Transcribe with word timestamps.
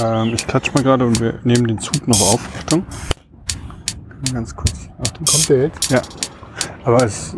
Ähm, 0.00 0.32
ich 0.34 0.46
klatsch 0.46 0.72
mal 0.72 0.82
gerade 0.82 1.06
und 1.06 1.20
wir 1.20 1.38
nehmen 1.44 1.66
den 1.66 1.78
Zug 1.78 2.08
noch 2.08 2.20
auf. 2.20 2.40
Achtung. 2.58 2.86
Ganz 4.32 4.56
kurz. 4.56 4.88
Achtung. 4.98 5.26
Kommt 5.26 5.48
der 5.50 5.62
jetzt? 5.64 5.90
Ja. 5.90 6.00
Aber 6.84 7.04
es. 7.04 7.36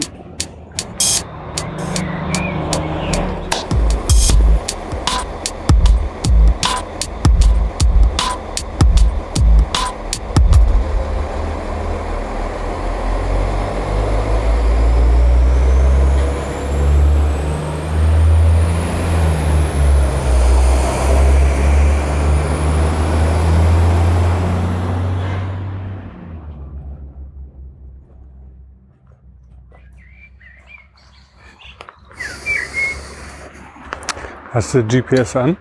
Hast 34.55 34.73
du 34.73 34.85
GPS 34.85 35.35
an? 35.35 35.57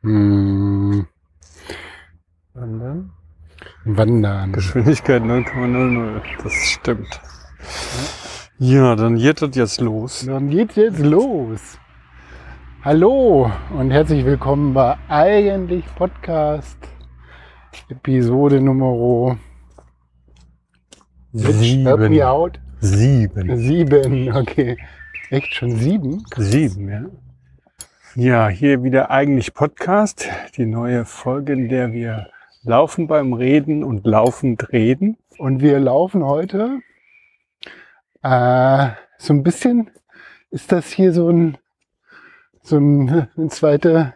Hm, 0.00 1.06
Wandern. 2.54 3.12
wandern. 3.84 4.52
Geschwindigkeit 4.54 5.22
0,00. 5.22 6.22
Das 6.42 6.54
stimmt. 6.54 7.20
Ja, 8.56 8.96
dann 8.96 9.16
geht 9.16 9.42
das 9.42 9.54
jetzt 9.56 9.82
los. 9.82 10.24
Dann 10.24 10.48
geht's 10.48 10.76
jetzt 10.76 11.00
los. 11.00 11.78
Hallo 12.82 13.52
und 13.78 13.90
herzlich 13.90 14.24
willkommen 14.24 14.72
bei 14.72 14.96
Eigentlich 15.08 15.84
Podcast 15.96 16.78
Episode 17.90 18.62
Nummer 18.62 19.36
out. 22.22 22.58
Sieben. 22.78 23.54
Sieben, 23.58 24.34
okay. 24.34 24.78
Echt 25.28 25.54
schon 25.54 25.76
sieben? 25.76 26.24
Sieben, 26.38 26.88
ja. 26.88 27.02
Ja, 28.16 28.48
hier 28.48 28.82
wieder 28.82 29.12
eigentlich 29.12 29.54
Podcast, 29.54 30.28
die 30.56 30.66
neue 30.66 31.04
Folge, 31.04 31.52
in 31.52 31.68
der 31.68 31.92
wir 31.92 32.28
laufen 32.64 33.06
beim 33.06 33.32
Reden 33.34 33.84
und 33.84 34.04
laufend 34.04 34.72
reden. 34.72 35.16
Und 35.38 35.60
wir 35.60 35.78
laufen 35.78 36.24
heute 36.24 36.80
äh, 38.24 38.88
so 39.16 39.32
ein 39.32 39.44
bisschen, 39.44 39.92
ist 40.50 40.72
das 40.72 40.90
hier 40.90 41.12
so 41.12 41.30
ein, 41.30 41.56
so 42.62 42.78
ein, 42.78 43.28
ein 43.38 43.48
zweite, 43.48 44.14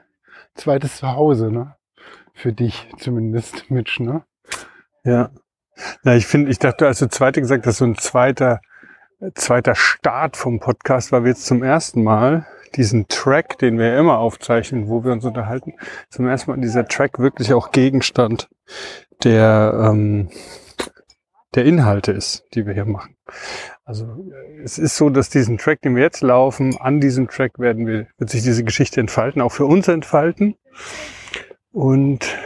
zweites 0.56 0.96
Zuhause, 0.96 1.52
ne? 1.52 1.76
Für 2.32 2.52
dich 2.52 2.88
zumindest, 2.98 3.70
Mitch, 3.70 4.02
ne? 4.02 4.24
Ja. 5.04 5.30
Na, 6.02 6.16
ich 6.16 6.26
finde, 6.26 6.50
ich 6.50 6.58
dachte, 6.58 6.88
als 6.88 6.98
du 6.98 7.08
zweite 7.08 7.40
gesagt 7.40 7.64
hast, 7.64 7.78
so 7.78 7.84
ein 7.84 7.96
zweiter, 7.96 8.60
zweiter 9.36 9.76
Start 9.76 10.36
vom 10.36 10.58
Podcast, 10.58 11.12
weil 11.12 11.22
wir 11.22 11.30
jetzt 11.30 11.46
zum 11.46 11.62
ersten 11.62 12.02
Mal 12.02 12.44
diesen 12.76 13.08
Track, 13.08 13.58
den 13.58 13.78
wir 13.78 13.98
immer 13.98 14.18
aufzeichnen, 14.18 14.88
wo 14.88 15.04
wir 15.04 15.12
uns 15.12 15.24
unterhalten, 15.24 15.74
zum 16.10 16.26
ersten 16.26 16.50
Mal 16.50 16.60
dieser 16.60 16.86
Track 16.86 17.18
wirklich 17.18 17.52
auch 17.52 17.70
Gegenstand 17.70 18.48
der, 19.22 19.90
ähm, 19.90 20.28
der 21.54 21.64
Inhalte 21.64 22.12
ist, 22.12 22.44
die 22.54 22.66
wir 22.66 22.74
hier 22.74 22.84
machen. 22.84 23.16
Also 23.84 24.06
es 24.62 24.78
ist 24.78 24.96
so, 24.96 25.10
dass 25.10 25.28
diesen 25.30 25.58
Track, 25.58 25.82
den 25.82 25.94
wir 25.94 26.02
jetzt 26.02 26.22
laufen, 26.22 26.76
an 26.80 27.00
diesem 27.00 27.28
Track 27.28 27.58
werden 27.58 27.86
wir, 27.86 28.06
wird 28.18 28.30
sich 28.30 28.42
diese 28.42 28.64
Geschichte 28.64 29.00
entfalten, 29.00 29.42
auch 29.42 29.52
für 29.52 29.66
uns 29.66 29.88
entfalten. 29.88 30.56
Und 31.70 32.36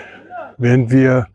während 0.56 0.90
wir 0.90 1.28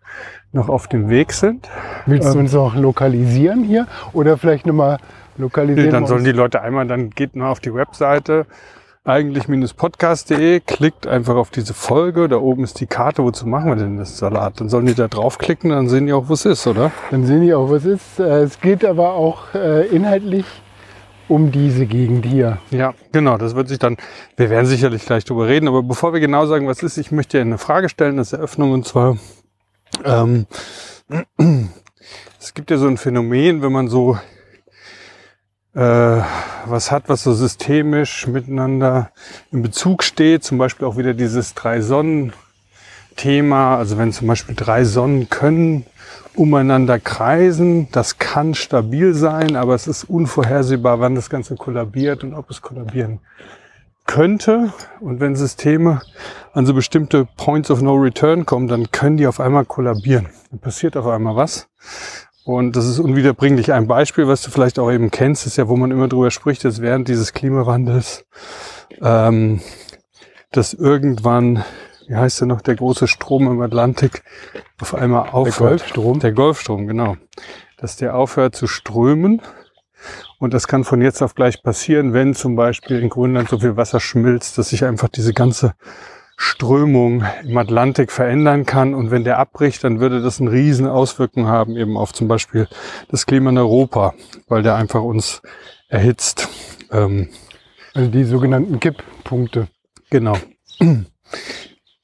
noch 0.51 0.69
auf 0.69 0.87
dem 0.87 1.09
Weg 1.09 1.31
sind, 1.33 1.69
Willst 2.05 2.27
du 2.27 2.33
Ähm. 2.33 2.39
uns 2.41 2.53
noch 2.53 2.75
lokalisieren 2.75 3.63
hier? 3.63 3.87
Oder 4.11 4.37
vielleicht 4.37 4.65
nochmal 4.65 4.97
lokalisieren? 5.37 5.85
Nee, 5.85 5.91
dann 5.91 6.05
sollen 6.05 6.23
die 6.23 6.31
Leute 6.31 6.61
einmal, 6.61 6.85
dann 6.85 7.09
geht 7.09 7.35
nur 7.35 7.47
auf 7.47 7.59
die 7.59 7.73
Webseite 7.73 8.45
eigentlich-podcast.de, 9.05 10.61
klickt 10.61 11.07
einfach 11.07 11.35
auf 11.35 11.49
diese 11.49 11.73
Folge, 11.73 12.29
da 12.29 12.37
oben 12.37 12.63
ist 12.63 12.79
die 12.79 12.85
Karte, 12.85 13.23
wozu 13.23 13.45
machen 13.47 13.69
wir 13.69 13.75
denn 13.75 13.97
das 13.97 14.17
Salat? 14.17 14.61
Dann 14.61 14.69
sollen 14.69 14.85
die 14.85 14.93
da 14.95 15.09
draufklicken, 15.09 15.71
dann 15.71 15.89
sehen 15.89 16.05
die 16.07 16.13
auch, 16.13 16.29
wo 16.29 16.33
es 16.33 16.45
ist, 16.45 16.65
oder? 16.67 16.91
Dann 17.11 17.25
sehen 17.25 17.41
die 17.41 17.53
auch, 17.53 17.69
was 17.69 17.83
ist. 17.85 18.19
Äh, 18.19 18.43
Es 18.43 18.61
geht 18.61 18.85
aber 18.85 19.13
auch 19.13 19.53
äh, 19.53 19.87
inhaltlich 19.87 20.45
um 21.27 21.51
diese 21.51 21.85
Gegend 21.85 22.25
hier. 22.25 22.59
Ja, 22.71 22.93
genau, 23.11 23.37
das 23.37 23.55
wird 23.55 23.67
sich 23.67 23.79
dann, 23.79 23.97
wir 24.37 24.49
werden 24.49 24.65
sicherlich 24.67 25.05
gleich 25.05 25.25
drüber 25.25 25.47
reden, 25.47 25.67
aber 25.67 25.83
bevor 25.83 26.13
wir 26.13 26.19
genau 26.21 26.45
sagen, 26.45 26.67
was 26.67 26.81
ist, 26.81 26.97
ich 26.97 27.11
möchte 27.11 27.37
dir 27.37 27.41
eine 27.41 27.57
Frage 27.57 27.89
stellen, 27.89 28.17
das 28.17 28.27
ist 28.27 28.39
Eröffnung, 28.39 28.71
und 28.71 28.85
zwar, 28.87 29.17
ähm, 30.05 30.45
es 32.39 32.53
gibt 32.53 32.71
ja 32.71 32.77
so 32.77 32.87
ein 32.87 32.97
Phänomen, 32.97 33.61
wenn 33.61 33.71
man 33.71 33.89
so 33.89 34.17
was 35.73 36.91
hat, 36.91 37.09
was 37.09 37.23
so 37.23 37.33
systemisch 37.33 38.27
miteinander 38.27 39.09
in 39.51 39.63
Bezug 39.63 40.03
steht, 40.03 40.43
zum 40.43 40.57
Beispiel 40.57 40.87
auch 40.87 40.97
wieder 40.97 41.13
dieses 41.13 41.53
Drei-Sonnen-Thema, 41.55 43.77
also 43.77 43.97
wenn 43.97 44.13
zum 44.13 44.27
Beispiel 44.27 44.55
drei 44.55 44.83
Sonnen 44.83 45.29
können 45.29 45.85
umeinander 46.35 46.99
kreisen, 46.99 47.87
das 47.91 48.17
kann 48.17 48.55
stabil 48.55 49.13
sein, 49.13 49.55
aber 49.55 49.75
es 49.75 49.87
ist 49.87 50.03
unvorhersehbar, 50.03 50.99
wann 50.99 51.15
das 51.15 51.29
Ganze 51.29 51.55
kollabiert 51.55 52.23
und 52.23 52.33
ob 52.33 52.49
es 52.49 52.61
kollabieren 52.61 53.19
könnte. 54.05 54.73
Und 54.99 55.19
wenn 55.19 55.35
Systeme 55.35 56.01
an 56.53 56.65
so 56.65 56.73
bestimmte 56.73 57.27
Points 57.37 57.71
of 57.71 57.81
No 57.81 57.95
Return 57.95 58.45
kommen, 58.45 58.67
dann 58.67 58.91
können 58.91 59.17
die 59.17 59.27
auf 59.27 59.39
einmal 59.39 59.65
kollabieren. 59.65 60.29
Dann 60.51 60.59
passiert 60.59 60.97
auf 60.97 61.07
einmal 61.07 61.35
was. 61.35 61.67
Und 62.45 62.75
das 62.75 62.85
ist 62.85 62.99
unwiederbringlich. 62.99 63.71
Ein 63.71 63.87
Beispiel, 63.87 64.27
was 64.27 64.41
du 64.41 64.51
vielleicht 64.51 64.77
auch 64.77 64.91
eben 64.91 65.11
kennst, 65.11 65.45
ist 65.45 65.57
ja, 65.57 65.69
wo 65.69 65.77
man 65.77 65.91
immer 65.91 66.09
drüber 66.09 66.29
spricht, 66.29 66.65
dass 66.65 66.81
während 66.81 67.07
dieses 67.07 67.33
Klimawandels, 67.33 68.25
ähm, 69.01 69.61
dass 70.51 70.73
irgendwann, 70.73 71.63
wie 72.07 72.15
heißt 72.15 72.41
der 72.41 72.47
noch, 72.47 72.61
der 72.61 72.75
große 72.75 73.07
Strom 73.07 73.47
im 73.47 73.61
Atlantik 73.61 74.23
auf 74.81 74.93
einmal 74.93 75.23
Der 75.23 75.33
aufhört. 75.33 75.57
Golfstrom. 75.57 76.19
Der 76.19 76.31
Golfstrom, 76.33 76.87
genau. 76.87 77.15
Dass 77.77 77.95
der 77.95 78.15
aufhört 78.15 78.55
zu 78.55 78.67
strömen. 78.67 79.41
Und 80.37 80.53
das 80.53 80.67
kann 80.67 80.83
von 80.83 81.01
jetzt 81.01 81.21
auf 81.21 81.35
gleich 81.35 81.63
passieren, 81.63 82.11
wenn 82.11 82.35
zum 82.35 82.57
Beispiel 82.57 82.99
in 82.99 83.07
Grönland 83.07 83.47
so 83.47 83.59
viel 83.59 83.77
Wasser 83.77 84.01
schmilzt, 84.01 84.57
dass 84.57 84.69
sich 84.69 84.83
einfach 84.83 85.07
diese 85.07 85.33
ganze 85.33 85.75
Strömung 86.35 87.23
im 87.43 87.57
Atlantik 87.57 88.11
verändern 88.11 88.65
kann. 88.65 88.93
Und 88.93 89.11
wenn 89.11 89.23
der 89.23 89.39
abbricht, 89.39 89.83
dann 89.83 89.99
würde 89.99 90.21
das 90.21 90.41
eine 90.41 90.51
riesen 90.51 90.87
Auswirkung 90.87 91.47
haben, 91.47 91.77
eben 91.77 91.97
auf 91.97 92.13
zum 92.13 92.27
Beispiel 92.27 92.67
das 93.09 93.25
Klima 93.25 93.49
in 93.49 93.57
Europa, 93.57 94.13
weil 94.47 94.63
der 94.63 94.75
einfach 94.75 95.01
uns 95.01 95.41
erhitzt. 95.87 96.49
Ähm, 96.91 97.29
Also 97.93 98.09
die 98.09 98.23
sogenannten 98.23 98.79
Kipppunkte. 98.79 99.67
genau. 100.09 100.37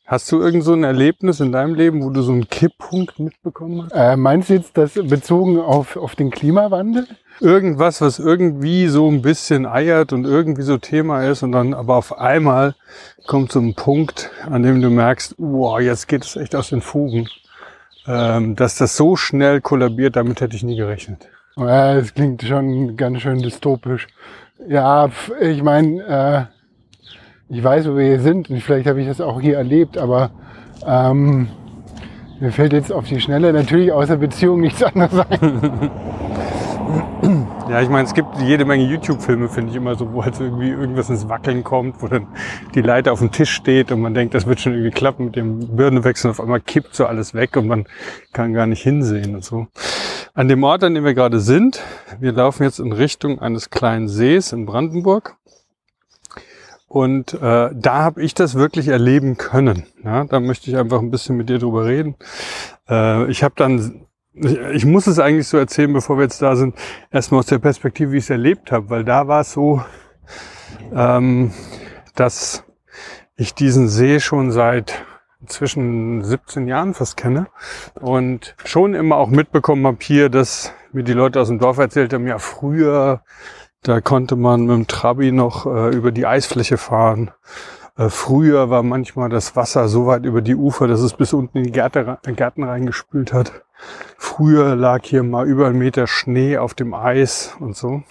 Hast 0.10 0.32
du 0.32 0.42
irgend 0.42 0.64
so 0.64 0.74
ein 0.74 0.84
Erlebnis 0.84 1.40
in 1.40 1.52
deinem 1.52 1.76
Leben, 1.76 2.04
wo 2.04 2.10
du 2.10 2.24
so 2.24 2.32
einen 2.32 2.50
Kipppunkt 2.50 3.20
mitbekommen 3.20 3.84
hast? 3.84 3.92
Äh, 3.92 4.18
meinst 4.18 4.50
du 4.50 4.56
jetzt 4.56 4.76
das 4.76 4.96
bezogen 4.96 5.60
auf, 5.60 5.96
auf 5.96 6.16
den 6.16 6.32
Klimawandel? 6.32 7.06
irgendwas, 7.42 8.02
was 8.02 8.20
irgendwie 8.20 8.88
so 8.88 9.10
ein 9.10 9.22
bisschen 9.22 9.66
eiert 9.66 10.14
und 10.14 10.26
irgendwie 10.26 10.62
so 10.62 10.78
Thema 10.78 11.24
ist 11.26 11.44
und 11.44 11.52
dann 11.52 11.74
aber 11.74 11.96
auf 11.96 12.18
einmal 12.18 12.76
kommt 13.28 13.52
so 13.52 13.60
ein 13.60 13.76
Punkt, 13.76 14.32
an 14.50 14.64
dem 14.64 14.82
du 14.82 14.90
merkst, 14.90 15.36
wow, 15.38 15.80
jetzt 15.80 16.08
geht 16.08 16.26
es 16.26 16.36
echt 16.36 16.56
aus 16.56 16.70
den 16.70 16.82
Fugen. 16.82 17.30
Ähm, 18.08 18.56
dass 18.56 18.76
das 18.76 18.98
so 18.98 19.16
schnell 19.16 19.62
kollabiert, 19.62 20.16
damit 20.16 20.42
hätte 20.42 20.56
ich 20.56 20.64
nie 20.64 20.76
gerechnet. 20.76 21.28
Ja, 21.58 21.96
das 21.96 22.14
klingt 22.14 22.42
schon 22.42 22.98
ganz 22.98 23.22
schön 23.22 23.42
dystopisch. 23.42 24.08
Ja, 24.68 25.10
ich 25.40 25.62
meine, 25.62 26.50
äh, 26.50 26.59
ich 27.50 27.64
weiß, 27.64 27.88
wo 27.90 27.98
wir 27.98 28.06
hier 28.06 28.20
sind 28.20 28.50
und 28.50 28.62
vielleicht 28.62 28.88
habe 28.88 29.02
ich 29.02 29.08
das 29.08 29.22
auch 29.22 29.42
hier 29.42 29.58
erlebt, 29.58 29.98
aber 29.98 30.32
ähm, 30.86 31.48
mir 32.40 32.52
fällt 32.52 32.74
jetzt 32.74 32.92
auf 32.92 33.06
die 33.06 33.20
Schnelle 33.20 33.52
natürlich 33.52 33.92
außer 33.92 34.18
Beziehung 34.18 34.62
nichts 34.62 34.84
anderes 34.84 35.20
ein. 35.30 35.90
Ja, 37.70 37.82
ich 37.82 37.90
meine, 37.90 38.08
es 38.08 38.16
gibt 38.16 38.40
jede 38.40 38.66
Menge 38.66 38.84
YouTube-Filme, 38.84 39.48
finde 39.48 39.72
ich 39.72 39.76
immer 39.76 39.94
so, 39.94 40.12
wo 40.12 40.24
halt 40.24 40.40
irgendwie 40.40 40.70
irgendwas 40.70 41.10
ins 41.10 41.30
Wackeln 41.30 41.64
kommt, 41.64 42.02
wo 42.02 42.08
dann 42.08 42.28
die 42.74 42.82
Leiter 42.82 43.14
auf 43.14 43.20
dem 43.20 43.32
Tisch 43.32 43.52
steht 43.52 43.92
und 43.92 44.02
man 44.02 44.16
denkt, 44.16 44.34
das 44.34 44.48
wird 44.48 44.60
schon 44.60 44.74
irgendwie 44.74 44.90
klappen 44.90 45.26
mit 45.26 45.36
dem 45.36 45.76
Birnenwechsel. 45.76 46.32
Auf 46.32 46.42
einmal 46.42 46.62
kippt 46.62 46.96
so 46.96 47.06
alles 47.06 47.36
weg 47.36 47.58
und 47.58 47.68
man 47.68 47.86
kann 48.34 48.54
gar 48.54 48.66
nicht 48.66 48.82
hinsehen 48.82 49.36
und 49.36 49.44
so. 49.44 49.68
An 50.34 50.48
dem 50.48 50.64
Ort, 50.64 50.84
an 50.84 50.96
dem 50.96 51.04
wir 51.04 51.14
gerade 51.14 51.40
sind, 51.40 51.84
wir 52.20 52.32
laufen 52.32 52.64
jetzt 52.64 52.80
in 52.80 52.92
Richtung 52.92 53.40
eines 53.40 53.70
kleinen 53.70 54.08
Sees 54.08 54.52
in 54.52 54.66
Brandenburg. 54.66 55.36
Und 56.90 57.36
äh, 57.36 57.70
da 57.72 58.04
habe 58.04 58.24
ich 58.24 58.34
das 58.34 58.56
wirklich 58.56 58.88
erleben 58.88 59.38
können. 59.38 59.84
Ja, 60.04 60.24
da 60.24 60.40
möchte 60.40 60.72
ich 60.72 60.78
einfach 60.78 61.00
ein 61.00 61.12
bisschen 61.12 61.38
mit 61.38 61.48
dir 61.48 61.60
drüber 61.60 61.86
reden. 61.86 62.16
Äh, 62.90 63.30
ich 63.30 63.44
habe 63.44 63.54
dann, 63.56 64.08
ich, 64.34 64.58
ich 64.58 64.86
muss 64.86 65.06
es 65.06 65.20
eigentlich 65.20 65.48
so 65.48 65.58
erzählen, 65.58 65.94
bevor 65.94 66.18
wir 66.18 66.24
jetzt 66.24 66.42
da 66.42 66.56
sind, 66.56 66.76
erstmal 67.12 67.40
aus 67.40 67.46
der 67.46 67.60
Perspektive, 67.60 68.12
wie 68.12 68.18
ich 68.18 68.24
es 68.24 68.32
erlebt 68.32 68.72
habe, 68.72 68.90
weil 68.90 69.06
da 69.06 69.28
war 69.28 69.42
es 69.42 69.54
so, 69.54 69.84
ähm, 70.92 71.52
dass 72.16 72.64
ich 73.36 73.54
diesen 73.54 73.88
See 73.88 74.20
schon 74.20 74.52
seit 74.52 75.06
inzwischen 75.42 76.24
17 76.24 76.68
Jahren 76.68 76.96
fast 76.96 77.18
kenne 77.18 77.48
und 78.02 78.56
schon 78.66 78.96
immer 78.96 79.18
auch 79.18 79.30
mitbekommen 79.30 79.86
habe 79.86 80.00
hier, 80.02 80.30
dass 80.30 80.74
mir 80.92 81.04
die 81.04 81.14
Leute 81.14 81.40
aus 81.40 81.50
dem 81.50 81.60
Dorf 81.60 81.78
erzählt 81.78 82.14
haben, 82.14 82.28
ja 82.28 82.40
früher, 82.40 83.22
da 83.84 84.02
konnte 84.02 84.36
man 84.36 84.62
mit 84.62 84.76
dem 84.76 84.88
Trabi 84.88 85.32
noch 85.32 85.66
äh, 85.66 85.96
über 85.96 86.12
die 86.12 86.26
Eisfläche 86.26 86.78
fahren. 86.78 87.32
Äh, 87.98 88.10
früher 88.10 88.70
war 88.70 88.84
manchmal 88.84 89.30
das 89.30 89.56
Wasser 89.56 89.88
so 89.88 90.08
weit 90.08 90.26
über 90.26 90.42
die 90.42 90.56
Ufer, 90.56 90.88
dass 90.88 91.02
es 91.02 91.14
bis 91.14 91.34
unten 91.34 91.60
in 91.60 91.64
die 91.66 91.72
Gärte, 91.72 92.18
Gärten 92.36 92.64
reingespült 92.64 93.34
hat. 93.34 93.64
Früher 94.18 94.76
lag 94.76 95.02
hier 95.04 95.24
mal 95.24 95.48
über 95.48 95.68
einen 95.68 95.80
Meter 95.80 96.08
Schnee 96.08 96.58
auf 96.58 96.74
dem 96.74 96.94
Eis 96.94 97.56
und 97.60 97.76
so. 97.76 98.04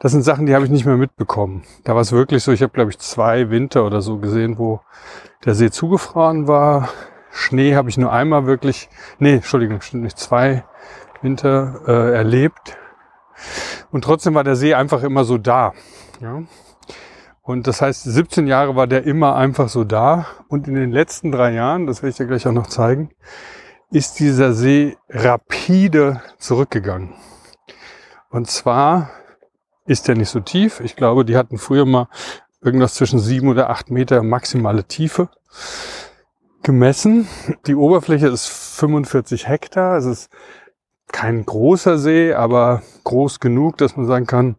Das 0.00 0.12
sind 0.12 0.22
Sachen, 0.22 0.46
die 0.46 0.54
habe 0.54 0.64
ich 0.64 0.70
nicht 0.70 0.86
mehr 0.86 0.96
mitbekommen. 0.96 1.64
Da 1.82 1.94
war 1.94 2.02
es 2.02 2.12
wirklich 2.12 2.44
so, 2.44 2.52
ich 2.52 2.62
habe, 2.62 2.72
glaube 2.72 2.90
ich, 2.90 2.98
zwei 2.98 3.50
Winter 3.50 3.84
oder 3.84 4.00
so 4.00 4.18
gesehen, 4.18 4.58
wo 4.58 4.80
der 5.44 5.54
See 5.54 5.70
zugefroren 5.70 6.46
war. 6.46 6.88
Schnee 7.30 7.74
habe 7.74 7.88
ich 7.88 7.98
nur 7.98 8.12
einmal 8.12 8.46
wirklich, 8.46 8.88
nee, 9.18 9.34
Entschuldigung, 9.34 9.80
stimmt 9.80 10.04
nicht, 10.04 10.18
zwei 10.18 10.64
Winter 11.22 11.80
äh, 11.86 12.14
erlebt. 12.14 12.76
Und 13.90 14.04
trotzdem 14.04 14.34
war 14.34 14.44
der 14.44 14.56
See 14.56 14.74
einfach 14.74 15.02
immer 15.02 15.24
so 15.24 15.38
da. 15.38 15.72
Ja? 16.20 16.42
Und 17.42 17.66
das 17.66 17.80
heißt, 17.80 18.04
17 18.04 18.46
Jahre 18.46 18.76
war 18.76 18.86
der 18.86 19.04
immer 19.04 19.34
einfach 19.34 19.68
so 19.68 19.84
da. 19.84 20.26
Und 20.48 20.68
in 20.68 20.74
den 20.74 20.92
letzten 20.92 21.32
drei 21.32 21.52
Jahren, 21.52 21.86
das 21.86 22.02
werde 22.02 22.10
ich 22.10 22.16
dir 22.16 22.26
gleich 22.26 22.46
auch 22.46 22.52
noch 22.52 22.66
zeigen, 22.66 23.10
ist 23.90 24.20
dieser 24.20 24.52
See 24.52 24.96
rapide 25.08 26.20
zurückgegangen. 26.38 27.14
Und 28.30 28.50
zwar 28.50 29.10
ist 29.86 30.08
der 30.08 30.16
nicht 30.16 30.28
so 30.28 30.40
tief. 30.40 30.80
Ich 30.80 30.94
glaube, 30.94 31.24
die 31.24 31.36
hatten 31.36 31.56
früher 31.56 31.86
mal 31.86 32.08
irgendwas 32.62 32.94
zwischen 32.94 33.18
sieben 33.18 33.48
oder 33.48 33.70
acht 33.70 33.90
Meter 33.90 34.22
maximale 34.22 34.84
Tiefe 34.84 35.30
gemessen. 36.62 37.26
Die 37.66 37.74
Oberfläche 37.74 38.28
ist 38.28 38.46
45 38.46 39.48
Hektar. 39.48 39.96
Es 39.96 40.04
ist 40.04 40.30
kein 41.12 41.44
großer 41.44 41.98
See, 41.98 42.32
aber 42.32 42.82
groß 43.04 43.40
genug, 43.40 43.76
dass 43.78 43.96
man 43.96 44.06
sagen 44.06 44.26
kann, 44.26 44.56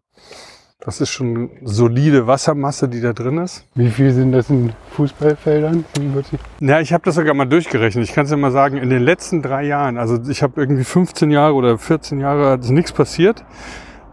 das 0.82 1.02
ist 1.02 1.10
schon 1.10 1.50
solide 1.64 2.26
Wassermasse, 2.26 2.88
die 2.88 3.02
da 3.02 3.12
drin 3.12 3.38
ist. 3.38 3.66
Wie 3.76 3.90
viel 3.90 4.14
sind 4.14 4.32
das 4.32 4.50
in 4.50 4.72
Fußballfeldern? 4.92 5.84
45? 5.94 6.40
Ja, 6.62 6.80
ich 6.80 6.94
habe 6.94 7.04
das 7.04 7.16
sogar 7.16 7.34
mal 7.34 7.46
durchgerechnet. 7.46 8.06
Ich 8.06 8.14
kann 8.14 8.24
es 8.24 8.32
ja 8.32 8.38
mal 8.38 8.52
sagen, 8.52 8.78
in 8.78 8.90
den 8.90 9.04
letzten 9.04 9.42
drei 9.42 9.66
Jahren, 9.66 9.98
also 9.98 10.18
ich 10.30 10.42
habe 10.42 10.60
irgendwie 10.62 10.86
15 10.86 11.32
Jahre 11.32 11.54
oder 11.54 11.78
14 11.78 12.20
Jahre, 12.22 12.58
ist 12.58 12.70
nichts 12.70 12.94
passiert. 12.94 13.44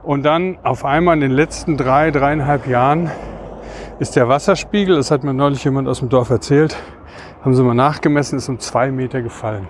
Und 0.03 0.25
dann 0.25 0.59
auf 0.65 0.85
einmal 0.85 1.15
in 1.15 1.21
den 1.21 1.31
letzten 1.31 1.77
drei, 1.77 2.11
dreieinhalb 2.11 2.67
Jahren 2.67 3.11
ist 4.01 4.17
der 4.17 4.29
Wasserspiegel, 4.29 4.97
das 4.97 5.13
hat 5.13 5.23
mir 5.23 5.35
neulich 5.35 5.63
jemand 5.65 5.87
aus 5.87 6.01
dem 6.01 6.09
Dorf 6.09 6.31
erzählt, 6.31 6.77
haben 7.43 7.55
sie 7.55 7.63
mal 7.63 7.75
nachgemessen, 7.75 8.39
ist 8.39 8.49
um 8.49 8.59
zwei 8.59 8.91
Meter 8.91 9.23
gefallen. 9.23 9.69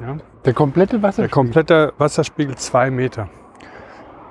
Ja? 0.00 0.16
Der 0.44 0.54
komplette 0.54 1.02
Wasserspiegel? 1.02 1.28
Der 1.28 1.30
komplette 1.30 1.92
Wasserspiegel 1.98 2.56
zwei 2.56 2.90
Meter. 2.90 3.28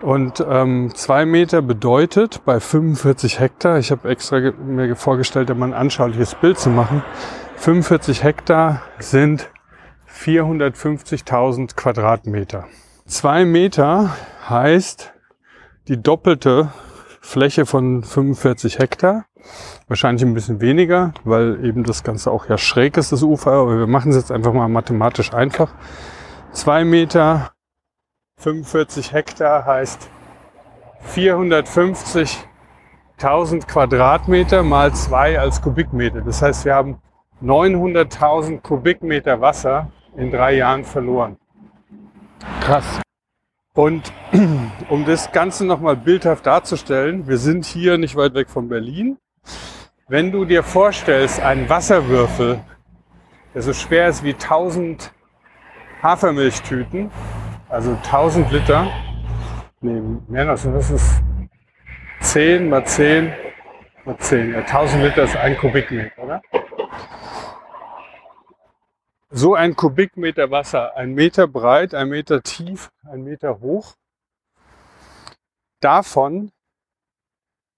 Und 0.01 0.45
ähm, 0.47 0.91
zwei 0.93 1.25
Meter 1.25 1.61
bedeutet 1.61 2.43
bei 2.45 2.59
45 2.59 3.39
Hektar, 3.39 3.79
ich 3.79 3.91
habe 3.91 4.09
extra 4.09 4.39
mir 4.39 4.95
vorgestellt, 4.95 5.49
da 5.49 5.53
mal 5.53 5.67
ein 5.67 5.73
anschauliches 5.73 6.35
Bild 6.35 6.59
zu 6.59 6.69
machen, 6.69 7.01
45 7.55 8.23
Hektar 8.23 8.81
sind 8.99 9.49
450.000 10.15 11.75
Quadratmeter. 11.75 12.65
Zwei 13.07 13.45
Meter 13.45 14.15
heißt 14.49 15.13
die 15.87 16.01
doppelte 16.01 16.71
Fläche 17.21 17.65
von 17.65 18.03
45 18.03 18.79
Hektar. 18.79 19.25
Wahrscheinlich 19.87 20.25
ein 20.25 20.33
bisschen 20.33 20.61
weniger, 20.61 21.13
weil 21.23 21.63
eben 21.63 21.83
das 21.83 22.03
Ganze 22.03 22.31
auch 22.31 22.49
ja 22.49 22.57
schräg 22.57 22.97
ist, 22.97 23.11
das 23.11 23.21
Ufer. 23.23 23.51
Aber 23.51 23.77
wir 23.77 23.87
machen 23.87 24.11
es 24.11 24.17
jetzt 24.17 24.31
einfach 24.31 24.53
mal 24.53 24.67
mathematisch 24.67 25.33
einfach. 25.33 25.73
Zwei 26.51 26.85
Meter, 26.85 27.51
45 28.39 29.13
Hektar 29.13 29.65
heißt 29.65 30.09
450.000 31.13 33.67
Quadratmeter 33.67 34.63
mal 34.63 34.93
zwei 34.93 35.39
als 35.39 35.61
Kubikmeter. 35.61 36.21
Das 36.21 36.41
heißt, 36.41 36.65
wir 36.65 36.75
haben 36.75 36.99
900.000 37.43 38.61
Kubikmeter 38.61 39.41
Wasser 39.41 39.91
in 40.17 40.31
drei 40.31 40.55
Jahren 40.55 40.83
verloren. 40.83 41.37
Krass. 42.61 43.01
Und 43.75 44.11
um 44.89 45.05
das 45.05 45.31
Ganze 45.31 45.65
nochmal 45.65 45.97
bildhaft 45.97 46.45
darzustellen, 46.45 47.27
wir 47.27 47.37
sind 47.37 47.65
hier 47.65 47.97
nicht 47.97 48.15
weit 48.15 48.33
weg 48.33 48.49
von 48.49 48.69
Berlin. 48.69 49.17
Wenn 50.07 50.31
du 50.31 50.45
dir 50.45 50.61
vorstellst, 50.61 51.39
einen 51.39 51.67
Wasserwürfel, 51.67 52.63
der 53.55 53.61
so 53.63 53.73
schwer 53.73 54.07
ist 54.07 54.23
wie 54.23 54.33
1000 54.33 55.11
Hafermilchtüten, 56.03 57.09
also 57.69 57.91
1000 58.03 58.51
Liter, 58.51 58.87
nee, 59.81 59.99
mehr 60.27 60.45
noch, 60.45 60.61
das 60.61 60.91
ist 60.91 61.23
10 62.21 62.69
mal 62.69 62.85
10 62.85 63.33
mal 64.05 64.15
10, 64.19 64.53
ja, 64.53 64.59
1000 64.59 65.03
Liter 65.03 65.23
ist 65.23 65.35
ein 65.37 65.57
Kubikmeter, 65.57 66.23
oder? 66.23 66.41
so 69.31 69.55
ein 69.55 69.75
Kubikmeter 69.75 70.51
Wasser, 70.51 70.95
ein 70.95 71.13
Meter 71.13 71.47
breit, 71.47 71.95
ein 71.95 72.09
Meter 72.09 72.43
tief, 72.43 72.91
ein 73.03 73.23
Meter 73.23 73.59
hoch. 73.59 73.95
Davon 75.81 76.51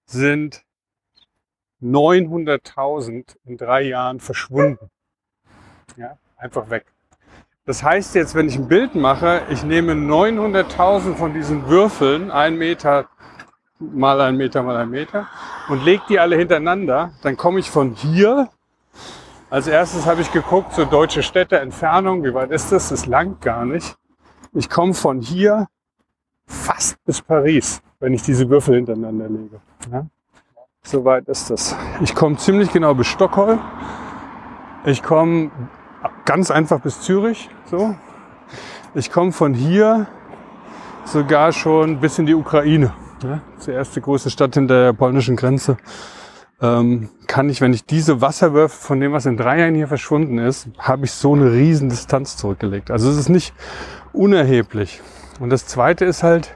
sind 0.06 0.67
900.000 1.82 3.36
in 3.46 3.58
drei 3.58 3.84
Jahren 3.84 4.20
verschwunden. 4.20 4.90
Ja, 5.96 6.18
einfach 6.38 6.70
weg. 6.70 6.86
Das 7.66 7.84
heißt 7.84 8.16
jetzt, 8.16 8.34
wenn 8.34 8.48
ich 8.48 8.56
ein 8.56 8.68
Bild 8.68 8.96
mache, 8.96 9.42
ich 9.50 9.64
nehme 9.64 9.94
900.000 9.94 11.16
von 11.16 11.34
diesen 11.34 11.68
Würfeln, 11.68 12.32
ein 12.32 12.58
Meter 12.58 13.10
mal 13.80 14.20
ein 14.22 14.38
Meter 14.38 14.64
mal 14.64 14.78
ein 14.78 14.90
Meter, 14.90 15.28
und 15.70 15.84
lege 15.84 16.04
die 16.10 16.20
alle 16.20 16.36
hintereinander, 16.36 17.12
dann 17.22 17.38
komme 17.38 17.60
ich 17.60 17.70
von 17.70 17.94
hier 17.94 18.50
als 19.50 19.68
erstes 19.68 20.06
habe 20.06 20.22
ich 20.22 20.32
geguckt, 20.34 20.74
so 20.74 20.84
deutsche 20.84 21.24
Städte, 21.24 21.58
Entfernung, 21.60 22.22
wie 22.26 22.34
weit 22.34 22.52
ist 22.52 22.74
das? 22.74 22.90
Das 22.90 23.06
langt 23.06 23.40
gar 23.40 23.64
nicht. 23.64 23.96
Ich 24.52 24.70
komme 24.70 24.94
von 24.94 25.22
hier 25.22 25.68
fast 26.46 27.02
bis 27.06 27.22
Paris, 27.22 27.82
wenn 28.00 28.14
ich 28.14 28.24
diese 28.24 28.50
Würfel 28.50 28.76
hintereinander 28.76 29.30
lege. 29.30 29.62
Ja? 29.90 30.06
So 30.88 31.04
weit 31.04 31.28
ist 31.28 31.50
das. 31.50 31.76
Ich 32.00 32.16
komme 32.16 32.38
ziemlich 32.38 32.72
genau 32.72 32.94
bis 32.94 33.08
Stockholm. 33.08 33.60
Ich 34.86 35.04
komme 35.04 35.52
ganz 36.24 36.50
einfach 36.50 36.80
bis 36.80 37.02
Zürich. 37.02 37.50
So. 37.70 37.94
Ich 38.96 39.12
komme 39.12 39.34
von 39.34 39.54
hier 39.54 40.08
sogar 41.04 41.52
schon 41.52 42.00
bis 42.00 42.20
in 42.20 42.26
die 42.26 42.36
Ukraine. 42.36 42.94
Ja? 43.22 43.42
Die 43.66 43.72
erste 43.72 44.00
große 44.00 44.30
Stadt 44.30 44.54
hinter 44.54 44.84
der 44.84 44.94
polnischen 44.94 45.36
Grenze 45.36 45.76
ähm, 46.62 47.10
kann 47.28 47.50
ich, 47.50 47.60
wenn 47.60 47.74
ich 47.74 47.86
diese 47.86 48.22
Wasserwürfe 48.22 48.78
von 48.78 49.02
dem, 49.02 49.12
was 49.12 49.26
in 49.26 49.36
drei 49.36 49.60
Jahren 49.60 49.76
hier 49.76 49.90
verschwunden 49.90 50.38
ist, 50.38 50.70
habe 50.78 51.04
ich 51.04 51.12
so 51.12 51.36
eine 51.36 51.52
riesen 51.52 51.90
Distanz 51.90 52.38
zurückgelegt. 52.38 52.92
Also 52.92 53.10
es 53.10 53.18
ist 53.18 53.28
nicht 53.28 53.54
unerheblich. 54.14 55.02
Und 55.42 55.50
das 55.50 55.68
Zweite 55.68 56.06
ist 56.06 56.24
halt, 56.24 56.56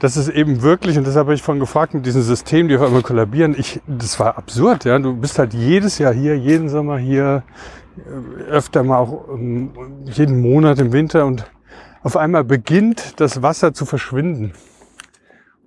das 0.00 0.16
ist 0.16 0.28
eben 0.28 0.62
wirklich, 0.62 0.98
und 0.98 1.06
deshalb 1.06 1.26
habe 1.26 1.34
ich 1.34 1.42
vorhin 1.42 1.60
gefragt, 1.60 1.94
mit 1.94 2.06
diesen 2.06 2.22
Systemen, 2.22 2.68
die 2.68 2.76
auf 2.76 2.82
einmal 2.82 3.02
kollabieren, 3.02 3.54
ich, 3.56 3.80
das 3.86 4.18
war 4.18 4.36
absurd, 4.38 4.84
ja. 4.84 4.98
Du 4.98 5.14
bist 5.14 5.38
halt 5.38 5.54
jedes 5.54 5.98
Jahr 5.98 6.12
hier, 6.12 6.36
jeden 6.36 6.68
Sommer 6.68 6.98
hier, 6.98 7.44
äh, 7.98 8.50
öfter 8.50 8.82
mal 8.82 8.98
auch 8.98 9.28
um, 9.28 9.72
jeden 10.06 10.40
Monat 10.40 10.78
im 10.78 10.92
Winter 10.92 11.26
und 11.26 11.50
auf 12.02 12.16
einmal 12.16 12.44
beginnt 12.44 13.20
das 13.20 13.42
Wasser 13.42 13.74
zu 13.74 13.84
verschwinden. 13.84 14.54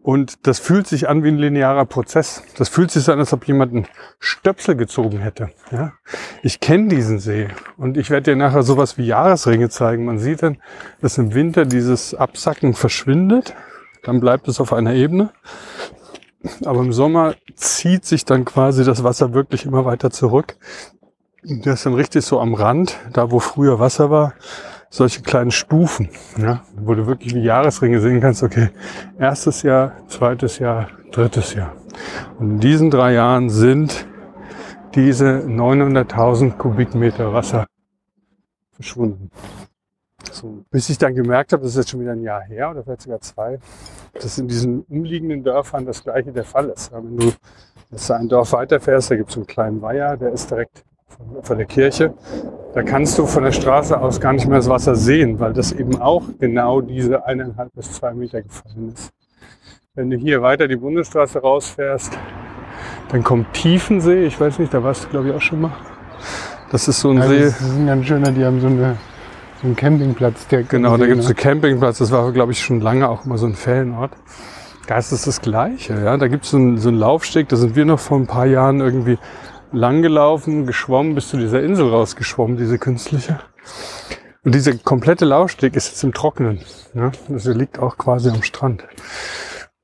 Und 0.02 0.48
das 0.48 0.60
fühlt 0.60 0.86
sich 0.86 1.08
an 1.08 1.24
wie 1.24 1.30
ein 1.30 1.38
linearer 1.38 1.86
Prozess. 1.86 2.44
Das 2.58 2.68
fühlt 2.68 2.92
sich 2.92 3.08
an, 3.10 3.20
als 3.20 3.32
ob 3.32 3.48
jemand 3.48 3.72
einen 3.72 3.88
Stöpsel 4.20 4.75
gezogen 4.75 5.20
hätte. 5.20 5.52
Ja? 5.72 5.94
Ich 6.42 6.60
kenne 6.60 6.90
diesen 6.90 7.20
See 7.20 7.48
und 7.78 7.96
ich 7.96 8.10
werde 8.10 8.32
dir 8.32 8.36
nachher 8.36 8.63
sowas 8.63 8.98
wie 8.98 9.06
Jahresringe 9.06 9.70
zeigen. 9.70 10.04
Man 10.04 10.20
sieht 10.20 10.44
dann, 10.44 10.58
dass 11.02 11.18
im 11.18 11.34
Winter 11.34 11.66
dieses 11.66 12.13
Absacken 12.13 12.74
verschwindet. 12.74 13.56
Dann 14.03 14.19
bleibt 14.19 14.48
es 14.48 14.60
auf 14.60 14.74
einer 14.74 14.93
Ebene. 14.93 15.31
Aber 16.65 16.81
im 16.81 16.91
Sommer 16.93 17.36
zieht 17.55 18.05
sich 18.05 18.25
dann 18.25 18.45
quasi 18.45 18.83
das 18.83 19.03
Wasser 19.03 19.33
wirklich 19.33 19.65
immer 19.65 19.86
weiter 19.86 20.12
zurück. 20.12 20.57
Das 21.43 21.75
ist 21.75 21.86
dann 21.86 21.93
richtig 21.93 22.25
so 22.25 22.39
am 22.39 22.53
Rand, 22.53 22.98
da 23.12 23.31
wo 23.31 23.39
früher 23.39 23.79
Wasser 23.79 24.10
war, 24.10 24.33
solche 24.89 25.22
kleinen 25.22 25.51
Stufen, 25.51 26.10
ja, 26.38 26.62
wo 26.77 26.93
du 26.93 27.07
wirklich 27.07 27.33
wie 27.33 27.41
Jahresringe 27.41 28.00
sehen 28.00 28.22
kannst, 28.22 28.43
okay, 28.43 28.69
erstes 29.19 29.63
Jahr, 29.63 29.93
zweites 30.07 30.60
Jahr, 30.60 30.88
drittes 31.12 31.53
Jahr. 31.53 31.75
Und 32.39 32.51
in 32.51 32.60
diesen 32.60 32.91
drei 32.91 33.13
Jahren 33.13 33.50
sind 33.50 34.05
diese 34.95 35.43
900.000 35.48 36.57
Kubikmeter 36.57 37.33
Wasser 37.33 37.65
verschwunden. 38.72 39.31
So, 40.32 40.63
bis 40.72 40.89
ich 40.89 40.98
dann 40.98 41.15
gemerkt 41.15 41.53
habe, 41.53 41.63
das 41.63 41.72
ist 41.72 41.77
jetzt 41.77 41.89
schon 41.92 42.00
wieder 42.00 42.13
ein 42.13 42.22
Jahr 42.22 42.42
her 42.42 42.72
oder 42.72 42.84
vielleicht 42.84 43.01
sogar 43.01 43.20
zwei, 43.22 43.60
dass 44.13 44.38
in 44.38 44.48
diesen 44.48 44.82
umliegenden 44.84 45.44
Dörfern 45.44 45.86
das 45.86 46.03
gleiche 46.03 46.32
der 46.32 46.44
Fall 46.46 46.70
ist. 46.70 46.92
Wenn 46.94 47.18
du 47.18 47.32
jetzt 47.92 48.10
ein 48.12 48.30
Dorf 48.30 48.53
weiterfährst, 48.53 49.12
da 49.12 49.15
gibt 49.15 49.30
es 49.30 49.36
einen 49.36 49.48
kleinen 49.48 49.82
Weiher, 49.82 50.18
der 50.18 50.32
ist 50.32 50.50
direkt 50.50 50.84
von, 51.08 51.44
von 51.44 51.58
der 51.58 51.68
Kirche. 51.68 52.13
Da 52.74 52.82
kannst 52.82 53.20
du 53.20 53.27
von 53.27 53.44
der 53.44 53.51
Straße 53.51 54.00
aus 54.00 54.20
gar 54.20 54.34
nicht 54.34 54.48
mehr 54.48 54.58
das 54.58 54.70
Wasser 54.70 54.96
sehen, 54.96 55.39
weil 55.39 55.53
das 55.53 55.72
eben 55.72 56.01
auch 56.01 56.24
genau 56.39 56.82
diese 56.82 57.25
eineinhalb 57.25 57.72
bis 57.75 57.92
zwei 57.92 58.13
Meter 58.13 58.42
gefallen 58.42 58.92
ist. 58.94 59.12
Wenn 59.94 60.10
du 60.10 60.18
hier 60.18 60.42
weiter 60.42 60.68
die 60.68 60.75
Bundesstraße 60.75 61.39
rausfährst, 61.39 62.18
dann 63.10 63.24
kommt 63.24 63.53
Tiefensee. 63.53 64.25
Ich 64.25 64.39
weiß 64.39 64.58
nicht, 64.58 64.74
da 64.74 64.84
warst 64.84 65.06
du 65.06 65.10
glaube 65.10 65.30
ich 65.30 65.36
auch 65.36 65.42
schon 65.42 65.62
mal. 65.62 65.72
Das 66.72 66.88
ist 66.88 67.00
so 67.00 67.12
ein 67.12 67.22
Also 67.22 67.32
See. 67.36 67.44
das 67.44 67.62
ist 67.62 67.75
ein 67.75 67.86
ganz 67.86 68.06
schöner, 68.08 68.32
die 68.32 68.44
haben 68.44 68.60
so, 68.60 68.65
eine, 68.65 68.98
so 69.63 69.67
einen 69.67 69.75
Campingplatz. 69.75 70.48
Der 70.48 70.63
Genau, 70.63 70.98
da 70.98 71.08
gibt 71.08 71.20
es 71.20 71.25
ne? 71.25 71.29
einen 71.29 71.38
Campingplatz. 71.38 71.98
Das 71.98 72.12
war, 72.12 72.32
glaube 72.32 72.51
ich, 72.51 72.62
schon 72.62 72.82
lange 72.82 73.10
auch 73.10 73.25
immer 73.25 73.38
so 73.39 73.48
ein 73.48 73.55
Ferienort. 73.55 74.12
Da 74.88 74.98
ist 74.98 75.12
es 75.12 75.24
das 75.24 75.41
Gleiche. 75.41 75.93
Ja? 76.03 76.17
Da 76.17 76.27
gibt 76.27 76.43
es 76.46 76.51
so, 76.51 76.58
einen- 76.58 76.77
so 76.77 76.89
einen 76.89 77.00
Laufsteg. 77.00 77.48
Da 77.50 77.55
sind 77.55 77.75
wir 77.75 77.86
noch 77.86 78.00
vor 78.00 78.17
ein 78.20 78.27
paar 78.27 78.46
Jahren 78.46 78.82
irgendwie 78.82 79.17
langgelaufen, 79.72 80.67
geschwommen, 80.67 81.15
bis 81.15 81.29
zu 81.29 81.38
dieser 81.38 81.63
Insel 81.63 81.89
rausgeschwommen, 81.89 82.58
diese 82.58 82.77
künstliche. 82.77 83.39
Und 84.43 84.53
dieser 84.53 84.75
komplette 84.75 85.24
Laufsteg 85.25 85.75
ist 85.75 85.88
jetzt 85.88 86.03
im 86.03 86.13
Trockenen. 86.13 86.60
Ja? 86.93 87.12
Das 87.29 87.46
liegt 87.46 87.79
auch 87.79 87.98
quasi 87.98 88.29
am 88.29 88.43
Strand. 88.43 88.84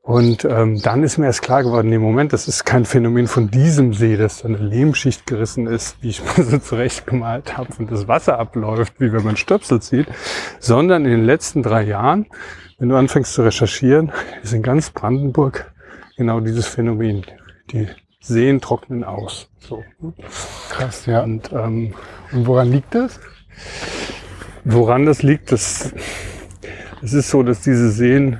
Und 0.09 0.43
ähm, 0.43 0.81
dann 0.81 1.03
ist 1.03 1.19
mir 1.19 1.27
erst 1.27 1.43
klar 1.43 1.61
geworden, 1.61 1.89
nee, 1.89 1.99
Moment, 1.99 2.33
das 2.33 2.47
ist 2.47 2.65
kein 2.65 2.85
Phänomen 2.85 3.27
von 3.27 3.51
diesem 3.51 3.93
See, 3.93 4.17
dass 4.17 4.41
da 4.41 4.47
eine 4.47 4.57
Lehmschicht 4.57 5.27
gerissen 5.27 5.67
ist, 5.67 6.01
wie 6.01 6.09
ich 6.09 6.23
mir 6.37 6.43
so 6.45 6.57
zurechtgemalt 6.57 7.59
habe 7.59 7.69
und 7.77 7.91
das 7.91 8.07
Wasser 8.07 8.39
abläuft, 8.39 8.93
wie 8.97 9.13
wenn 9.13 9.23
man 9.23 9.37
Stöpsel 9.37 9.83
zieht, 9.83 10.07
sondern 10.57 11.05
in 11.05 11.11
den 11.11 11.25
letzten 11.25 11.61
drei 11.61 11.83
Jahren, 11.83 12.25
wenn 12.79 12.89
du 12.89 12.95
anfängst 12.95 13.35
zu 13.35 13.43
recherchieren, 13.43 14.11
ist 14.41 14.51
in 14.51 14.63
ganz 14.63 14.89
Brandenburg 14.89 15.71
genau 16.17 16.39
dieses 16.39 16.65
Phänomen. 16.65 17.27
Die 17.69 17.87
Seen 18.19 18.61
trocknen 18.61 19.03
aus. 19.03 19.47
So. 19.59 19.83
Krass, 20.71 21.05
ja. 21.05 21.21
Und 21.21 21.51
ähm, 21.53 21.93
Und 22.31 22.47
woran 22.47 22.71
liegt 22.71 22.95
das? 22.95 23.19
Woran 24.63 25.05
das 25.05 25.21
liegt, 25.21 25.51
das, 25.51 25.93
es 27.03 27.13
ist 27.13 27.29
so, 27.29 27.43
dass 27.43 27.61
diese 27.61 27.91
Seen, 27.91 28.39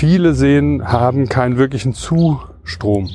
viele 0.00 0.32
Seen 0.32 0.90
haben 0.90 1.28
keinen 1.28 1.58
wirklichen 1.58 1.92
Zustrom. 1.92 3.10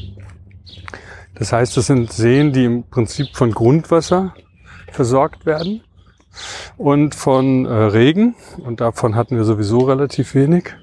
Das 1.34 1.52
heißt, 1.52 1.76
das 1.76 1.88
sind 1.88 2.14
Seen, 2.14 2.54
die 2.54 2.66
im 2.66 2.84
Prinzip 2.84 3.36
von 3.36 3.50
Grundwasser 3.54 4.36
versorgt 4.92 5.48
werden 5.48 5.82
und 6.78 7.16
von 7.16 7.66
äh, 7.66 7.74
Regen. 7.74 8.36
Und 8.64 8.82
davon 8.82 9.16
hatten 9.16 9.36
wir 9.36 9.46
sowieso 9.46 9.80
relativ 9.80 10.36
wenig. 10.36 10.76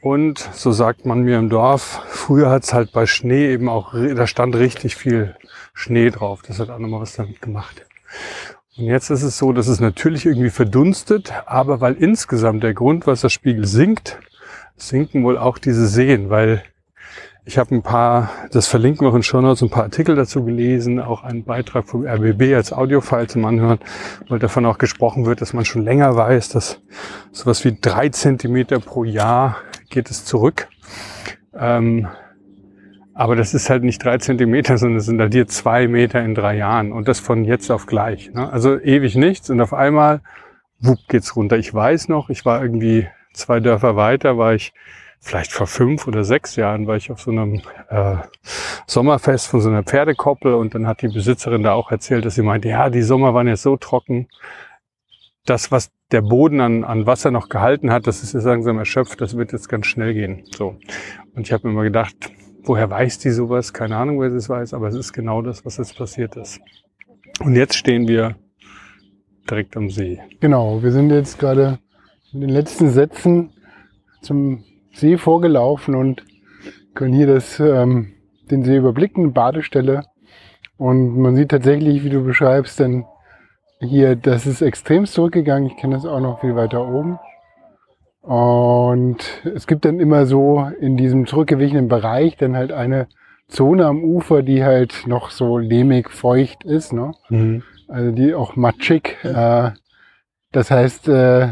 Und 0.00 0.38
so 0.54 0.72
sagt 0.72 1.04
man 1.04 1.20
mir 1.20 1.38
im 1.38 1.50
Dorf, 1.50 2.00
früher 2.08 2.48
hat 2.48 2.64
es 2.64 2.72
halt 2.72 2.92
bei 2.92 3.04
Schnee 3.04 3.52
eben 3.52 3.68
auch, 3.68 3.92
da 3.92 4.26
stand 4.26 4.56
richtig 4.56 4.96
viel 4.96 5.36
Schnee 5.74 6.08
drauf. 6.08 6.40
Das 6.48 6.60
hat 6.60 6.70
auch 6.70 6.78
nochmal 6.78 7.02
was 7.02 7.14
damit 7.14 7.42
gemacht. 7.42 7.84
Und 8.78 8.84
jetzt 8.86 9.10
ist 9.10 9.22
es 9.22 9.36
so, 9.36 9.52
dass 9.52 9.68
es 9.68 9.80
natürlich 9.80 10.24
irgendwie 10.24 10.48
verdunstet, 10.48 11.30
aber 11.44 11.82
weil 11.82 11.92
insgesamt 11.92 12.62
der 12.62 12.72
Grundwasserspiegel 12.72 13.66
sinkt, 13.66 14.18
sinken 14.76 15.24
wohl 15.24 15.38
auch 15.38 15.58
diese 15.58 15.86
Seen, 15.86 16.30
weil 16.30 16.62
ich 17.46 17.58
habe 17.58 17.74
ein 17.74 17.82
paar, 17.82 18.30
das 18.52 18.66
verlinken 18.66 19.06
wir 19.06 19.14
in 19.14 19.22
Show 19.22 19.40
Notes, 19.40 19.62
ein 19.62 19.68
paar 19.68 19.82
Artikel 19.82 20.16
dazu 20.16 20.44
gelesen, 20.44 20.98
auch 20.98 21.24
einen 21.24 21.44
Beitrag 21.44 21.86
vom 21.86 22.06
RBB 22.06 22.54
als 22.54 22.72
Audiofile 22.72 23.26
zum 23.26 23.44
Anhören, 23.44 23.80
weil 24.28 24.38
davon 24.38 24.64
auch 24.64 24.78
gesprochen 24.78 25.26
wird, 25.26 25.42
dass 25.42 25.52
man 25.52 25.66
schon 25.66 25.82
länger 25.82 26.16
weiß, 26.16 26.48
dass 26.48 26.80
sowas 27.32 27.64
wie 27.64 27.76
drei 27.78 28.08
Zentimeter 28.08 28.80
pro 28.80 29.04
Jahr 29.04 29.56
geht 29.90 30.10
es 30.10 30.24
zurück. 30.24 30.68
Ähm, 31.54 32.08
aber 33.12 33.36
das 33.36 33.52
ist 33.52 33.68
halt 33.68 33.84
nicht 33.84 34.02
drei 34.02 34.18
Zentimeter, 34.18 34.78
sondern 34.78 34.98
es 34.98 35.04
sind 35.04 35.20
halt 35.20 35.34
hier 35.34 35.46
zwei 35.46 35.86
Meter 35.86 36.24
in 36.24 36.34
drei 36.34 36.56
Jahren 36.56 36.92
und 36.92 37.08
das 37.08 37.20
von 37.20 37.44
jetzt 37.44 37.70
auf 37.70 37.86
gleich. 37.86 38.32
Ne? 38.32 38.50
Also 38.50 38.80
ewig 38.80 39.16
nichts 39.16 39.50
und 39.50 39.60
auf 39.60 39.74
einmal, 39.74 40.22
wupp, 40.80 40.98
geht's 41.08 41.36
runter. 41.36 41.58
Ich 41.58 41.72
weiß 41.72 42.08
noch, 42.08 42.30
ich 42.30 42.44
war 42.44 42.62
irgendwie 42.62 43.06
zwei 43.34 43.60
Dörfer 43.60 43.96
weiter, 43.96 44.38
war 44.38 44.54
ich 44.54 44.72
vielleicht 45.20 45.52
vor 45.52 45.66
fünf 45.66 46.06
oder 46.06 46.22
sechs 46.22 46.56
Jahren, 46.56 46.86
war 46.86 46.96
ich 46.96 47.10
auf 47.10 47.20
so 47.20 47.30
einem 47.30 47.62
äh, 47.88 48.16
Sommerfest 48.86 49.46
von 49.48 49.60
so 49.60 49.70
einer 49.70 49.82
Pferdekoppel 49.82 50.54
und 50.54 50.74
dann 50.74 50.86
hat 50.86 51.00
die 51.02 51.08
Besitzerin 51.08 51.62
da 51.62 51.72
auch 51.72 51.90
erzählt, 51.90 52.24
dass 52.26 52.34
sie 52.34 52.42
meinte, 52.42 52.68
ja, 52.68 52.90
die 52.90 53.02
Sommer 53.02 53.32
waren 53.32 53.48
jetzt 53.48 53.62
so 53.62 53.76
trocken, 53.76 54.28
das, 55.46 55.70
was 55.70 55.90
der 56.10 56.22
Boden 56.22 56.60
an, 56.60 56.84
an 56.84 57.06
Wasser 57.06 57.30
noch 57.30 57.48
gehalten 57.48 57.90
hat, 57.90 58.06
das 58.06 58.22
ist 58.22 58.34
jetzt 58.34 58.44
langsam 58.44 58.78
erschöpft, 58.78 59.20
das 59.20 59.36
wird 59.36 59.52
jetzt 59.52 59.68
ganz 59.68 59.86
schnell 59.86 60.14
gehen. 60.14 60.44
So. 60.54 60.76
Und 61.34 61.46
ich 61.46 61.52
habe 61.52 61.66
mir 61.66 61.72
immer 61.72 61.84
gedacht, 61.84 62.14
woher 62.62 62.88
weiß 62.90 63.18
die 63.18 63.30
sowas? 63.30 63.72
Keine 63.72 63.96
Ahnung, 63.96 64.20
wer 64.20 64.30
es 64.32 64.48
weiß, 64.48 64.74
aber 64.74 64.88
es 64.88 64.94
ist 64.94 65.12
genau 65.12 65.42
das, 65.42 65.64
was 65.64 65.78
jetzt 65.78 65.96
passiert 65.96 66.36
ist. 66.36 66.60
Und 67.40 67.56
jetzt 67.56 67.76
stehen 67.76 68.06
wir 68.08 68.36
direkt 69.50 69.76
am 69.76 69.90
See. 69.90 70.20
Genau, 70.40 70.82
wir 70.82 70.92
sind 70.92 71.10
jetzt 71.10 71.38
gerade 71.38 71.78
in 72.34 72.40
den 72.40 72.50
letzten 72.50 72.90
Sätzen 72.90 73.52
zum 74.20 74.64
See 74.92 75.16
vorgelaufen 75.16 75.94
und 75.94 76.24
können 76.94 77.14
hier 77.14 77.28
das, 77.28 77.60
ähm, 77.60 78.12
den 78.50 78.64
See 78.64 78.76
überblicken, 78.76 79.32
Badestelle. 79.32 80.02
Und 80.76 81.16
man 81.16 81.36
sieht 81.36 81.50
tatsächlich, 81.50 82.04
wie 82.04 82.10
du 82.10 82.24
beschreibst, 82.24 82.80
denn 82.80 83.04
hier, 83.80 84.16
das 84.16 84.46
ist 84.46 84.62
extrem 84.62 85.06
zurückgegangen. 85.06 85.68
Ich 85.68 85.76
kenne 85.76 85.94
das 85.94 86.06
auch 86.06 86.20
noch 86.20 86.40
viel 86.40 86.56
weiter 86.56 86.86
oben. 86.86 87.18
Und 88.22 89.18
es 89.44 89.66
gibt 89.66 89.84
dann 89.84 90.00
immer 90.00 90.26
so 90.26 90.68
in 90.80 90.96
diesem 90.96 91.26
zurückgewichenen 91.26 91.88
Bereich 91.88 92.36
dann 92.36 92.56
halt 92.56 92.72
eine 92.72 93.06
Zone 93.48 93.86
am 93.86 94.02
Ufer, 94.02 94.42
die 94.42 94.64
halt 94.64 95.06
noch 95.06 95.30
so 95.30 95.58
lehmig 95.58 96.10
feucht 96.10 96.64
ist. 96.64 96.92
Ne? 96.92 97.12
also 97.88 98.10
die 98.10 98.34
auch 98.34 98.56
matschig. 98.56 99.18
Äh, 99.22 99.72
das 100.52 100.70
heißt, 100.70 101.08
äh, 101.08 101.48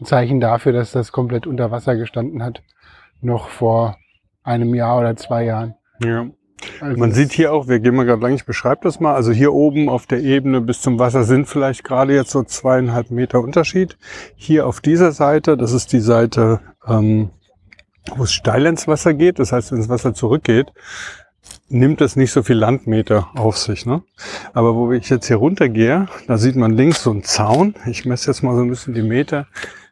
ein 0.00 0.04
Zeichen 0.04 0.40
dafür, 0.40 0.72
dass 0.72 0.92
das 0.92 1.12
komplett 1.12 1.46
unter 1.46 1.70
Wasser 1.70 1.96
gestanden 1.96 2.42
hat, 2.42 2.62
noch 3.20 3.48
vor 3.48 3.96
einem 4.42 4.74
Jahr 4.74 4.98
oder 4.98 5.16
zwei 5.16 5.44
Jahren. 5.44 5.74
Ja. 6.02 6.26
Also 6.80 6.98
Man 6.98 7.12
sieht 7.12 7.32
hier 7.32 7.52
auch, 7.52 7.68
wir 7.68 7.78
gehen 7.78 7.94
mal 7.94 8.04
gerade 8.04 8.22
lang, 8.22 8.34
ich 8.34 8.44
beschreibe 8.44 8.80
das 8.82 8.98
mal. 8.98 9.14
Also 9.14 9.30
hier 9.30 9.52
oben 9.52 9.88
auf 9.88 10.06
der 10.06 10.20
Ebene 10.20 10.60
bis 10.60 10.80
zum 10.80 10.98
Wasser 10.98 11.24
sind 11.24 11.46
vielleicht 11.46 11.84
gerade 11.84 12.14
jetzt 12.14 12.30
so 12.30 12.42
zweieinhalb 12.42 13.10
Meter 13.10 13.40
Unterschied. 13.40 13.96
Hier 14.34 14.66
auf 14.66 14.80
dieser 14.80 15.12
Seite, 15.12 15.56
das 15.56 15.72
ist 15.72 15.92
die 15.92 16.00
Seite, 16.00 16.60
ähm, 16.86 17.30
wo 18.16 18.24
es 18.24 18.32
steil 18.32 18.66
ins 18.66 18.88
Wasser 18.88 19.14
geht. 19.14 19.38
Das 19.38 19.52
heißt, 19.52 19.70
wenn 19.70 19.78
das 19.78 19.88
Wasser 19.88 20.14
zurückgeht, 20.14 20.72
nimmt 21.68 22.00
es 22.00 22.16
nicht 22.16 22.32
so 22.32 22.42
viel 22.42 22.56
Landmeter 22.56 23.28
auf 23.34 23.56
sich. 23.56 23.86
Ne? 23.86 24.02
Aber 24.52 24.74
wo 24.74 24.92
ich 24.92 25.08
jetzt 25.10 25.26
hier 25.26 25.36
runtergehe, 25.36 26.08
da 26.26 26.38
sieht 26.38 26.56
man 26.56 26.72
links 26.72 27.02
so 27.02 27.10
einen 27.10 27.22
Zaun. 27.22 27.74
Ich 27.86 28.04
messe 28.04 28.30
jetzt 28.30 28.42
mal 28.42 28.56
so 28.56 28.62
ein 28.62 28.70
bisschen 28.70 28.94
die 28.94 29.02
Meter. 29.02 29.46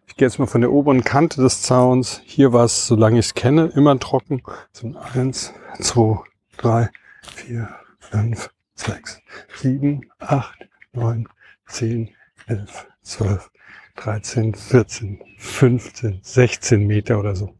Ich 0.06 0.16
gehe 0.16 0.26
jetzt 0.28 0.38
mal 0.38 0.46
von 0.46 0.60
der 0.62 0.72
oberen 0.72 1.04
Kante 1.04 1.42
des 1.42 1.62
Zauns. 1.62 2.22
Hier 2.24 2.52
war 2.52 2.64
es, 2.64 2.86
solange 2.86 3.18
ich 3.18 3.26
es 3.26 3.34
kenne, 3.34 3.66
immer 3.74 3.98
trocken. 3.98 4.42
So 4.72 4.86
ein 4.86 4.96
eins, 4.96 5.52
zwei, 5.80 6.20
drei, 6.56 6.90
vier, 7.34 7.68
fünf, 7.98 8.50
sechs, 8.74 9.20
sieben, 9.60 10.02
acht, 10.18 10.68
neun, 10.92 11.28
zehn, 11.66 12.10
elf, 12.46 12.86
zwölf, 13.02 13.50
dreizehn, 13.96 14.54
vierzehn, 14.54 15.20
fünfzehn, 15.38 16.20
sechzehn 16.22 16.86
Meter 16.86 17.18
oder 17.18 17.34
so. 17.34 17.54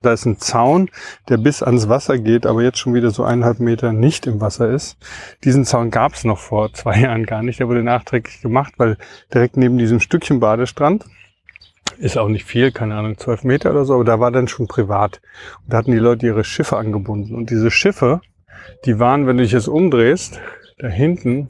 Da 0.00 0.12
ist 0.12 0.24
ein 0.24 0.38
Zaun, 0.38 0.88
der 1.28 1.36
bis 1.36 1.62
ans 1.62 1.88
Wasser 1.88 2.16
geht, 2.16 2.46
aber 2.46 2.62
jetzt 2.62 2.78
schon 2.78 2.94
wieder 2.94 3.10
so 3.10 3.24
eineinhalb 3.24 3.60
Meter 3.60 3.92
nicht 3.92 4.26
im 4.26 4.40
Wasser 4.40 4.70
ist. 4.70 4.96
Diesen 5.44 5.66
Zaun 5.66 5.90
gab 5.90 6.14
es 6.14 6.24
noch 6.24 6.38
vor 6.38 6.72
zwei 6.72 6.96
Jahren 7.00 7.26
gar 7.26 7.42
nicht. 7.42 7.58
Der 7.58 7.68
wurde 7.68 7.82
nachträglich 7.82 8.40
gemacht, 8.40 8.74
weil 8.78 8.96
direkt 9.34 9.56
neben 9.58 9.76
diesem 9.76 10.00
Stückchen 10.00 10.40
Badestrand 10.40 11.04
ist 11.98 12.18
auch 12.18 12.28
nicht 12.28 12.44
viel, 12.44 12.72
keine 12.72 12.94
Ahnung, 12.96 13.18
zwölf 13.18 13.44
Meter 13.44 13.70
oder 13.70 13.84
so, 13.84 13.94
aber 13.94 14.04
da 14.04 14.20
war 14.20 14.30
dann 14.30 14.48
schon 14.48 14.66
privat. 14.66 15.20
Und 15.64 15.72
da 15.72 15.78
hatten 15.78 15.92
die 15.92 15.98
Leute 15.98 16.26
ihre 16.26 16.44
Schiffe 16.44 16.76
angebunden. 16.76 17.34
Und 17.34 17.50
diese 17.50 17.70
Schiffe, 17.70 18.20
die 18.84 18.98
waren, 18.98 19.26
wenn 19.26 19.36
du 19.36 19.42
dich 19.42 19.52
jetzt 19.52 19.68
umdrehst, 19.68 20.40
da 20.78 20.88
hinten, 20.88 21.48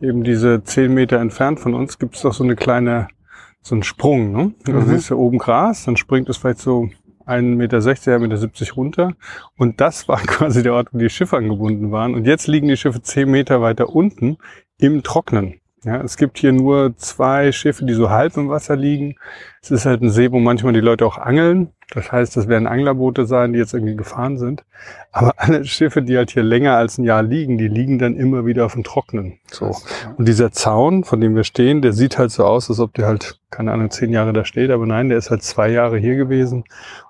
eben 0.00 0.24
diese 0.24 0.62
zehn 0.62 0.92
Meter 0.92 1.18
entfernt 1.18 1.60
von 1.60 1.74
uns, 1.74 1.98
gibt's 1.98 2.22
doch 2.22 2.34
so 2.34 2.44
eine 2.44 2.56
kleine, 2.56 3.08
so 3.62 3.74
einen 3.74 3.82
Sprung. 3.82 4.32
Ne? 4.32 4.54
Mhm. 4.66 4.86
siehst 4.86 5.10
du 5.10 5.16
oben 5.16 5.38
Gras, 5.38 5.84
dann 5.84 5.96
springt 5.96 6.28
es 6.28 6.36
vielleicht 6.36 6.60
so 6.60 6.88
1,60 7.26 7.56
Meter, 7.56 7.78
1,70 7.78 8.18
Meter 8.18 8.74
runter. 8.74 9.12
Und 9.56 9.80
das 9.80 10.08
war 10.08 10.18
quasi 10.26 10.62
der 10.62 10.74
Ort, 10.74 10.88
wo 10.92 10.98
die 10.98 11.10
Schiffe 11.10 11.36
angebunden 11.36 11.90
waren. 11.90 12.14
Und 12.14 12.26
jetzt 12.26 12.46
liegen 12.46 12.68
die 12.68 12.76
Schiffe 12.76 13.02
zehn 13.02 13.30
Meter 13.30 13.60
weiter 13.60 13.88
unten 13.88 14.36
im 14.78 15.02
Trocknen. 15.02 15.60
Ja, 15.84 16.00
es 16.00 16.16
gibt 16.16 16.38
hier 16.38 16.52
nur 16.52 16.96
zwei 16.96 17.52
Schiffe, 17.52 17.84
die 17.84 17.92
so 17.92 18.08
halb 18.08 18.38
im 18.38 18.48
Wasser 18.48 18.74
liegen. 18.74 19.16
Es 19.60 19.70
ist 19.70 19.84
halt 19.84 20.00
ein 20.00 20.10
See, 20.10 20.32
wo 20.32 20.38
manchmal 20.38 20.72
die 20.72 20.80
Leute 20.80 21.04
auch 21.04 21.18
angeln. 21.18 21.72
Das 21.90 22.10
heißt, 22.10 22.36
das 22.38 22.48
werden 22.48 22.66
Anglerboote 22.66 23.26
sein, 23.26 23.52
die 23.52 23.58
jetzt 23.58 23.74
irgendwie 23.74 23.94
gefahren 23.94 24.38
sind. 24.38 24.64
Aber 25.12 25.34
alle 25.36 25.64
Schiffe, 25.66 26.00
die 26.00 26.16
halt 26.16 26.30
hier 26.30 26.42
länger 26.42 26.76
als 26.76 26.96
ein 26.96 27.04
Jahr 27.04 27.22
liegen, 27.22 27.58
die 27.58 27.68
liegen 27.68 27.98
dann 27.98 28.16
immer 28.16 28.46
wieder 28.46 28.64
auf 28.64 28.72
dem 28.72 28.82
Trocknen. 28.82 29.38
So. 29.50 29.76
Und 30.16 30.26
dieser 30.26 30.52
Zaun, 30.52 31.04
von 31.04 31.20
dem 31.20 31.36
wir 31.36 31.44
stehen, 31.44 31.82
der 31.82 31.92
sieht 31.92 32.18
halt 32.18 32.30
so 32.30 32.44
aus, 32.46 32.70
als 32.70 32.80
ob 32.80 32.94
der 32.94 33.06
halt, 33.06 33.38
keine 33.50 33.70
Ahnung, 33.72 33.90
zehn 33.90 34.10
Jahre 34.10 34.32
da 34.32 34.46
steht. 34.46 34.70
Aber 34.70 34.86
nein, 34.86 35.10
der 35.10 35.18
ist 35.18 35.30
halt 35.30 35.42
zwei 35.42 35.68
Jahre 35.68 35.98
hier 35.98 36.16
gewesen. 36.16 36.64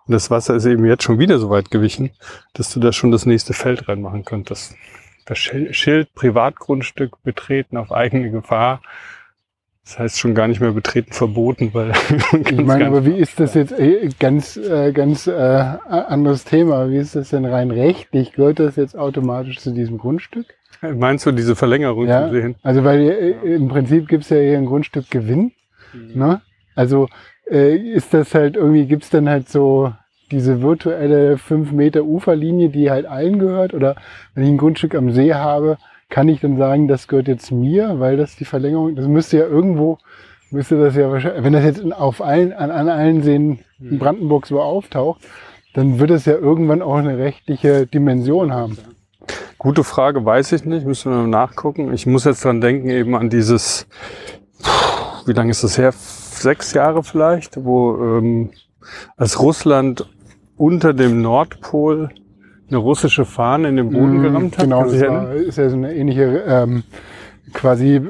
Und 0.07 0.12
das 0.12 0.33
Wasser 0.33 0.57
ist 0.57 0.66
eben 0.66 0.85
jetzt 0.85 1.04
schon 1.04 1.21
wieder 1.21 1.38
so 1.38 1.49
weit 1.49 1.71
gewichen, 1.71 2.11
dass 2.54 2.73
du 2.73 2.81
da 2.81 2.93
schon 2.93 3.12
das 3.12 3.25
nächste 3.25 3.52
Feld 3.52 3.88
reinmachen 3.88 4.25
könntest. 4.25 4.75
Das 5.26 5.38
Schild 5.38 6.14
Privatgrundstück 6.14 7.23
betreten 7.23 7.76
auf 7.76 7.93
eigene 7.93 8.31
Gefahr. 8.31 8.81
Das 9.85 9.99
heißt 9.99 10.19
schon 10.19 10.35
gar 10.35 10.49
nicht 10.49 10.61
mehr 10.61 10.73
betreten 10.73 11.12
verboten, 11.12 11.75
weil 11.75 11.93
ich 12.33 12.64
meine, 12.64 12.87
aber 12.87 13.04
wie 13.04 13.19
ist 13.19 13.38
das 13.38 13.52
jetzt 13.52 13.73
äh, 13.73 14.09
ganz 14.19 14.57
äh, 14.57 14.93
ganz 14.93 15.26
äh, 15.26 15.33
anderes 15.33 16.45
Thema? 16.45 16.88
Wie 16.88 16.97
ist 16.97 17.16
das 17.16 17.31
denn 17.31 17.45
rein 17.45 17.71
rechtlich? 17.71 18.33
Gehört 18.33 18.61
das 18.61 18.76
jetzt 18.76 18.97
automatisch 18.97 19.59
zu 19.59 19.73
diesem 19.73 19.99
Grundstück? 19.99 20.47
Meinst 20.81 21.26
du 21.26 21.33
diese 21.33 21.54
Verlängerung 21.54 22.07
ja, 22.07 22.26
zu 22.26 22.35
sehen? 22.35 22.54
Also 22.62 22.83
weil 22.85 23.00
äh, 23.00 23.54
im 23.54 23.69
Prinzip 23.69 24.09
gibt 24.09 24.25
es 24.25 24.31
ja 24.31 24.38
hier 24.38 24.57
ein 24.57 24.66
Grundstück 24.66 25.11
Gewinn. 25.11 25.52
Mhm. 25.93 26.19
Ne? 26.19 26.40
Also 26.75 27.09
äh, 27.50 27.76
ist 27.76 28.14
das 28.14 28.35
halt 28.35 28.57
irgendwie, 28.57 28.87
gibt 28.87 29.04
es 29.04 29.11
dann 29.11 29.28
halt 29.28 29.50
so 29.50 29.93
diese 30.35 30.61
virtuelle 30.61 31.38
5 31.38 31.73
Meter 31.73 32.05
Uferlinie, 32.05 32.69
die 32.69 32.91
halt 32.91 33.07
allen 33.07 33.38
gehört? 33.38 33.73
Oder 33.73 33.95
wenn 34.35 34.45
ich 34.45 34.50
ein 34.50 34.59
Grundstück 34.59 34.95
am 34.95 35.12
See 35.12 35.33
habe, 35.33 35.79
kann 36.11 36.29
ich 36.29 36.41
dann 36.41 36.59
sagen, 36.59 36.88
das 36.88 37.09
gehört 37.09 37.29
jetzt 37.29 37.50
mir, 37.53 38.00
weil 38.00 38.17
das 38.17 38.37
die 38.37 38.45
Verlängerung, 38.45 38.95
das 38.97 39.07
müsste 39.07 39.38
ja 39.38 39.47
irgendwo, 39.47 39.99
müsste 40.50 40.79
das 40.79 40.97
ja 40.97 41.11
wahrscheinlich, 41.11 41.45
wenn 41.45 41.53
das 41.53 41.64
jetzt 41.64 41.93
auf 41.93 42.21
allen, 42.21 42.53
an, 42.53 42.71
an 42.71 42.88
allen 42.88 43.23
Seen 43.23 43.61
in. 43.81 43.99
Brandenburg 43.99 44.47
so 44.47 44.61
auftaucht, 44.61 45.23
dann 45.75 45.99
wird 45.99 46.11
es 46.11 46.25
ja 46.25 46.35
irgendwann 46.35 46.83
auch 46.83 46.97
eine 46.97 47.19
rechtliche 47.19 47.87
Dimension 47.87 48.53
haben. 48.53 48.79
Gute 49.59 49.83
Frage, 49.83 50.25
weiß 50.25 50.53
ich 50.53 50.64
nicht, 50.64 50.87
müssen 50.87 51.11
wir 51.11 51.26
nachgucken. 51.26 51.93
Ich 51.95 52.07
muss 52.07 52.25
jetzt 52.25 52.45
dran 52.45 52.61
denken, 52.61 52.91
eben 52.91 53.14
an 53.17 53.31
dieses, 53.31 53.87
wie 55.26 55.33
lange 55.33 55.53
ist 55.53 55.64
das 55.64 55.79
her? 55.79 55.93
Sechs 55.93 56.75
Jahre 56.75 57.03
vielleicht, 57.03 57.64
wo 57.64 57.97
ähm, 57.97 58.50
als 59.17 59.41
Russland 59.41 60.07
unter 60.56 60.92
dem 60.94 61.23
Nordpol 61.23 62.11
eine 62.68 62.78
russische 62.78 63.25
Fahne 63.25 63.68
in 63.68 63.76
den 63.76 63.90
Boden 63.90 64.18
mhm, 64.18 64.23
gerammt 64.23 64.58
hat. 64.58 64.64
Genau, 64.64 64.84
das 64.84 65.00
war, 65.00 65.32
ist 65.34 65.58
ja 65.58 65.68
so 65.68 65.76
eine 65.76 65.94
ähnliche 65.94 66.44
ähm, 66.46 66.82
quasi 67.52 67.96
äh, 67.96 68.00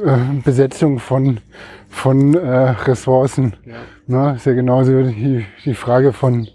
Besetzung 0.45 0.99
von, 0.99 1.39
von 1.89 2.35
äh, 2.35 2.71
Ressourcen. 2.71 3.55
Ja. 3.67 3.75
Ne? 4.07 4.37
Ist 4.37 4.47
ja 4.47 4.53
genauso 4.53 5.03
die, 5.03 5.45
die 5.65 5.75
Frage 5.75 6.13
von 6.13 6.49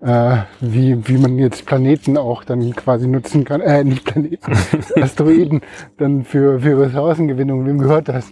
äh, 0.00 0.38
wie, 0.60 0.96
wie 1.06 1.18
man 1.18 1.38
jetzt 1.38 1.64
Planeten 1.64 2.16
auch 2.16 2.44
dann 2.44 2.74
quasi 2.74 3.06
nutzen 3.06 3.44
kann, 3.44 3.60
äh, 3.60 3.84
nicht 3.84 4.04
Planeten, 4.04 4.52
Asteroiden 5.00 5.60
dann 5.98 6.24
für, 6.24 6.60
für 6.60 6.80
Ressourcengewinnung. 6.80 7.66
Wem 7.66 7.78
gehört 7.78 8.08
das? 8.08 8.30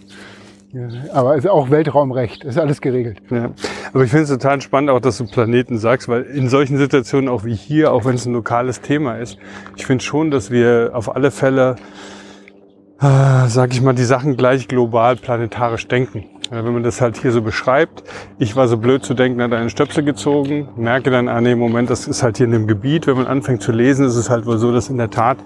Aber 1.13 1.35
es 1.35 1.43
ist 1.43 1.49
auch 1.49 1.69
Weltraumrecht, 1.69 2.43
ist 2.43 2.57
alles 2.57 2.79
geregelt. 2.79 3.21
Ja. 3.29 3.51
Aber 3.93 4.03
ich 4.03 4.09
finde 4.09 4.23
es 4.23 4.29
total 4.29 4.61
spannend, 4.61 4.89
auch 4.89 5.01
dass 5.01 5.17
du 5.17 5.25
Planeten 5.25 5.77
sagst, 5.77 6.07
weil 6.07 6.23
in 6.23 6.47
solchen 6.47 6.77
Situationen, 6.77 7.29
auch 7.29 7.43
wie 7.43 7.55
hier, 7.55 7.91
auch 7.91 8.05
wenn 8.05 8.15
es 8.15 8.25
ein 8.25 8.33
lokales 8.33 8.81
Thema 8.81 9.17
ist, 9.17 9.37
ich 9.75 9.85
finde 9.85 10.03
schon, 10.03 10.31
dass 10.31 10.49
wir 10.49 10.91
auf 10.93 11.13
alle 11.13 11.31
Fälle, 11.31 11.75
äh, 13.01 13.47
sag 13.47 13.73
ich 13.73 13.81
mal, 13.81 13.93
die 13.93 14.03
Sachen 14.03 14.37
gleich 14.37 14.67
global 14.67 15.17
planetarisch 15.17 15.87
denken. 15.87 16.25
Wenn 16.49 16.73
man 16.73 16.83
das 16.83 16.99
halt 16.99 17.17
hier 17.17 17.31
so 17.31 17.41
beschreibt, 17.41 18.03
ich 18.37 18.57
war 18.57 18.67
so 18.67 18.77
blöd 18.77 19.05
zu 19.05 19.13
denken, 19.13 19.41
hat 19.41 19.53
einen 19.53 19.69
Stöpsel 19.69 20.03
gezogen, 20.03 20.67
merke 20.75 21.09
dann, 21.09 21.29
ah 21.29 21.39
nee, 21.39 21.55
Moment, 21.55 21.89
das 21.89 22.07
ist 22.07 22.23
halt 22.23 22.37
hier 22.37 22.45
in 22.45 22.51
dem 22.51 22.67
Gebiet. 22.67 23.07
Wenn 23.07 23.15
man 23.15 23.27
anfängt 23.27 23.61
zu 23.61 23.71
lesen, 23.71 24.05
ist 24.05 24.17
es 24.17 24.29
halt 24.29 24.45
wohl 24.45 24.57
so, 24.57 24.73
dass 24.73 24.89
in 24.89 24.97
der 24.97 25.09
Tat 25.09 25.37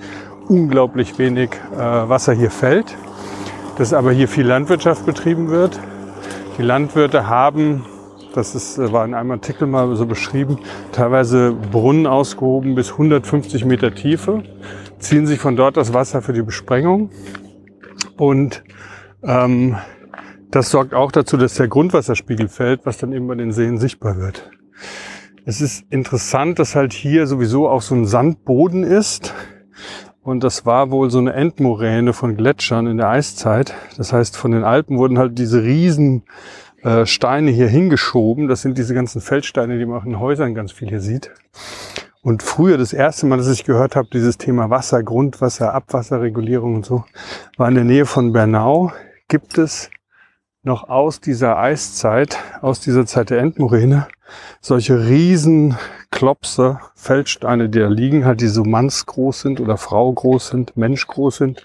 unglaublich 0.48 1.18
wenig 1.20 1.52
äh, 1.76 1.80
Wasser 1.80 2.34
hier 2.34 2.50
fällt 2.50 2.96
dass 3.78 3.94
aber 3.94 4.12
hier 4.12 4.28
viel 4.28 4.46
Landwirtschaft 4.46 5.06
betrieben 5.06 5.50
wird. 5.50 5.80
Die 6.58 6.62
Landwirte 6.62 7.28
haben, 7.28 7.86
das 8.34 8.56
ist, 8.56 8.78
war 8.92 9.06
in 9.06 9.14
einem 9.14 9.32
Artikel 9.32 9.68
mal 9.68 9.96
so 9.96 10.06
beschrieben, 10.06 10.60
teilweise 10.92 11.54
Brunnen 11.72 12.08
ausgehoben 12.08 12.76
bis 12.76 12.92
150 12.92 13.66
Meter 13.66 13.94
Tiefe, 13.94 14.44
ziehen 15.00 15.28
sich 15.28 15.40
von 15.40 15.56
dort 15.56 15.78
das 15.78 15.94
Wasser 15.94 16.22
für 16.22 16.34
die 16.34 16.42
Besprengung 16.42 17.10
und 18.18 18.64
ähm, 19.24 19.78
das 20.52 20.70
sorgt 20.70 20.94
auch 20.94 21.12
dazu, 21.12 21.36
dass 21.36 21.56
der 21.56 21.68
Grundwasserspiegel 21.68 22.48
fällt, 22.48 22.86
was 22.86 22.98
dann 22.98 23.12
eben 23.12 23.28
bei 23.28 23.36
den 23.36 23.52
Seen 23.52 23.78
sichtbar 23.78 24.18
wird. 24.18 24.50
Es 25.46 25.62
ist 25.62 25.86
interessant, 25.90 26.60
dass 26.60 26.76
halt 26.76 26.94
hier 26.94 27.28
sowieso 27.28 27.68
auch 27.68 27.82
so 27.82 27.94
ein 27.94 28.06
Sandboden 28.06 28.84
ist. 28.84 29.34
Und 30.26 30.44
das 30.44 30.66
war 30.66 30.90
wohl 30.90 31.12
so 31.12 31.20
eine 31.20 31.34
Endmoräne 31.34 32.12
von 32.12 32.36
Gletschern 32.36 32.88
in 32.88 32.98
der 32.98 33.10
Eiszeit. 33.10 33.76
Das 33.96 34.12
heißt, 34.12 34.36
von 34.36 34.50
den 34.50 34.64
Alpen 34.64 34.98
wurden 34.98 35.20
halt 35.20 35.38
diese 35.38 35.62
riesen 35.62 36.24
äh, 36.82 37.06
Steine 37.06 37.52
hier 37.52 37.68
hingeschoben. 37.68 38.48
Das 38.48 38.64
sind 38.64 38.80
diese 38.80 38.96
ganzen 38.96 39.22
Feldsteine, 39.22 39.78
die 39.78 39.86
man 39.86 40.02
auch 40.02 40.06
in 40.06 40.20
Häusern 40.20 40.56
ganz 40.56 40.72
viel 40.72 40.90
hier 40.90 41.00
sieht. 41.00 41.30
Und 42.24 42.42
früher, 42.42 42.80
das 42.80 42.92
erste 42.92 43.28
Mal, 43.28 43.38
dass 43.38 43.52
ich 43.52 43.66
gehört 43.66 43.96
habe, 43.96 44.08
dieses 44.12 44.40
Thema 44.40 44.72
Wasser, 44.72 45.04
Grundwasser, 45.04 45.76
Abwasserregulierung 45.76 46.74
und 46.74 46.88
so, 46.88 47.06
war 47.58 47.70
in 47.70 47.76
der 47.76 47.84
Nähe 47.84 48.08
von 48.08 48.34
Bernau. 48.34 48.92
Gibt 49.28 49.60
es 49.60 49.92
noch 50.66 50.90
aus 50.90 51.22
dieser 51.22 51.58
Eiszeit, 51.58 52.38
aus 52.62 52.80
dieser 52.80 53.06
Zeit 53.06 53.30
der 53.30 53.40
Endmoräne, 53.40 54.08
solche 54.62 55.08
riesen 55.08 55.78
Klopse, 56.12 56.80
Feldsteine, 56.96 57.70
die 57.70 57.80
da 57.80 57.88
liegen, 57.88 58.26
halt 58.26 58.42
die 58.42 58.48
so 58.48 58.64
mannsgroß 58.64 59.42
sind 59.42 59.60
oder 59.60 59.78
Frau 59.78 60.12
groß 60.12 60.50
sind, 60.50 60.76
Mensch 60.76 61.06
groß 61.08 61.38
sind, 61.38 61.64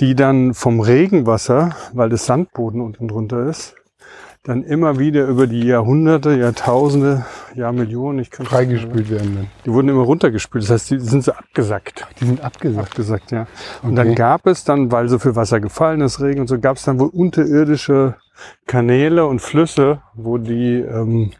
die 0.00 0.14
dann 0.14 0.54
vom 0.54 0.80
Regenwasser, 0.80 1.76
weil 1.92 2.08
das 2.08 2.24
Sandboden 2.24 2.80
unten 2.80 3.08
drunter 3.08 3.46
ist, 3.46 3.74
dann 4.42 4.62
immer 4.62 4.98
wieder 4.98 5.26
über 5.26 5.46
die 5.46 5.64
Jahrhunderte, 5.64 6.34
Jahrtausende, 6.34 7.26
Jahrmillionen, 7.54 8.20
ich 8.20 8.30
kann 8.30 8.46
freigespült 8.46 9.10
werden. 9.10 9.36
Dann. 9.36 9.46
Die 9.66 9.72
wurden 9.72 9.90
immer 9.90 10.02
runtergespült, 10.02 10.64
das 10.64 10.70
heißt, 10.70 10.90
die 10.92 10.98
sind 10.98 11.24
so 11.24 11.32
abgesackt. 11.32 12.06
Die 12.20 12.24
sind 12.24 12.42
abgesackt. 12.42 12.88
Abgesackt, 12.88 13.32
ja. 13.32 13.46
Und 13.82 13.92
okay. 13.92 13.96
dann 13.96 14.14
gab 14.14 14.46
es 14.46 14.64
dann, 14.64 14.90
weil 14.90 15.08
so 15.08 15.18
viel 15.18 15.36
Wasser 15.36 15.60
gefallen 15.60 16.00
ist, 16.00 16.22
Regen 16.22 16.40
und 16.40 16.46
so, 16.46 16.58
gab 16.58 16.78
es 16.78 16.84
dann 16.84 16.98
wohl 16.98 17.08
unterirdische 17.08 18.16
Kanäle 18.66 19.26
und 19.26 19.40
Flüsse, 19.40 20.00
wo 20.14 20.38
die 20.38 20.76
ähm, 20.76 21.32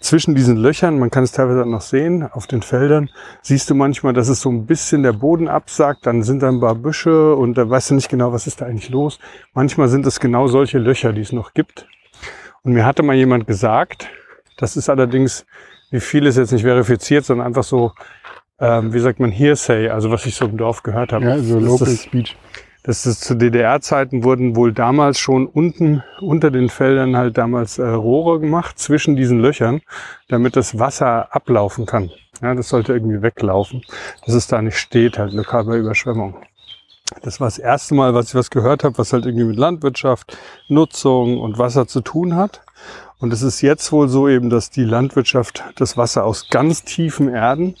zwischen 0.00 0.34
diesen 0.34 0.58
Löchern, 0.58 0.98
man 0.98 1.10
kann 1.10 1.24
es 1.24 1.32
teilweise 1.32 1.64
noch 1.64 1.80
sehen, 1.80 2.22
auf 2.30 2.46
den 2.46 2.60
Feldern, 2.60 3.08
siehst 3.40 3.70
du 3.70 3.74
manchmal, 3.74 4.12
dass 4.12 4.28
es 4.28 4.42
so 4.42 4.50
ein 4.50 4.66
bisschen 4.66 5.02
der 5.02 5.14
Boden 5.14 5.48
absagt, 5.48 6.04
dann 6.04 6.22
sind 6.22 6.42
da 6.42 6.48
ein 6.48 6.60
paar 6.60 6.74
Büsche 6.74 7.34
und 7.34 7.56
da 7.56 7.70
weißt 7.70 7.90
du 7.90 7.94
nicht 7.94 8.10
genau, 8.10 8.32
was 8.32 8.46
ist 8.46 8.60
da 8.60 8.66
eigentlich 8.66 8.90
los. 8.90 9.18
Manchmal 9.54 9.88
sind 9.88 10.04
es 10.04 10.20
genau 10.20 10.48
solche 10.48 10.78
Löcher, 10.78 11.14
die 11.14 11.22
es 11.22 11.32
noch 11.32 11.54
gibt. 11.54 11.86
Und 12.64 12.72
mir 12.74 12.86
hatte 12.86 13.02
mal 13.02 13.16
jemand 13.16 13.46
gesagt, 13.46 14.08
das 14.56 14.76
ist 14.76 14.88
allerdings, 14.88 15.44
wie 15.90 16.00
viel 16.00 16.26
ist 16.26 16.36
jetzt 16.36 16.52
nicht 16.52 16.62
verifiziert, 16.62 17.24
sondern 17.24 17.46
einfach 17.46 17.64
so, 17.64 17.92
ähm, 18.60 18.92
wie 18.92 19.00
sagt 19.00 19.18
man, 19.18 19.32
Hearsay, 19.32 19.88
also 19.88 20.10
was 20.10 20.26
ich 20.26 20.36
so 20.36 20.44
im 20.44 20.56
Dorf 20.56 20.82
gehört 20.82 21.12
habe. 21.12 21.24
Ja, 21.24 21.38
so 21.38 21.58
Local 21.58 21.88
das, 21.88 22.02
Speech. 22.04 22.36
Das 22.84 23.06
ist 23.06 23.20
zu 23.22 23.36
DDR-Zeiten 23.36 24.24
wurden 24.24 24.56
wohl 24.56 24.72
damals 24.72 25.18
schon 25.18 25.46
unten 25.46 26.02
unter 26.20 26.50
den 26.50 26.68
Feldern 26.68 27.16
halt 27.16 27.38
damals 27.38 27.78
äh, 27.78 27.86
Rohre 27.86 28.40
gemacht 28.40 28.78
zwischen 28.78 29.14
diesen 29.14 29.40
Löchern, 29.40 29.82
damit 30.28 30.56
das 30.56 30.78
Wasser 30.78 31.34
ablaufen 31.34 31.86
kann. 31.86 32.10
Ja, 32.40 32.54
das 32.54 32.68
sollte 32.68 32.92
irgendwie 32.92 33.22
weglaufen, 33.22 33.82
dass 34.24 34.34
es 34.34 34.48
da 34.48 34.60
nicht 34.62 34.78
steht, 34.78 35.16
halt 35.16 35.32
lokal 35.32 35.64
bei 35.64 35.78
Überschwemmung. 35.78 36.36
Das 37.22 37.40
war 37.40 37.46
das 37.46 37.58
erste 37.58 37.94
Mal, 37.94 38.14
was 38.14 38.28
ich 38.28 38.34
was 38.34 38.50
gehört 38.50 38.84
habe, 38.84 38.98
was 38.98 39.12
halt 39.12 39.26
irgendwie 39.26 39.44
mit 39.44 39.56
Landwirtschaft, 39.56 40.36
Nutzung 40.68 41.40
und 41.40 41.58
Wasser 41.58 41.86
zu 41.86 42.00
tun 42.00 42.36
hat. 42.36 42.62
Und 43.18 43.32
es 43.32 43.42
ist 43.42 43.60
jetzt 43.60 43.92
wohl 43.92 44.08
so 44.08 44.28
eben, 44.28 44.50
dass 44.50 44.70
die 44.70 44.84
Landwirtschaft 44.84 45.62
das 45.76 45.96
Wasser 45.96 46.24
aus 46.24 46.48
ganz 46.48 46.84
tiefen 46.84 47.28
Erden 47.28 47.76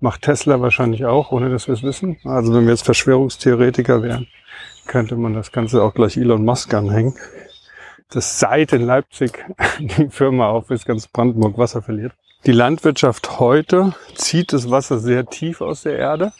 macht 0.00 0.22
Tesla 0.22 0.60
wahrscheinlich 0.60 1.06
auch, 1.06 1.32
ohne 1.32 1.48
dass 1.48 1.66
wir 1.66 1.74
es 1.74 1.82
wissen. 1.82 2.18
Also 2.24 2.52
wenn 2.52 2.64
wir 2.64 2.72
jetzt 2.72 2.84
Verschwörungstheoretiker 2.84 4.02
wären, 4.02 4.28
könnte 4.86 5.16
man 5.16 5.32
das 5.32 5.50
Ganze 5.50 5.82
auch 5.82 5.94
gleich 5.94 6.16
Elon 6.18 6.44
Musk 6.44 6.74
anhängen. 6.74 7.14
Das 8.10 8.38
seit 8.38 8.74
in 8.74 8.84
Leipzig 8.84 9.44
die 9.78 10.10
Firma 10.10 10.48
auf, 10.48 10.66
bis 10.66 10.84
ganz 10.84 11.08
Brandenburg 11.08 11.56
Wasser 11.56 11.80
verliert. 11.80 12.12
Die 12.44 12.52
Landwirtschaft 12.52 13.40
heute 13.40 13.94
zieht 14.14 14.52
das 14.52 14.70
Wasser 14.70 14.98
sehr 14.98 15.24
tief 15.24 15.62
aus 15.62 15.82
der 15.82 15.96
Erde 15.96 16.32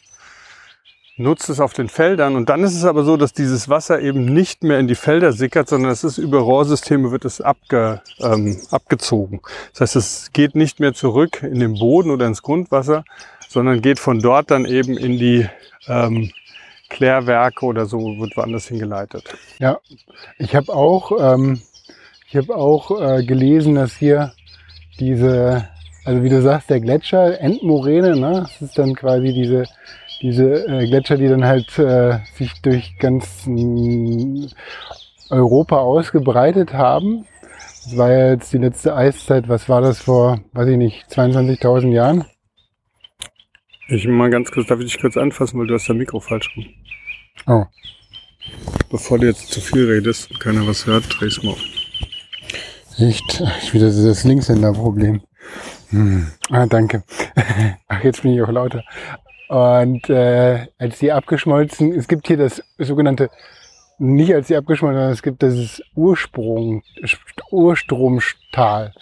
nutzt 1.17 1.49
es 1.49 1.61
auf 1.61 1.73
den 1.73 1.89
Feldern. 1.89 2.37
Und 2.37 2.49
dann 2.49 2.65
ist 2.65 2.75
es 2.75 2.85
aber 2.85 3.05
so, 3.05 3.17
dass 3.17 3.33
dieses 3.33 3.69
Wasser 3.69 4.01
eben 4.01 4.25
nicht 4.25 4.65
mehr 4.65 4.79
in 4.79 4.89
die 4.89 4.95
Felder 4.95 5.33
sickert, 5.33 5.69
sondern 5.69 5.93
es 5.93 6.05
ist 6.05 6.19
über 6.19 6.39
Rohrsysteme 6.41 7.11
wird 7.13 7.25
es 7.25 7.41
abge, 7.41 8.03
ähm, 8.21 8.61
abgezogen. 8.71 9.41
Das 9.73 9.83
heißt, 9.83 9.97
es 9.97 10.31
geht 10.33 10.55
nicht 10.55 10.81
mehr 10.81 10.95
zurück 10.95 11.43
in 11.43 11.61
den 11.61 11.75
Boden 11.79 12.11
oder 12.11 12.27
ins 12.27 12.43
Grundwasser, 12.43 13.05
sondern 13.49 13.83
geht 13.83 14.01
von 14.01 14.21
dort 14.21 14.51
dann 14.51 14.65
eben 14.65 14.97
in 14.97 15.19
die 15.19 15.49
ähm, 15.87 16.33
Klärwerke 16.89 17.65
oder 17.65 17.87
so, 17.87 17.99
wird 18.19 18.37
woanders 18.37 18.67
hingeleitet. 18.69 19.37
Ja, 19.59 19.79
ich 20.39 20.55
habe 20.55 20.73
auch, 20.73 21.13
ähm, 21.35 21.61
ich 22.29 22.37
habe 22.37 22.57
auch 22.57 23.01
äh, 23.01 23.25
gelesen, 23.25 23.77
dass 23.77 23.97
hier 23.97 24.33
diese, 24.99 25.69
also 26.05 26.23
wie 26.23 26.29
du 26.29 26.43
sagst, 26.43 26.71
der 26.71 26.81
Gletscher, 26.81 27.41
Endmoräne, 27.41 28.17
ne, 28.17 28.47
das 28.47 28.61
ist 28.63 28.79
dann 28.79 28.95
quasi 28.95 29.33
diese 29.33 29.65
diese 30.25 30.67
äh, 30.67 30.87
Gletscher, 30.87 31.19
die 31.19 31.29
dann 31.29 31.45
halt 31.45 31.79
äh, 31.79 32.21
sich 32.35 32.51
durch 32.63 32.97
ganz 32.99 33.47
äh, 33.47 34.49
Europa 35.29 35.77
ausgebreitet 35.77 36.73
haben. 36.73 37.27
Das 37.85 37.97
war 37.99 38.11
ja 38.11 38.31
jetzt 38.31 38.51
die 38.55 38.59
letzte 38.59 38.97
Eiszeit, 38.97 39.51
was 39.51 39.69
war 39.69 39.83
das 39.83 40.01
vor, 40.01 40.41
weiß 40.55 40.69
ich 40.69 40.79
nicht, 40.79 41.05
22.000 41.11 41.93
Jahren? 41.93 42.25
Ich 43.89 44.09
mal 44.09 44.31
ganz 44.31 44.51
kurz, 44.51 44.69
darf 44.69 44.81
ich 44.81 44.93
dich 44.93 45.01
kurz 45.01 45.19
anfassen, 45.19 45.61
weil 45.61 45.67
du 45.67 45.75
hast 45.75 45.91
das 45.91 45.97
Mikro 45.97 46.21
falsch 46.21 46.51
rum. 46.57 46.65
Oh. 47.47 47.65
Bevor 48.91 49.19
du 49.19 49.27
jetzt 49.27 49.53
zu 49.53 49.61
viel 49.61 49.87
redest 49.87 50.31
und 50.31 50.41
keiner 50.41 50.67
was 50.67 50.87
hört, 50.87 51.05
dreh's 51.21 51.43
mal 51.43 51.51
auf. 51.51 51.63
Echt? 52.97 53.43
Ich 53.63 53.75
wieder 53.75 53.89
dieses 53.89 54.25
Linkshänder-Problem. 54.25 55.21
Hm. 55.91 56.29
Ah, 56.49 56.65
danke. 56.65 57.03
Ach, 57.89 58.03
jetzt 58.03 58.23
bin 58.23 58.33
ich 58.33 58.41
auch 58.41 58.51
lauter. 58.51 58.83
Und 59.49 60.09
äh, 60.09 60.67
als 60.79 60.99
die 60.99 61.13
abgeschmolzen, 61.13 61.93
es 61.93 62.09
gibt 62.09 62.27
hier 62.27 62.37
das 62.37 62.63
sogenannte, 62.79 63.31
nicht 63.99 64.35
als 64.35 64.49
die 64.49 64.57
abgeschmolzen, 64.57 64.97
sondern 64.97 65.13
es 65.13 65.23
gibt 65.23 65.43
das 65.43 65.83
Ursprung, 65.95 66.83
Urstromtal. 67.51 68.93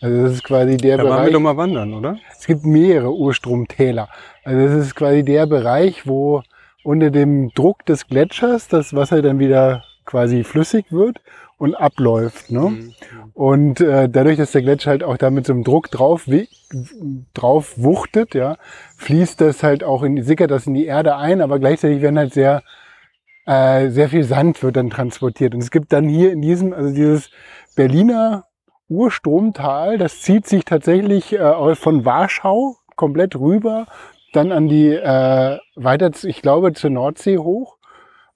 Also 0.00 0.22
das 0.22 0.32
ist 0.34 0.44
quasi 0.44 0.76
der 0.76 0.96
Da 0.98 1.02
Bereich. 1.02 1.16
waren 1.16 1.26
wir 1.26 1.32
doch 1.32 1.40
mal 1.40 1.56
wandern, 1.56 1.92
oder? 1.94 2.18
Es 2.30 2.46
gibt 2.46 2.64
mehrere 2.64 3.12
Urstromtäler. 3.12 4.08
Also 4.44 4.64
das 4.64 4.86
ist 4.86 4.94
quasi 4.94 5.24
der 5.24 5.46
Bereich, 5.46 6.06
wo 6.06 6.42
unter 6.84 7.10
dem 7.10 7.50
Druck 7.54 7.84
des 7.84 8.06
Gletschers 8.06 8.68
das 8.68 8.94
Wasser 8.94 9.20
dann 9.22 9.40
wieder 9.40 9.82
quasi 10.04 10.44
flüssig 10.44 10.86
wird 10.90 11.20
und 11.58 11.74
abläuft. 11.74 12.50
Ne? 12.50 12.60
Mhm. 12.60 12.94
Und 13.34 13.80
äh, 13.80 14.08
dadurch, 14.08 14.38
dass 14.38 14.52
der 14.52 14.62
Gletscher 14.62 14.90
halt 14.90 15.04
auch 15.04 15.16
da 15.16 15.30
mit 15.30 15.46
so 15.46 15.52
einem 15.52 15.64
Druck 15.64 15.90
drauf, 15.90 16.26
drauf 17.34 17.74
wuchtet, 17.76 18.34
ja, 18.34 18.56
fließt 18.96 19.40
das 19.40 19.62
halt 19.62 19.84
auch 19.84 20.02
in, 20.02 20.22
sickert 20.22 20.50
das 20.50 20.66
in 20.66 20.74
die 20.74 20.86
Erde 20.86 21.16
ein, 21.16 21.40
aber 21.40 21.58
gleichzeitig 21.58 22.00
werden 22.00 22.18
halt 22.18 22.32
sehr, 22.32 22.62
äh, 23.46 23.90
sehr 23.90 24.08
viel 24.08 24.24
Sand 24.24 24.62
wird 24.62 24.76
dann 24.76 24.90
transportiert. 24.90 25.54
Und 25.54 25.60
es 25.60 25.70
gibt 25.70 25.92
dann 25.92 26.08
hier 26.08 26.32
in 26.32 26.40
diesem, 26.40 26.72
also 26.72 26.94
dieses 26.94 27.30
Berliner 27.74 28.44
Urstromtal, 28.88 29.98
das 29.98 30.22
zieht 30.22 30.46
sich 30.46 30.64
tatsächlich 30.64 31.32
äh, 31.32 31.74
von 31.74 32.04
Warschau 32.04 32.76
komplett 32.96 33.36
rüber, 33.36 33.86
dann 34.32 34.52
an 34.52 34.68
die, 34.68 34.90
äh, 34.90 35.58
weiter, 35.74 36.10
ich 36.22 36.42
glaube, 36.42 36.72
zur 36.72 36.90
Nordsee 36.90 37.38
hoch. 37.38 37.77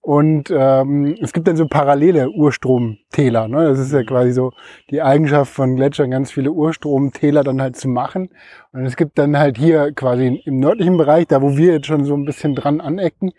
Und 0.05 0.53
ähm, 0.53 1.17
es 1.21 1.33
gibt 1.33 1.47
dann 1.47 1.57
so 1.57 1.69
parallele 1.69 2.29
Urstromtäler. 2.29 3.47
Ne? 3.47 3.65
Das 3.67 3.79
ist 3.79 3.93
ja 3.93 4.03
quasi 4.03 4.33
so 4.33 4.53
die 4.91 5.01
Eigenschaft 5.01 5.53
von 5.53 5.77
Gletschern, 5.77 6.11
ganz 6.11 6.33
viele 6.33 6.51
Urstromtäler 6.51 7.45
dann 7.45 7.63
halt 7.63 7.77
zu 7.77 7.89
machen. 7.89 8.31
Und 8.73 8.85
es 8.85 8.97
gibt 8.97 9.17
dann 9.17 9.39
halt 9.39 9.57
hier 9.57 9.93
quasi 9.93 10.43
im 10.45 10.59
nördlichen 10.59 10.97
Bereich, 10.97 11.29
da 11.29 11.41
wo 11.41 11.57
wir 11.57 11.75
jetzt 11.75 11.87
schon 11.87 12.05
so 12.05 12.15
ein 12.15 12.25
bisschen 12.25 12.57
dran 12.57 12.81
anecken, 12.81 13.31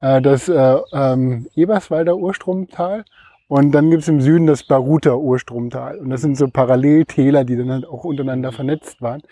äh, 0.00 0.22
das 0.22 0.48
äh, 0.48 0.76
ähm, 0.92 1.48
Eberswalder 1.56 2.16
Urstromtal. 2.16 3.04
Und 3.48 3.72
dann 3.72 3.90
gibt's 3.90 4.06
im 4.06 4.20
Süden 4.20 4.46
das 4.46 4.62
Baruter 4.62 5.18
Urstromtal. 5.18 5.98
Und 5.98 6.10
das 6.10 6.20
sind 6.20 6.36
so 6.36 6.46
Paralleltäler, 6.46 7.44
die 7.44 7.56
dann 7.56 7.72
halt 7.72 7.84
auch 7.84 8.04
untereinander 8.04 8.52
vernetzt 8.52 9.02
waren. 9.02 9.22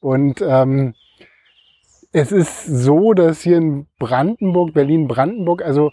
Und 0.00 0.42
ähm, 0.44 0.94
es 2.12 2.32
ist 2.32 2.66
so, 2.66 3.14
dass 3.14 3.40
hier 3.40 3.58
in 3.58 3.86
Brandenburg, 4.00 4.74
Berlin-Brandenburg, 4.74 5.62
also 5.62 5.92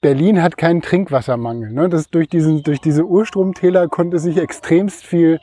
Berlin 0.00 0.42
hat 0.42 0.56
keinen 0.56 0.80
Trinkwassermangel. 0.80 1.72
Ne? 1.72 1.88
Das 1.88 2.08
durch, 2.08 2.28
diesen, 2.28 2.62
durch 2.62 2.80
diese 2.80 3.04
Urstromtäler 3.04 3.88
konnte 3.88 4.18
sich 4.18 4.36
extremst 4.38 5.04
viel 5.04 5.40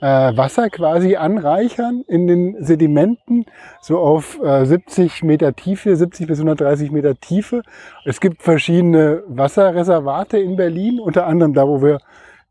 äh, 0.00 0.36
Wasser 0.36 0.70
quasi 0.70 1.16
anreichern 1.16 2.04
in 2.06 2.26
den 2.26 2.62
Sedimenten, 2.62 3.46
so 3.80 3.98
auf 3.98 4.40
äh, 4.42 4.64
70 4.64 5.24
Meter 5.24 5.54
Tiefe, 5.54 5.96
70 5.96 6.28
bis 6.28 6.38
130 6.38 6.92
Meter 6.92 7.18
Tiefe. 7.18 7.62
Es 8.04 8.20
gibt 8.20 8.42
verschiedene 8.42 9.24
Wasserreservate 9.26 10.38
in 10.38 10.56
Berlin, 10.56 11.00
unter 11.00 11.26
anderem 11.26 11.54
da, 11.54 11.66
wo 11.66 11.82
wir 11.82 11.98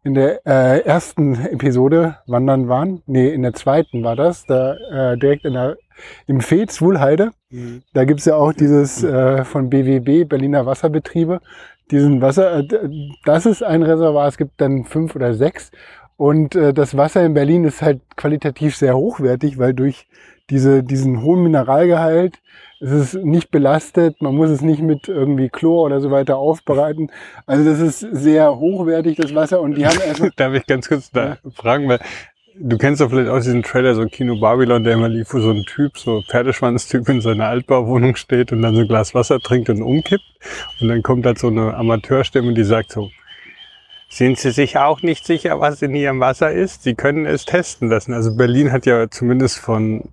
in 0.06 0.14
der 0.14 0.46
äh, 0.46 0.86
ersten 0.86 1.34
Episode 1.46 2.18
wandern 2.28 2.70
waren. 2.70 3.02
Nee, 3.08 3.30
in 3.30 3.42
der 3.42 3.54
zweiten 3.54 4.04
war 4.04 4.16
das, 4.16 4.46
da 4.46 4.76
äh, 4.76 5.18
direkt 5.18 5.46
in 5.46 5.54
der, 5.54 5.78
im 6.28 6.42
Fez, 6.42 6.80
Wuhlheide. 6.80 7.32
Mhm. 7.50 7.82
Da 7.94 8.06
gibt's 8.06 8.26
ja 8.26 8.36
auch 8.36 8.54
dieses 8.54 9.04
äh, 9.04 9.44
von 9.44 9.72
BWB, 9.72 10.30
Berliner 10.30 10.68
Wasserbetriebe, 10.68 11.42
diesen 11.90 12.22
Wasser, 12.22 12.60
äh, 12.60 12.90
das 13.26 13.48
ist 13.48 13.64
ein 13.64 13.82
Reservoir, 13.82 14.28
es 14.28 14.38
gibt 14.38 14.62
dann 14.62 14.84
fünf 14.84 15.16
oder 15.16 15.34
sechs. 15.34 15.72
Und 16.18 16.56
äh, 16.56 16.74
das 16.74 16.96
Wasser 16.96 17.26
in 17.26 17.34
Berlin 17.34 17.66
ist 17.66 17.82
halt 17.82 18.02
qualitativ 18.16 18.76
sehr 18.76 18.96
hochwertig, 18.96 19.58
weil 19.58 19.74
durch 19.74 20.08
diese, 20.50 20.84
diesen 20.84 21.22
hohen 21.22 21.44
Mineralgehalt 21.44 22.40
es 22.80 22.92
ist 22.92 23.24
nicht 23.24 23.52
belastet, 23.52 24.22
man 24.22 24.36
muss 24.36 24.50
es 24.50 24.62
nicht 24.62 24.82
mit 24.82 25.08
irgendwie 25.08 25.50
Chlor 25.50 25.86
oder 25.86 26.02
so 26.02 26.12
weiter 26.12 26.38
aufbereiten. 26.38 27.10
Also 27.46 27.70
das 27.70 27.80
ist 27.80 28.00
sehr 28.00 28.58
hochwertig, 28.58 29.18
das 29.18 29.34
Wasser. 29.34 29.62
Und 29.62 29.76
die 29.76 29.86
haben 29.88 30.00
erstmal 30.06 30.32
Darf 30.36 30.54
ich 30.54 30.66
ganz 30.66 30.88
kurz 30.88 31.10
da 31.10 31.38
fragen, 31.54 31.88
weil 31.88 32.00
du 32.60 32.78
kennst 32.78 33.02
doch 33.02 33.10
vielleicht 33.10 33.30
auch 33.30 33.38
diesen 33.38 33.64
Trailer, 33.64 33.96
so 33.96 34.06
Kino 34.06 34.40
Babylon, 34.40 34.84
der 34.84 34.94
immer 34.94 35.08
lief, 35.08 35.34
wo 35.34 35.40
so 35.40 35.52
ein 35.52 35.64
Typ, 35.64 35.98
so 35.98 36.22
Pferdeschwanz-Typ 36.22 37.08
in 37.10 37.22
seiner 37.22 37.48
Altbauwohnung 37.48 38.16
steht 38.18 38.52
und 38.52 38.62
dann 38.62 38.76
so 38.76 38.82
ein 38.82 38.88
Glas 38.88 39.16
Wasser 39.16 39.40
trinkt 39.40 39.70
und 39.70 39.82
umkippt. 39.82 40.26
Und 40.82 40.90
dann 40.90 41.02
kommt 41.02 41.26
halt 41.26 41.40
so 41.40 41.48
eine 41.48 41.76
Amateurstimme, 41.76 42.54
die 42.54 42.64
sagt 42.64 42.92
so, 42.92 43.10
sind 44.16 44.40
Sie 44.40 44.52
sich 44.52 44.78
auch 44.78 45.02
nicht 45.02 45.26
sicher, 45.26 45.60
was 45.60 45.82
in 45.82 45.94
Ihrem 45.94 46.22
Wasser 46.22 46.50
ist? 46.50 46.84
Sie 46.84 46.96
können 46.96 47.26
es 47.26 47.44
testen 47.44 47.90
lassen. 47.90 48.14
Also 48.14 48.34
Berlin 48.34 48.72
hat 48.72 48.86
ja 48.86 49.10
zumindest 49.10 49.60
von 49.60 50.04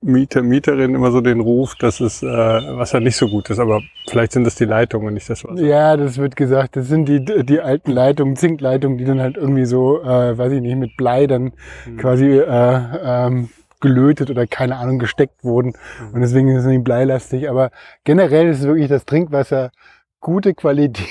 Mieter, 0.00 0.42
Mieterinnen 0.42 0.94
immer 0.94 1.10
so 1.10 1.20
den 1.20 1.40
Ruf, 1.40 1.74
dass 1.74 1.98
es 1.98 2.22
äh, 2.22 2.26
Wasser 2.26 3.00
nicht 3.00 3.16
so 3.16 3.28
gut 3.28 3.50
ist. 3.50 3.58
Aber 3.58 3.82
vielleicht 4.08 4.30
sind 4.30 4.44
das 4.44 4.54
die 4.54 4.64
Leitungen 4.64 5.08
und 5.08 5.14
nicht 5.14 5.28
das 5.28 5.42
Wasser. 5.42 5.60
Ja, 5.60 5.96
das 5.96 6.18
wird 6.18 6.36
gesagt. 6.36 6.76
Das 6.76 6.86
sind 6.86 7.08
die, 7.08 7.24
die 7.44 7.60
alten 7.60 7.90
Leitungen, 7.90 8.36
Zinkleitungen, 8.36 8.96
die 8.96 9.04
dann 9.04 9.20
halt 9.20 9.36
irgendwie 9.36 9.64
so, 9.64 10.00
äh, 10.04 10.38
weiß 10.38 10.52
ich 10.52 10.60
nicht, 10.60 10.76
mit 10.76 10.96
Blei 10.96 11.26
dann 11.26 11.52
quasi 11.98 12.26
äh, 12.28 12.80
ähm, 13.02 13.48
gelötet 13.80 14.30
oder 14.30 14.46
keine 14.46 14.76
Ahnung 14.76 15.00
gesteckt 15.00 15.42
wurden. 15.42 15.72
Und 16.12 16.20
deswegen 16.20 16.48
ist 16.50 16.60
es 16.60 16.66
nicht 16.66 16.84
bleilastig. 16.84 17.50
Aber 17.50 17.72
generell 18.04 18.48
ist 18.50 18.62
wirklich 18.62 18.88
das 18.88 19.04
Trinkwasser 19.04 19.72
gute 20.20 20.54
Qualität. 20.54 21.08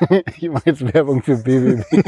ich 0.36 0.50
mache 0.50 0.70
jetzt 0.70 0.94
Werbung 0.94 1.22
für 1.22 1.36
BWB. 1.36 1.84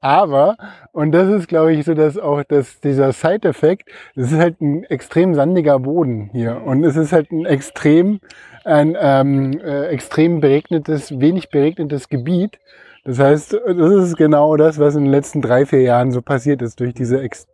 Aber, 0.00 0.56
und 0.92 1.12
das 1.12 1.28
ist, 1.28 1.48
glaube 1.48 1.72
ich, 1.72 1.84
so, 1.84 1.94
dass 1.94 2.18
auch 2.18 2.42
das, 2.44 2.80
dieser 2.80 3.12
Side-Effekt, 3.12 3.88
es 4.14 4.32
ist 4.32 4.38
halt 4.38 4.60
ein 4.60 4.84
extrem 4.84 5.34
sandiger 5.34 5.78
Boden 5.78 6.30
hier. 6.32 6.62
Und 6.64 6.84
es 6.84 6.96
ist 6.96 7.12
halt 7.12 7.32
ein 7.32 7.46
extrem, 7.46 8.20
ein 8.64 8.96
ähm, 9.00 9.58
äh, 9.64 9.86
extrem 9.86 10.40
beregnetes, 10.40 11.18
wenig 11.18 11.50
beregnetes 11.50 12.08
Gebiet. 12.08 12.58
Das 13.04 13.18
heißt, 13.18 13.52
das 13.52 13.92
ist 13.92 14.16
genau 14.16 14.56
das, 14.56 14.78
was 14.78 14.94
in 14.94 15.04
den 15.04 15.10
letzten 15.10 15.42
drei, 15.42 15.66
vier 15.66 15.82
Jahren 15.82 16.10
so 16.10 16.22
passiert 16.22 16.62
ist 16.62 16.80
durch 16.80 16.94
diese 16.94 17.20
Ex 17.20 17.46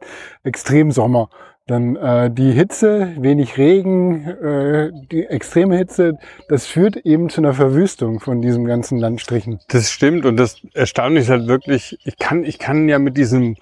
Extremsommer. 0.45 1.29
Dann 1.71 1.95
äh, 1.95 2.33
die 2.33 2.51
Hitze, 2.51 3.15
wenig 3.21 3.57
Regen, 3.57 4.27
äh, 4.27 4.91
die 5.13 5.27
extreme 5.27 5.77
Hitze, 5.77 6.19
das 6.49 6.67
führt 6.67 6.97
eben 6.97 7.29
zu 7.31 7.41
einer 7.41 7.55
Verwüstung 7.55 8.19
von 8.19 8.43
diesem 8.43 8.65
ganzen 8.65 8.99
Landstrichen. 8.99 9.61
Das 9.69 9.93
stimmt 9.93 10.27
und 10.27 10.37
das 10.37 10.57
Erstaunliche 10.75 11.23
ist 11.23 11.31
halt 11.31 11.47
wirklich, 11.47 11.97
ich 12.03 12.19
kann, 12.19 12.43
ich 12.43 12.59
kann 12.59 12.89
ja 12.89 12.99
mit 12.99 13.17
diesem 13.17 13.57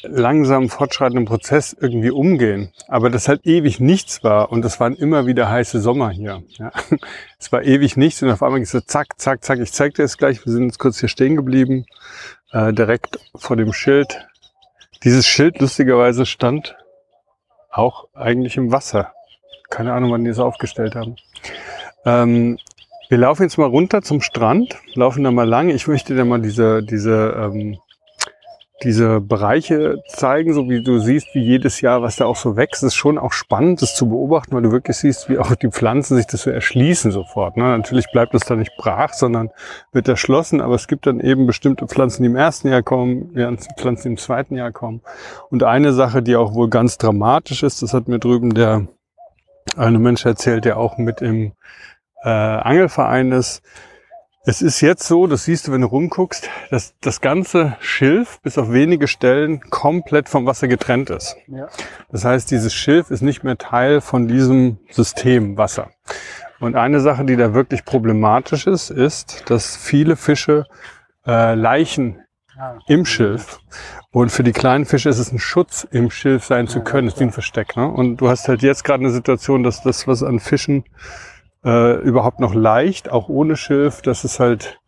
langsam 0.00 0.70
fortschreitenden 0.70 1.26
Prozess 1.26 1.76
irgendwie 1.78 2.10
umgehen. 2.10 2.72
Aber 2.88 3.10
das 3.10 3.28
halt 3.28 3.44
ewig 3.44 3.80
nichts 3.80 4.24
war 4.24 4.50
und 4.50 4.64
das 4.64 4.80
waren 4.80 4.94
immer 4.94 5.26
wieder 5.26 5.50
heiße 5.50 5.82
Sommer 5.82 6.08
hier. 6.08 6.42
Ja. 6.52 6.72
Es 7.38 7.52
war 7.52 7.62
ewig 7.62 7.98
nichts 7.98 8.22
und 8.22 8.30
auf 8.30 8.42
einmal 8.42 8.60
ging 8.60 8.64
es 8.64 8.70
so 8.70 8.80
zack, 8.80 9.20
zack, 9.20 9.44
zack. 9.44 9.58
Ich 9.58 9.72
zeig 9.72 9.92
dir 9.92 10.04
das 10.04 10.16
gleich. 10.16 10.46
Wir 10.46 10.52
sind 10.54 10.64
jetzt 10.64 10.78
kurz 10.78 11.00
hier 11.00 11.10
stehen 11.10 11.36
geblieben, 11.36 11.84
äh, 12.52 12.72
direkt 12.72 13.18
vor 13.34 13.56
dem 13.56 13.74
Schild. 13.74 14.26
Dieses 15.02 15.26
Schild 15.26 15.60
lustigerweise 15.60 16.24
stand 16.24 16.76
auch 17.74 18.06
eigentlich 18.14 18.56
im 18.56 18.72
Wasser. 18.72 19.12
Keine 19.70 19.92
Ahnung, 19.92 20.12
wann 20.12 20.24
die 20.24 20.30
es 20.30 20.38
aufgestellt 20.38 20.94
haben. 20.94 21.16
Ähm, 22.04 22.58
wir 23.08 23.18
laufen 23.18 23.42
jetzt 23.42 23.58
mal 23.58 23.68
runter 23.68 24.02
zum 24.02 24.20
Strand, 24.20 24.76
laufen 24.94 25.24
da 25.24 25.30
mal 25.30 25.48
lang. 25.48 25.68
Ich 25.68 25.86
möchte 25.86 26.14
dir 26.14 26.24
mal 26.24 26.40
diese, 26.40 26.82
diese, 26.82 27.34
ähm, 27.38 27.78
diese 28.82 29.20
Bereiche 29.20 30.02
zeigen, 30.08 30.52
so 30.52 30.68
wie 30.68 30.82
du 30.82 30.98
siehst, 30.98 31.28
wie 31.34 31.42
jedes 31.42 31.80
Jahr, 31.80 32.02
was 32.02 32.16
da 32.16 32.26
auch 32.26 32.36
so 32.36 32.56
wächst. 32.56 32.82
Ist 32.82 32.96
schon 32.96 33.18
auch 33.18 33.32
spannend, 33.32 33.80
das 33.82 33.94
zu 33.94 34.08
beobachten, 34.08 34.54
weil 34.54 34.62
du 34.62 34.72
wirklich 34.72 34.96
siehst, 34.96 35.28
wie 35.28 35.38
auch 35.38 35.54
die 35.54 35.70
Pflanzen 35.70 36.16
sich 36.16 36.26
das 36.26 36.42
so 36.42 36.50
erschließen 36.50 37.12
sofort. 37.12 37.56
Ne? 37.56 37.64
Natürlich 37.64 38.06
bleibt 38.12 38.34
das 38.34 38.42
da 38.42 38.56
nicht 38.56 38.76
brach, 38.76 39.12
sondern 39.12 39.50
wird 39.92 40.08
erschlossen, 40.08 40.60
aber 40.60 40.74
es 40.74 40.88
gibt 40.88 41.06
dann 41.06 41.20
eben 41.20 41.46
bestimmte 41.46 41.86
Pflanzen, 41.86 42.24
die 42.24 42.28
im 42.28 42.36
ersten 42.36 42.68
Jahr 42.68 42.82
kommen, 42.82 43.30
Pflanzen, 43.78 44.02
die 44.02 44.08
im 44.08 44.16
zweiten 44.16 44.56
Jahr 44.56 44.72
kommen. 44.72 45.02
Und 45.50 45.62
eine 45.62 45.92
Sache, 45.92 46.22
die 46.22 46.34
auch 46.34 46.54
wohl 46.54 46.68
ganz 46.68 46.98
dramatisch 46.98 47.62
ist, 47.62 47.80
das 47.82 47.94
hat 47.94 48.08
mir 48.08 48.18
drüben 48.18 48.54
der 48.54 48.88
eine 49.76 49.98
Mensch 49.98 50.24
erzählt, 50.24 50.64
der 50.64 50.78
auch 50.78 50.98
mit 50.98 51.20
im 51.20 51.52
äh, 52.22 52.28
Angelverein 52.28 53.32
ist. 53.32 53.62
Es 54.46 54.60
ist 54.60 54.82
jetzt 54.82 55.04
so, 55.06 55.26
das 55.26 55.44
siehst 55.44 55.66
du, 55.68 55.72
wenn 55.72 55.80
du 55.80 55.86
rumguckst, 55.86 56.50
dass 56.70 56.94
das 57.00 57.22
ganze 57.22 57.76
Schilf 57.80 58.40
bis 58.42 58.58
auf 58.58 58.70
wenige 58.70 59.08
Stellen 59.08 59.60
komplett 59.70 60.28
vom 60.28 60.44
Wasser 60.44 60.68
getrennt 60.68 61.08
ist. 61.08 61.36
Ja. 61.46 61.68
Das 62.12 62.26
heißt, 62.26 62.50
dieses 62.50 62.74
Schilf 62.74 63.10
ist 63.10 63.22
nicht 63.22 63.42
mehr 63.42 63.56
Teil 63.56 64.02
von 64.02 64.28
diesem 64.28 64.78
System 64.90 65.56
Wasser. 65.56 65.90
Und 66.60 66.76
eine 66.76 67.00
Sache, 67.00 67.24
die 67.24 67.36
da 67.36 67.54
wirklich 67.54 67.86
problematisch 67.86 68.66
ist, 68.66 68.90
ist, 68.90 69.44
dass 69.50 69.76
viele 69.76 70.14
Fische 70.16 70.66
äh, 71.26 71.54
Leichen 71.54 72.20
Ja. 72.56 72.78
im 72.86 73.06
Schilf. 73.06 73.60
Und 74.10 74.30
für 74.30 74.44
die 74.44 74.52
kleinen 74.52 74.84
Fische 74.84 75.08
ist 75.08 75.18
es 75.18 75.32
ein 75.32 75.38
Schutz, 75.38 75.88
im 75.90 76.10
Schilf 76.10 76.44
sein 76.44 76.68
zu 76.68 76.78
Ja, 76.78 76.84
können. 76.84 77.06
Das 77.06 77.14
ist 77.14 77.20
wie 77.20 77.24
ein. 77.24 77.32
Versteck. 77.32 77.76
Ne? 77.76 77.88
Und 77.88 78.18
du 78.18 78.28
hast 78.28 78.46
halt 78.46 78.62
jetzt 78.62 78.84
gerade 78.84 79.00
eine 79.02 79.10
Situation, 79.10 79.62
dass 79.62 79.82
das, 79.82 80.06
was 80.06 80.22
an 80.22 80.38
Fischen 80.38 80.84
äh, 81.64 81.96
überhaupt 82.00 82.40
noch 82.40 82.54
leicht, 82.54 83.10
auch 83.10 83.28
ohne 83.28 83.56
Schilf, 83.56 84.02
das 84.02 84.24
ist 84.24 84.40
halt 84.40 84.78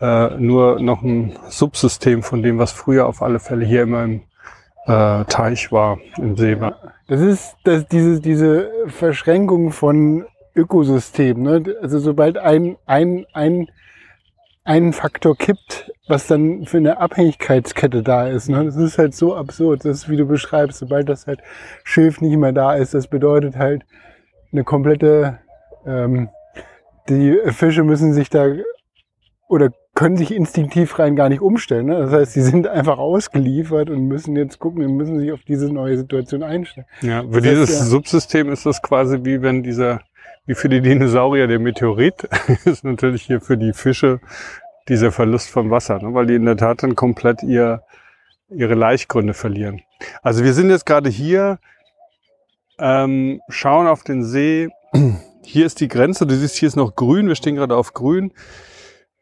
äh, 0.00 0.36
nur 0.36 0.80
noch 0.80 1.02
ein 1.02 1.38
Subsystem 1.48 2.22
von 2.22 2.42
dem, 2.42 2.58
was 2.58 2.72
früher 2.72 3.06
auf 3.06 3.22
alle 3.22 3.40
Fälle 3.40 3.64
hier 3.64 3.82
immer 3.82 4.04
im 4.04 4.22
äh, 4.86 5.24
Teich 5.24 5.70
war, 5.70 5.98
im 6.16 6.36
See 6.36 6.60
war. 6.60 6.76
Das 7.08 7.20
ist 7.20 7.56
das, 7.64 7.86
diese, 7.86 8.20
diese 8.20 8.70
Verschränkung 8.86 9.70
von 9.70 10.24
Ökosystemen. 10.54 11.42
Ne? 11.42 11.76
Also 11.80 11.98
sobald 11.98 12.38
ein, 12.38 12.76
ein, 12.86 13.26
ein, 13.32 13.70
ein 14.64 14.92
Faktor 14.92 15.36
kippt, 15.36 15.92
was 16.08 16.26
dann 16.26 16.66
für 16.66 16.78
eine 16.78 17.00
Abhängigkeitskette 17.00 18.02
da 18.02 18.28
ist. 18.28 18.48
Ne? 18.48 18.64
Das 18.64 18.76
ist 18.76 18.98
halt 18.98 19.14
so 19.14 19.34
absurd. 19.36 19.84
Das 19.84 19.98
ist, 19.98 20.08
wie 20.10 20.16
du 20.16 20.26
beschreibst, 20.26 20.78
sobald 20.78 21.08
das 21.08 21.26
halt 21.26 21.40
Schilf 21.84 22.20
nicht 22.20 22.36
mehr 22.36 22.52
da 22.52 22.74
ist, 22.74 22.94
das 22.94 23.06
bedeutet 23.06 23.56
halt 23.56 23.84
eine 24.52 24.64
komplette, 24.64 25.38
ähm, 25.86 26.28
die 27.08 27.38
Fische 27.52 27.84
müssen 27.84 28.12
sich 28.12 28.28
da 28.30 28.46
oder 29.48 29.70
können 29.94 30.16
sich 30.16 30.32
instinktiv 30.34 30.98
rein 30.98 31.16
gar 31.16 31.28
nicht 31.28 31.40
umstellen. 31.40 31.86
Ne? 31.86 31.98
Das 31.98 32.12
heißt, 32.12 32.32
sie 32.34 32.42
sind 32.42 32.68
einfach 32.68 32.98
ausgeliefert 32.98 33.90
und 33.90 34.06
müssen 34.06 34.36
jetzt 34.36 34.58
gucken 34.58 34.84
und 34.84 34.96
müssen 34.96 35.18
sich 35.18 35.32
auf 35.32 35.40
diese 35.42 35.72
neue 35.72 35.96
Situation 35.96 36.42
einstellen. 36.42 36.86
Ja, 37.00 37.22
für 37.22 37.28
Das 37.28 37.34
heißt, 37.36 37.46
dieses 37.46 37.78
ja- 37.78 37.84
Subsystem 37.86 38.52
ist 38.52 38.66
das 38.66 38.80
quasi 38.82 39.18
wie 39.24 39.42
wenn 39.42 39.62
dieser, 39.62 40.00
wie 40.46 40.54
für 40.54 40.68
die 40.68 40.80
Dinosaurier 40.82 41.46
der 41.46 41.58
Meteorit, 41.58 42.28
ist 42.64 42.84
natürlich 42.84 43.22
hier 43.22 43.40
für 43.40 43.56
die 43.56 43.72
Fische 43.72 44.20
dieser 44.88 45.10
Verlust 45.12 45.50
von 45.50 45.70
Wasser, 45.70 45.98
ne? 46.00 46.14
weil 46.14 46.26
die 46.26 46.34
in 46.34 46.44
der 46.44 46.56
Tat 46.56 46.82
dann 46.82 46.94
komplett 46.94 47.42
ihr, 47.42 47.82
ihre 48.50 48.74
Laichgründe 48.74 49.34
verlieren. 49.34 49.80
Also 50.22 50.44
wir 50.44 50.52
sind 50.52 50.70
jetzt 50.70 50.86
gerade 50.86 51.08
hier, 51.10 51.58
ähm, 52.78 53.40
schauen 53.48 53.86
auf 53.86 54.04
den 54.04 54.22
See. 54.22 54.68
Hier 55.50 55.64
ist 55.64 55.80
die 55.80 55.88
Grenze, 55.88 56.26
du 56.26 56.34
siehst, 56.34 56.56
hier 56.56 56.66
ist 56.68 56.76
noch 56.76 56.94
grün, 56.94 57.26
wir 57.26 57.34
stehen 57.34 57.54
gerade 57.54 57.74
auf 57.74 57.94
grün. 57.94 58.32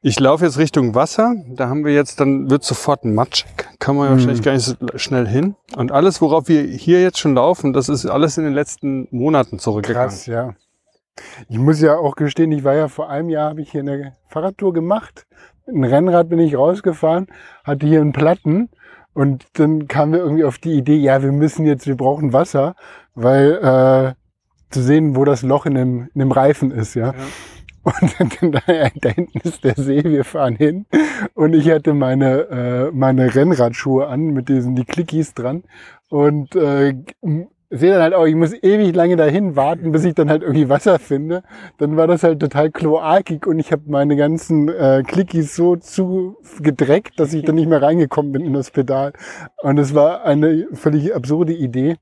Ich 0.03 0.19
laufe 0.19 0.45
jetzt 0.45 0.59
Richtung 0.59 0.97
Wasser, 0.97 1.37
da 1.55 1.69
haben 1.69 1.85
wir 1.85 1.95
jetzt, 1.95 2.19
dann 2.19 2.51
wird 2.51 2.65
sofort 2.65 3.05
matschig, 3.05 3.47
kann 3.79 3.95
man 3.95 4.09
Mhm. 4.09 4.13
wahrscheinlich 4.15 4.43
gar 4.43 4.53
nicht 4.53 4.65
so 4.65 4.75
schnell 4.97 5.29
hin. 5.29 5.55
Und 5.77 5.93
alles, 5.93 6.21
worauf 6.21 6.49
wir 6.49 6.63
hier 6.65 7.01
jetzt 7.01 7.21
schon 7.21 7.37
laufen, 7.37 7.73
das 7.73 7.89
ist 7.89 8.07
alles 8.07 8.39
in 8.39 8.45
den 8.45 8.55
letzten 8.55 9.07
Monaten 9.13 9.61
zurückgegangen. 9.61 10.09
Krass, 10.09 10.27
ja. 10.27 10.55
Ich 11.49 11.59
muss 11.59 11.81
ja 11.81 11.97
auch 11.97 12.17
gestehen, 12.17 12.51
ich 12.51 12.65
war 12.65 12.75
ja 12.75 12.89
vor 12.89 13.09
einem 13.09 13.29
Jahr, 13.29 13.51
habe 13.51 13.61
ich 13.61 13.71
hier 13.71 13.83
eine 13.83 14.17
Fahrradtour 14.27 14.73
gemacht. 14.73 15.27
Mit 15.65 15.77
einem 15.77 15.85
Rennrad 15.85 16.29
bin 16.29 16.41
ich 16.41 16.57
rausgefahren, 16.59 17.29
hatte 17.63 17.87
hier 17.87 18.01
einen 18.01 18.13
Platten 18.13 18.69
und 19.15 19.47
dann 19.53 19.87
kamen 19.87 20.13
wir 20.13 20.19
irgendwie 20.19 20.45
auf 20.45 20.59
die 20.59 20.73
Idee, 20.73 20.97
ja, 20.97 21.23
wir 21.23 21.31
müssen 21.31 21.67
jetzt, 21.67 21.87
wir 21.87 21.97
brauchen 21.97 22.33
Wasser, 22.33 22.75
weil 23.15 23.53
äh, 23.63 24.26
zu 24.71 24.83
sehen, 24.83 25.17
wo 25.17 25.25
das 25.25 25.43
Loch 25.43 25.67
in 25.67 25.75
dem, 25.75 26.09
in 26.15 26.21
dem 26.21 26.33
Reifen 26.33 26.71
ist, 26.71 26.95
ja. 26.95 27.09
Ja. 27.09 27.15
Und 27.87 28.19
dann, 28.19 28.31
dann 28.41 28.53
da, 28.53 28.61
da 29.01 29.09
hinten 29.11 29.39
ist 29.45 29.63
der 29.63 29.75
See, 29.77 30.03
wir 30.03 30.25
fahren 30.25 30.57
hin 30.57 30.87
und 31.35 31.55
ich 31.55 31.71
hatte 31.71 31.95
meine, 31.95 32.41
äh, 32.51 32.91
meine 32.93 33.33
Rennradschuhe 33.33 34.09
an 34.09 34.33
mit 34.33 34.49
diesen 34.49 34.75
die 34.75 34.85
Clickies 34.85 35.35
dran 35.35 35.63
und 36.09 36.57
äh, 36.57 36.95
sehe 37.71 37.93
dann 37.93 38.03
halt 38.03 38.15
auch, 38.15 38.27
ich 38.27 38.35
muss 38.35 38.53
ewig 38.55 38.95
lange 38.95 39.17
dahin 39.17 39.57
warten, 39.57 39.93
bis 39.93 40.05
ich 40.05 40.15
dann 40.15 40.31
halt 40.31 40.43
irgendwie 40.43 40.69
Wasser 40.69 40.99
finde. 40.99 41.43
Dann 41.79 41.97
war 41.97 42.07
das 42.07 42.23
halt 42.23 42.41
total 42.41 42.71
kloakig 42.71 43.47
und 43.47 43.59
ich 43.59 43.73
habe 43.73 43.83
meine 43.87 44.17
ganzen 44.17 44.69
äh, 44.69 45.03
Clickies 45.07 45.57
so 45.57 45.77
zu 45.77 46.37
gedreckt, 46.61 47.19
dass 47.19 47.35
ich 47.35 47.45
dann 47.45 47.57
nicht 47.57 47.69
mehr 47.69 47.83
reingekommen 47.83 48.33
bin 48.33 48.45
in 48.45 48.53
das 48.53 48.71
Pedal. 48.71 49.13
Und 49.63 49.79
es 49.79 49.95
war 49.95 50.25
eine 50.25 50.67
völlig 50.73 51.15
absurde 51.15 51.53
Idee. 51.53 51.97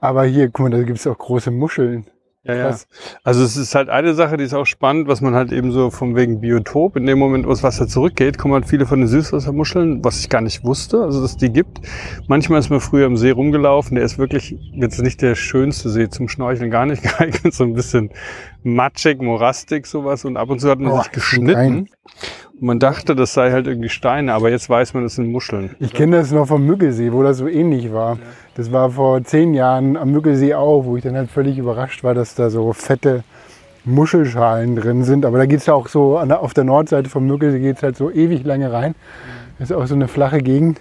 Aber 0.00 0.24
hier, 0.24 0.48
guck 0.50 0.70
mal, 0.70 0.70
da 0.70 0.82
gibt's 0.82 1.06
auch 1.06 1.18
große 1.18 1.50
Muscheln. 1.50 2.06
Ja, 2.42 2.54
ja. 2.54 2.76
Also 3.22 3.44
es 3.44 3.58
ist 3.58 3.74
halt 3.74 3.90
eine 3.90 4.14
Sache, 4.14 4.38
die 4.38 4.44
ist 4.44 4.54
auch 4.54 4.64
spannend, 4.64 5.08
was 5.08 5.20
man 5.20 5.34
halt 5.34 5.52
eben 5.52 5.72
so 5.72 5.90
vom 5.90 6.16
wegen 6.16 6.40
Biotop, 6.40 6.96
in 6.96 7.04
dem 7.04 7.18
Moment, 7.18 7.44
wo 7.44 7.50
das 7.50 7.62
Wasser 7.62 7.86
zurückgeht, 7.86 8.38
kommen 8.38 8.54
halt 8.54 8.64
viele 8.64 8.86
von 8.86 9.00
den 9.00 9.08
Süßwassermuscheln, 9.08 10.02
was 10.02 10.20
ich 10.20 10.30
gar 10.30 10.40
nicht 10.40 10.64
wusste, 10.64 11.02
also 11.02 11.20
dass 11.20 11.32
es 11.32 11.36
die 11.36 11.52
gibt. 11.52 11.80
Manchmal 12.28 12.60
ist 12.60 12.70
man 12.70 12.80
früher 12.80 13.04
im 13.04 13.18
See 13.18 13.30
rumgelaufen, 13.30 13.94
der 13.94 14.04
ist 14.04 14.16
wirklich 14.16 14.56
jetzt 14.72 15.02
nicht 15.02 15.20
der 15.20 15.34
schönste 15.34 15.90
See 15.90 16.08
zum 16.08 16.30
Schnorcheln, 16.30 16.70
gar 16.70 16.86
nicht 16.86 17.02
geeignet, 17.18 17.52
so 17.52 17.64
ein 17.64 17.74
bisschen 17.74 18.10
matschig, 18.62 19.20
morastig 19.20 19.86
sowas 19.86 20.24
und 20.24 20.38
ab 20.38 20.48
und 20.48 20.60
zu 20.60 20.70
hat 20.70 20.78
man 20.78 20.92
Boah, 20.92 21.02
sich 21.02 21.12
geschnitten. 21.12 21.76
Und 21.76 21.90
man 22.60 22.78
dachte, 22.78 23.14
das 23.16 23.32
sei 23.32 23.50
halt 23.52 23.66
irgendwie 23.66 23.88
Steine, 23.88 24.34
aber 24.34 24.50
jetzt 24.50 24.68
weiß 24.68 24.94
man, 24.94 25.02
das 25.02 25.14
sind 25.14 25.32
Muscheln. 25.32 25.74
Ich 25.80 25.92
kenne 25.92 26.18
das 26.18 26.30
noch 26.30 26.46
vom 26.46 26.64
Müggelsee, 26.64 27.12
wo 27.12 27.22
das 27.22 27.38
so 27.38 27.48
ähnlich 27.48 27.92
war. 27.92 28.18
Das 28.54 28.70
war 28.70 28.90
vor 28.90 29.24
zehn 29.24 29.54
Jahren 29.54 29.96
am 29.96 30.12
Müggelsee 30.12 30.54
auch, 30.54 30.84
wo 30.84 30.96
ich 30.96 31.02
dann 31.02 31.16
halt 31.16 31.30
völlig 31.30 31.58
überrascht 31.58 32.04
war, 32.04 32.14
dass 32.14 32.34
da 32.34 32.50
so 32.50 32.72
fette 32.72 33.24
Muschelschalen 33.84 34.76
drin 34.76 35.04
sind. 35.04 35.24
Aber 35.24 35.38
da 35.38 35.46
geht's 35.46 35.66
ja 35.66 35.74
auch 35.74 35.88
so, 35.88 36.18
auf 36.18 36.54
der 36.54 36.64
Nordseite 36.64 37.08
vom 37.08 37.26
Müggelsee 37.26 37.60
geht's 37.60 37.82
halt 37.82 37.96
so 37.96 38.10
ewig 38.10 38.44
lange 38.44 38.70
rein. 38.72 38.94
Das 39.58 39.70
ist 39.70 39.76
auch 39.76 39.86
so 39.86 39.94
eine 39.94 40.08
flache 40.08 40.38
Gegend. 40.38 40.80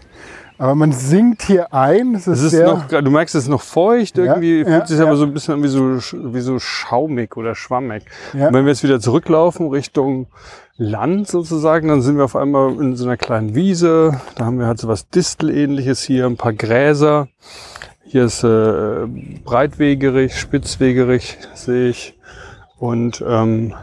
Aber 0.60 0.76
man 0.76 0.91
sinkt 0.91 1.43
hier 1.43 1.74
ein. 1.74 2.13
Das 2.13 2.28
ist, 2.28 2.39
Es 2.39 2.43
ist 2.43 2.52
sehr, 2.52 2.67
noch, 2.67 2.86
du 2.86 3.10
merkst, 3.10 3.34
es 3.34 3.43
ist 3.43 3.50
noch 3.50 3.62
feucht, 3.62 4.17
irgendwie 4.17 4.60
ja, 4.60 4.65
fühlt 4.65 4.88
sich 4.89 5.00
ja. 5.00 5.06
aber 5.06 5.15
so 5.15 5.24
ein 5.24 5.34
bisschen 5.34 5.54
an 5.54 5.63
wie 5.63 5.69
so, 5.69 5.98
wie 6.34 6.41
so 6.41 6.60
schaumig 6.60 7.38
oder 7.38 7.56
schwammig. 7.56 8.04
Ja. 8.34 8.48
Und 8.48 8.54
wenn 8.54 8.65
wir 8.65 8.74
jetzt 8.74 8.84
wieder 8.84 9.00
zurücklaufen 9.00 9.69
Richtung 9.69 10.28
Land 10.76 11.30
sozusagen, 11.30 11.88
dann 11.88 12.02
sind 12.02 12.17
wir 12.17 12.26
auf 12.26 12.36
einmal 12.36 12.74
in 12.74 12.98
so 12.98 13.06
einer 13.06 13.15
kleinen 13.15 13.56
Wiese. 13.56 14.19
Da 14.36 14.45
haben 14.45 14.60
wir 14.60 14.67
halt 14.67 14.80
so 14.80 14.89
was 14.89 15.08
Distelähnliches 15.08 16.04
hier, 16.04 16.26
ein 16.26 16.36
paar 16.36 16.54
Gräser. 16.54 17.30
Hier 18.04 18.26
ist 18.26 18.43
äh, 18.43 19.08
breitwegerig, 19.45 20.38
spitzwegerig, 20.38 21.38
sehe 21.54 21.88
ich. 21.88 22.19
Und 22.78 23.24
ähm, 23.26 23.76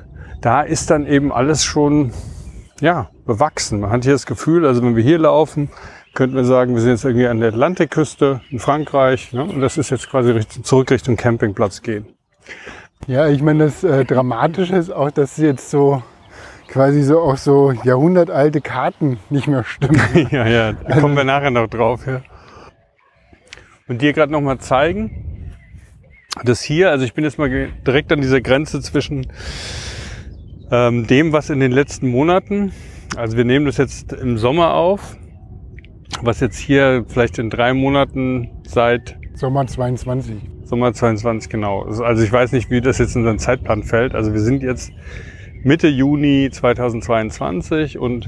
da 0.43 0.61
ist 0.61 0.91
dann 0.91 1.07
eben 1.07 1.33
alles 1.33 1.65
schon 1.65 2.13
ja, 2.81 3.09
bewachsen. 3.25 3.81
Man 3.81 3.91
hat 3.91 4.05
hier 4.05 4.13
das 4.13 4.27
Gefühl, 4.27 4.67
also 4.67 4.83
wenn 4.83 4.95
wir 4.95 5.03
hier 5.03 5.19
laufen, 5.19 5.71
könnten 6.17 6.35
wir 6.35 6.45
sagen, 6.45 6.75
wir 6.75 6.81
sind 6.81 6.93
jetzt 6.93 7.05
irgendwie 7.05 7.29
an 7.29 7.39
der 7.39 7.51
Atlantikküste 7.51 8.41
in 8.51 8.59
Frankreich. 8.59 9.33
Ne? 9.33 9.45
Und 9.45 9.61
das 9.61 9.77
ist 9.77 9.91
jetzt 9.91 10.11
quasi 10.11 10.33
Richtung, 10.33 10.65
zurück 10.65 10.91
Richtung 10.91 11.17
Campingplatz 11.17 11.83
gehen. 11.83 12.07
ja, 13.07 13.29
ich 13.29 13.43
meine, 13.43 13.65
das 13.65 13.85
äh, 13.85 14.05
Dramatische 14.05 14.75
ist 14.75 14.91
auch, 14.91 15.11
dass 15.11 15.37
jetzt 15.37 15.71
so 15.71 16.03
quasi 16.69 17.03
so 17.03 17.21
auch 17.21 17.37
so 17.37 17.71
jahrhundertalte 17.85 18.61
Karten 18.61 19.19
nicht 19.31 19.47
mehr 19.47 19.63
stimmen. 19.63 20.01
ja, 20.31 20.49
ja, 20.49 20.73
da 20.73 21.01
kommen 21.01 21.17
wir 21.17 21.25
nachher 21.25 21.51
noch 21.51 21.69
drauf. 21.69 22.07
Ja. 22.07 22.23
Und 23.87 24.01
dir 24.01 24.13
gerade 24.15 24.33
noch 24.33 24.41
mal 24.41 24.59
zeigen, 24.59 25.53
dass 26.45 26.63
hier, 26.63 26.91
also 26.91 27.05
ich 27.05 27.13
bin 27.13 27.25
jetzt 27.25 27.39
mal 27.39 27.69
direkt 27.87 28.11
an 28.11 28.23
dieser 28.23 28.41
Grenze 28.41 28.81
zwischen 28.81 29.27
ähm, 30.71 31.07
dem, 31.07 31.33
was 31.33 31.51
in 31.51 31.61
den 31.61 31.73
letzten 31.73 32.09
Monaten, 32.09 32.73
also 33.17 33.37
wir 33.37 33.45
nehmen 33.45 33.67
das 33.67 33.77
jetzt 33.77 34.15
im 34.15 34.39
Sommer 34.39 34.75
auf, 34.75 35.17
was 36.23 36.41
jetzt 36.41 36.59
hier 36.59 37.05
vielleicht 37.09 37.39
in 37.39 37.51
drei 37.51 37.75
Monaten 37.75 38.51
seit 38.67 39.17
Sommer 39.35 39.67
22. 39.67 40.37
Sommer 40.65 40.93
22, 40.93 41.51
genau. 41.51 41.83
Also 41.83 42.23
ich 42.23 42.33
weiß 42.33 42.53
nicht, 42.53 42.71
wie 42.71 42.81
das 42.81 42.99
jetzt 42.99 43.15
in 43.15 43.23
unseren 43.23 43.39
Zeitplan 43.39 43.83
fällt. 43.83 44.15
Also 44.15 44.33
wir 44.33 44.41
sind 44.41 44.63
jetzt 44.63 44.91
Mitte 45.63 45.89
Juni 45.89 46.49
2022 46.51 47.99
und 47.99 48.27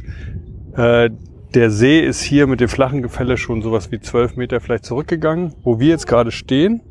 äh, 0.77 1.11
der 1.55 1.71
See 1.71 2.01
ist 2.01 2.23
hier 2.23 2.47
mit 2.47 2.61
dem 2.61 2.69
flachen 2.69 3.03
Gefälle 3.03 3.39
schon 3.39 3.63
sowas 3.63 3.91
wie 3.91 4.01
12 4.01 4.37
Meter 4.37 4.61
vielleicht 4.61 4.85
zurückgegangen. 4.85 5.55
Wo 5.63 5.81
wir 5.81 5.89
jetzt 5.89 6.07
gerade 6.07 6.31
stehen, 6.31 6.83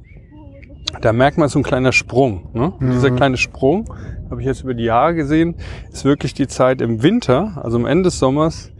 da 1.01 1.13
merkt 1.13 1.37
man 1.37 1.47
so 1.49 1.59
ein 1.59 1.63
kleiner 1.63 1.91
Sprung. 1.91 2.49
Ne? 2.53 2.71
Und 2.71 2.91
Dieser 2.91 3.11
kleine 3.11 3.37
Sprung, 3.37 3.93
habe 4.29 4.41
ich 4.41 4.47
jetzt 4.47 4.63
über 4.63 4.73
die 4.73 4.85
Jahre 4.85 5.15
gesehen, 5.15 5.55
ist 5.91 6.05
wirklich 6.05 6.33
die 6.33 6.47
Zeit 6.47 6.81
im 6.81 7.03
Winter, 7.03 7.61
also 7.63 7.77
am 7.77 7.85
Ende 7.85 8.03
des 8.03 8.19
Sommers. 8.19 8.71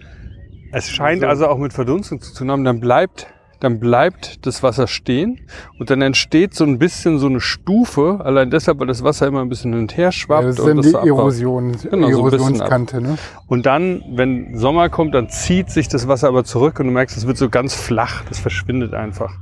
Es 0.71 0.89
scheint 0.89 1.21
So. 1.21 1.27
also 1.27 1.47
auch 1.47 1.58
mit 1.58 1.73
Verdunstung 1.73 2.21
zu 2.21 2.34
tun 2.34 2.51
haben. 2.51 2.63
Dann 2.63 2.80
bleibt, 2.80 3.27
dann 3.60 3.80
bleibt 3.80 4.45
das 4.45 4.62
Wasser 4.62 4.86
stehen 4.88 5.39
und 5.80 5.89
dann 5.89 6.01
entsteht 6.03 6.53
so 6.53 6.63
ein 6.63 6.77
bisschen 6.77 7.17
so 7.17 7.25
eine 7.27 7.39
Stufe, 7.41 8.19
allein 8.23 8.51
deshalb, 8.51 8.80
weil 8.80 8.86
das 8.88 9.03
Wasser 9.03 9.25
immer 9.27 9.41
ein 9.41 9.49
bisschen 9.49 9.71
hin 9.73 9.82
und 9.82 9.97
her 9.97 10.06
Ja, 10.06 10.12
schwappt. 10.12 10.45
das 10.47 10.56
ist 10.60 10.60
und 10.62 10.67
dann 10.67 10.82
die 10.84 10.89
so. 10.89 10.97
Erosion, 10.99 11.71
Genau, 11.89 12.12
so 12.12 12.27
Erosionskante. 12.27 13.01
Ne? 13.01 13.17
Und 13.47 13.65
dann, 13.65 14.03
wenn 14.13 14.56
Sommer 14.58 14.89
kommt, 14.89 15.15
dann 15.15 15.30
zieht 15.30 15.71
sich 15.71 15.88
das 15.88 16.08
Wasser 16.08 16.27
aber 16.27 16.43
zurück 16.43 16.80
und 16.80 16.86
du 16.88 16.91
merkst, 16.91 17.17
es 17.17 17.25
wird 17.25 17.38
so 17.38 17.49
ganz 17.49 17.73
flach, 17.73 18.23
das 18.25 18.38
verschwindet 18.39 18.93
einfach. 18.93 19.34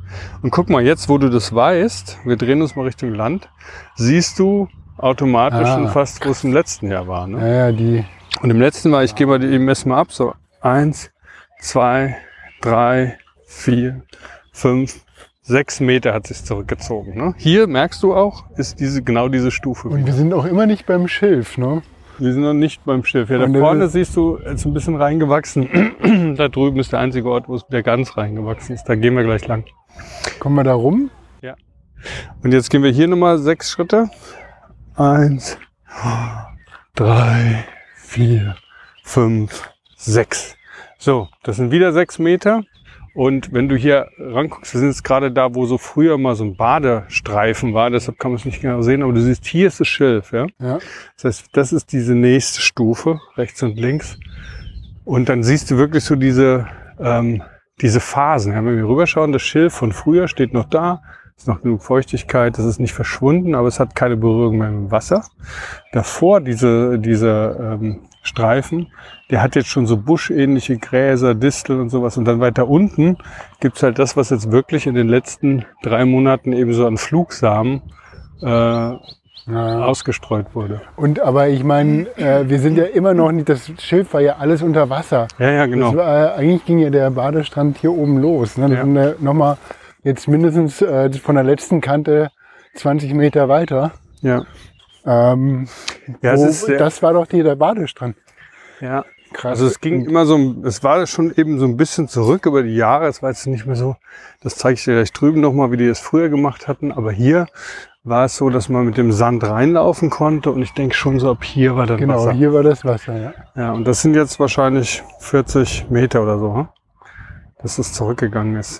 Und 0.42 0.52
guck 0.52 0.70
mal, 0.70 0.82
jetzt, 0.84 1.10
wo 1.10 1.18
du 1.18 1.30
das 1.30 1.54
weißt, 1.54 2.20
wir 2.24 2.38
drehen 2.38 2.62
uns 2.62 2.76
mal 2.78 2.84
Richtung 2.84 3.14
Land, 3.14 3.50
siehst 3.96 4.40
du 4.40 4.70
automatisch 4.98 5.68
Ah. 5.68 5.74
schon 5.76 5.90
fast, 5.90 6.26
wo 6.26 6.30
es 6.30 6.44
im 6.46 6.54
letzten 6.54 6.90
Jahr 6.90 7.08
war. 7.10 7.28
Ne? 7.28 7.40
Ja, 7.42 7.48
ja, 7.68 7.72
die, 7.74 8.06
Und 8.42 8.50
im 8.50 8.62
letzten 8.62 8.90
Mal, 8.92 9.04
ich 9.04 9.14
gehe 9.16 9.28
mal 9.28 9.40
die 9.40 9.60
messen 9.60 9.90
mal 9.90 10.00
ab, 10.00 10.12
so 10.14 10.34
eins, 10.62 11.12
zwei, 11.66 12.18
drei, 12.62 13.18
vier, 13.46 14.02
fünf, 14.52 15.02
sechs 15.42 15.80
Meter 15.80 16.14
hat 16.14 16.28
sich 16.28 16.44
zurückgezogen. 16.44 17.18
Ne? 17.18 17.34
Hier 17.38 17.68
merkst 17.68 18.02
du 18.04 18.16
auch, 18.16 18.46
ist 18.58 18.80
diese 18.80 19.02
genau 19.02 19.28
diese 19.28 19.52
Stufe. 19.52 19.88
und 19.88 19.98
wieder. 19.98 20.08
wir 20.08 20.14
sind 20.14 20.34
auch 20.34 20.46
immer 20.46 20.66
nicht 20.66 20.86
beim 20.86 21.08
Schilf. 21.08 21.58
Ne? 21.58 21.82
Wir 22.18 22.34
sind 22.34 22.44
noch 22.44 22.54
nicht 22.54 22.86
beim 22.86 23.04
Schilf. 23.04 23.30
Ja, 23.30 23.40
da 23.40 23.46
Und 23.46 23.58
vorne 23.58 23.90
siehst 23.90 24.16
du, 24.16 24.36
ist 24.36 24.66
ein 24.66 24.74
bisschen 24.74 24.96
reingewachsen. 24.96 26.36
da 26.38 26.48
drüben 26.48 26.80
ist 26.80 26.92
der 26.92 27.00
einzige 27.00 27.30
Ort, 27.30 27.50
wo 27.50 27.56
es 27.56 27.68
wieder 27.68 27.84
ganz 27.84 28.16
reingewachsen 28.16 28.76
ist. 28.76 28.86
Da 28.86 28.96
gehen 28.96 29.16
wir 29.16 29.24
gleich 29.24 29.48
lang. 29.48 29.66
Kommen 30.40 30.56
wir 30.56 30.64
da 30.64 30.74
rum? 30.74 31.10
Und 32.44 32.52
jetzt 32.52 32.70
gehen 32.70 32.84
wir 32.84 32.92
hier 32.92 33.08
nochmal 33.08 33.38
sechs 33.38 33.72
Schritte. 33.72 34.10
Eins, 34.96 35.58
drei, 36.96 37.66
vier, 37.96 38.56
fünf, 39.04 39.70
sechs. 39.98 40.55
So, 41.06 41.28
das 41.44 41.58
sind 41.58 41.70
wieder 41.70 41.94
sechs 41.94 42.18
Meter. 42.18 42.64
Und 43.14 43.54
wenn 43.54 43.70
du 43.70 43.76
hier 43.76 44.08
ranguckst, 44.18 44.74
wir 44.74 44.80
sind 44.80 44.90
jetzt 44.90 45.04
gerade 45.04 45.32
da, 45.32 45.54
wo 45.54 45.68
so 45.68 45.78
früher 45.78 46.18
mal 46.18 46.34
so 46.34 46.44
ein 46.44 46.58
Badestreifen 46.58 47.76
war, 47.76 47.92
deshalb 47.92 48.18
kann 48.18 48.32
man 48.32 48.40
es 48.40 48.46
nicht 48.46 48.60
genau 48.60 48.82
sehen, 48.82 49.04
aber 49.04 49.14
du 49.14 49.22
siehst, 49.22 49.46
hier 49.46 49.68
ist 49.68 49.80
das 49.80 49.88
Schilf, 49.88 50.32
ja. 50.32 50.48
Ja. 50.60 50.80
Das 51.14 51.26
heißt, 51.26 51.50
das 51.54 51.74
ist 51.74 51.92
diese 51.92 52.16
nächste 52.16 52.60
Stufe, 52.60 53.20
rechts 53.38 53.62
und 53.62 53.78
links. 53.78 54.18
Und 55.04 55.30
dann 55.30 55.44
siehst 55.44 55.70
du 55.70 55.78
wirklich 55.78 56.04
so 56.04 56.16
diese, 56.16 56.66
ähm, 57.00 57.44
diese 57.82 58.00
Phasen. 58.00 58.54
Ja, 58.54 58.66
wenn 58.66 58.76
wir 58.76 58.88
rüberschauen, 58.88 59.32
das 59.32 59.44
Schilf 59.44 59.76
von 59.76 59.92
früher 59.92 60.28
steht 60.28 60.56
noch 60.56 60.66
da, 60.66 61.04
ist 61.38 61.48
noch 61.48 61.62
genug 61.62 61.84
Feuchtigkeit, 61.84 62.58
das 62.58 62.66
ist 62.66 62.80
nicht 62.80 62.94
verschwunden, 62.94 63.56
aber 63.56 63.68
es 63.68 63.80
hat 63.80 63.96
keine 63.96 64.16
Berührung 64.16 64.58
mehr 64.58 64.70
mit 64.70 64.90
dem 64.90 64.92
Wasser. 64.92 65.24
Davor 65.92 66.40
diese, 66.40 66.98
diese 66.98 67.58
ähm, 67.60 68.02
Streifen, 68.22 68.88
der 69.30 69.42
hat 69.42 69.56
jetzt 69.56 69.68
schon 69.68 69.86
so 69.86 69.98
buschähnliche 69.98 70.78
Gräser, 70.78 71.36
Disteln 71.36 71.82
und 71.82 71.90
sowas. 71.90 72.18
Und 72.18 72.26
dann 72.26 72.40
weiter 72.40 72.68
unten 72.68 73.18
gibt's 73.60 73.84
halt 73.84 74.00
das, 74.00 74.16
was 74.16 74.30
jetzt 74.30 74.52
wirklich 74.52 74.88
in 74.88 74.96
den 74.96 75.08
letzten 75.08 75.66
drei 75.84 76.06
Monaten 76.06 76.54
eben 76.54 76.74
so 76.74 76.88
an 76.88 76.98
Flugsamen 76.98 77.82
äh, 78.42 78.46
ja. 78.48 79.00
ausgestreut 79.48 80.56
wurde. 80.56 80.82
Und 80.96 81.20
aber 81.20 81.50
ich 81.50 81.64
meine, 81.64 82.08
äh, 82.18 82.48
wir 82.48 82.60
sind 82.60 82.78
ja 82.78 82.86
immer 82.86 83.14
noch 83.14 83.32
nicht, 83.32 83.50
das 83.50 83.72
Schiff 83.80 84.14
war 84.14 84.22
ja 84.22 84.38
alles 84.38 84.62
unter 84.62 84.90
Wasser. 84.90 85.28
Ja, 85.38 85.52
ja, 85.52 85.66
genau. 85.66 85.96
War, 85.96 86.36
eigentlich 86.36 86.66
ging 86.66 86.80
ja 86.80 86.90
der 86.90 87.12
Badestrand 87.12 87.78
hier 87.78 87.92
oben 87.92 88.18
los. 88.20 88.58
Ne? 88.58 88.74
Ja 88.74 89.14
nochmal 89.20 89.58
jetzt 90.06 90.28
mindestens 90.30 90.82
äh, 90.82 91.12
von 91.14 91.36
der 91.36 91.44
letzten 91.44 91.82
Kante 91.82 92.32
20 92.76 93.14
Meter 93.14 93.50
weiter. 93.50 93.92
Ja. 94.22 94.46
Ähm, 95.06 95.68
Ja, 96.22 96.38
wo, 96.38 96.46
ist 96.46 96.70
das 96.70 97.04
war 97.04 97.14
doch 97.14 97.28
hier 97.30 97.44
der 97.44 97.56
Badestrand. 97.56 98.16
Ja. 98.80 99.04
Krass. 99.34 99.60
Also 99.60 99.66
es 99.68 99.82
ging 99.82 100.06
immer 100.06 100.26
so, 100.26 100.56
es 100.64 100.82
war 100.82 101.06
schon 101.08 101.34
eben 101.36 101.60
so 101.60 101.66
ein 101.66 101.76
bisschen 101.76 102.08
zurück 102.08 102.46
über 102.46 102.64
die 102.64 102.76
Jahre. 102.76 103.08
Es 103.08 103.22
war 103.22 103.32
jetzt 103.32 103.46
nicht 103.48 103.66
mehr 103.66 103.76
so, 103.76 103.98
das 104.42 104.56
zeige 104.56 104.76
ich 104.76 104.86
dir 104.86 104.94
gleich 104.94 105.12
drüben 105.12 105.42
nochmal, 105.42 105.72
wie 105.72 105.78
die 105.78 105.88
das 105.90 106.00
früher 106.00 106.30
gemacht 106.30 106.70
hatten. 106.70 106.94
Aber 106.94 107.12
hier 107.12 107.48
war 108.06 108.26
es 108.26 108.38
so, 108.38 108.50
dass 108.50 108.70
man 108.70 108.86
mit 108.86 108.96
dem 108.98 109.12
Sand 109.12 109.44
reinlaufen 109.44 110.10
konnte. 110.10 110.52
Und 110.52 110.62
ich 110.62 110.74
denke 110.74 110.96
schon 110.96 111.20
so, 111.20 111.32
ab 111.32 111.44
hier 111.44 111.76
war 111.76 111.86
dann 111.86 111.98
Genau, 111.98 112.16
Wasser. 112.20 112.32
hier 112.32 112.54
war 112.54 112.64
das 112.64 112.86
Wasser, 112.86 113.20
ja. 113.20 113.34
Ja, 113.56 113.72
und 113.74 113.86
das 113.86 114.02
sind 114.02 114.16
jetzt 114.16 114.40
wahrscheinlich 114.40 115.04
40 115.20 115.90
Meter 115.90 116.24
oder 116.24 116.40
so, 116.40 116.68
dass 117.62 117.78
es 117.78 117.92
zurückgegangen 117.92 118.56
ist. 118.56 118.80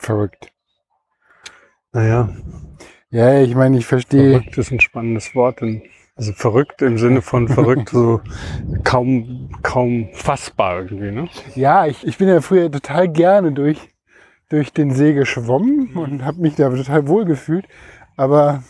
Verrückt. 0.00 0.50
Naja, 1.92 2.30
Ja, 3.10 3.40
ich 3.40 3.54
meine, 3.54 3.76
ich 3.76 3.84
verstehe. 3.86 4.38
verrückt 4.38 4.56
ist 4.56 4.70
ein 4.72 4.80
spannendes 4.80 5.34
Wort. 5.34 5.60
Also 6.16 6.32
verrückt 6.32 6.80
im 6.80 6.96
Sinne 6.96 7.20
von 7.20 7.48
verrückt, 7.48 7.90
so 7.90 8.20
kaum, 8.82 9.50
kaum 9.62 10.08
fassbar 10.14 10.82
irgendwie, 10.82 11.10
ne? 11.10 11.28
Ja, 11.54 11.86
ich, 11.86 12.06
ich 12.06 12.16
bin 12.16 12.28
ja 12.28 12.40
früher 12.40 12.70
total 12.70 13.08
gerne 13.08 13.52
durch, 13.52 13.90
durch 14.48 14.72
den 14.72 14.90
See 14.94 15.12
geschwommen 15.12 15.94
und 15.96 16.24
habe 16.24 16.40
mich 16.40 16.54
da 16.54 16.70
total 16.70 17.06
wohl 17.06 17.26
gefühlt. 17.26 17.66
Aber 18.16 18.62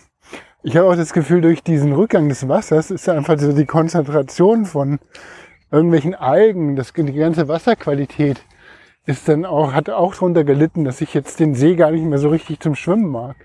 ich 0.64 0.77
habe 0.77 0.88
auch 0.88 0.97
das 0.97 1.12
Gefühl, 1.12 1.43
durch 1.43 1.62
diesen 1.62 1.93
Rückgang 1.93 2.29
des 2.29 2.49
Wassers 2.49 2.90
ist 2.90 3.07
da 3.07 3.14
einfach 3.14 3.38
so 3.38 3.53
die 3.53 3.66
Konzentration 3.66 4.64
von 4.64 4.99
irgendwelchen 5.71 6.16
Algen, 6.16 6.75
das, 6.75 6.93
die 6.93 7.12
ganze 7.12 7.47
Wasserqualität 7.47 8.40
ist 9.11 9.29
dann 9.29 9.44
auch, 9.44 9.73
hat 9.73 9.90
auch 9.90 10.14
darunter 10.14 10.44
gelitten, 10.44 10.85
dass 10.85 11.01
ich 11.01 11.14
jetzt 11.14 11.40
den 11.40 11.55
See 11.55 11.75
gar 11.75 11.90
nicht 11.90 12.05
mehr 12.05 12.18
so 12.18 12.29
richtig 12.29 12.61
zum 12.61 12.75
Schwimmen 12.75 13.11
mag. 13.11 13.37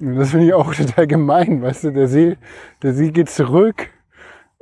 Und 0.00 0.16
das 0.16 0.30
finde 0.30 0.46
ich 0.46 0.54
auch 0.54 0.74
total 0.74 1.06
gemein, 1.06 1.62
weißt 1.62 1.84
du, 1.84 1.92
der 1.92 2.08
See, 2.08 2.36
der 2.82 2.94
See 2.94 3.10
geht 3.10 3.28
zurück, 3.28 3.90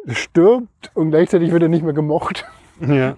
stirbt 0.06 0.90
und 0.94 1.10
gleichzeitig 1.10 1.52
wird 1.52 1.62
er 1.62 1.68
nicht 1.68 1.84
mehr 1.84 1.94
gemocht. 1.94 2.44
Ja. 2.80 3.16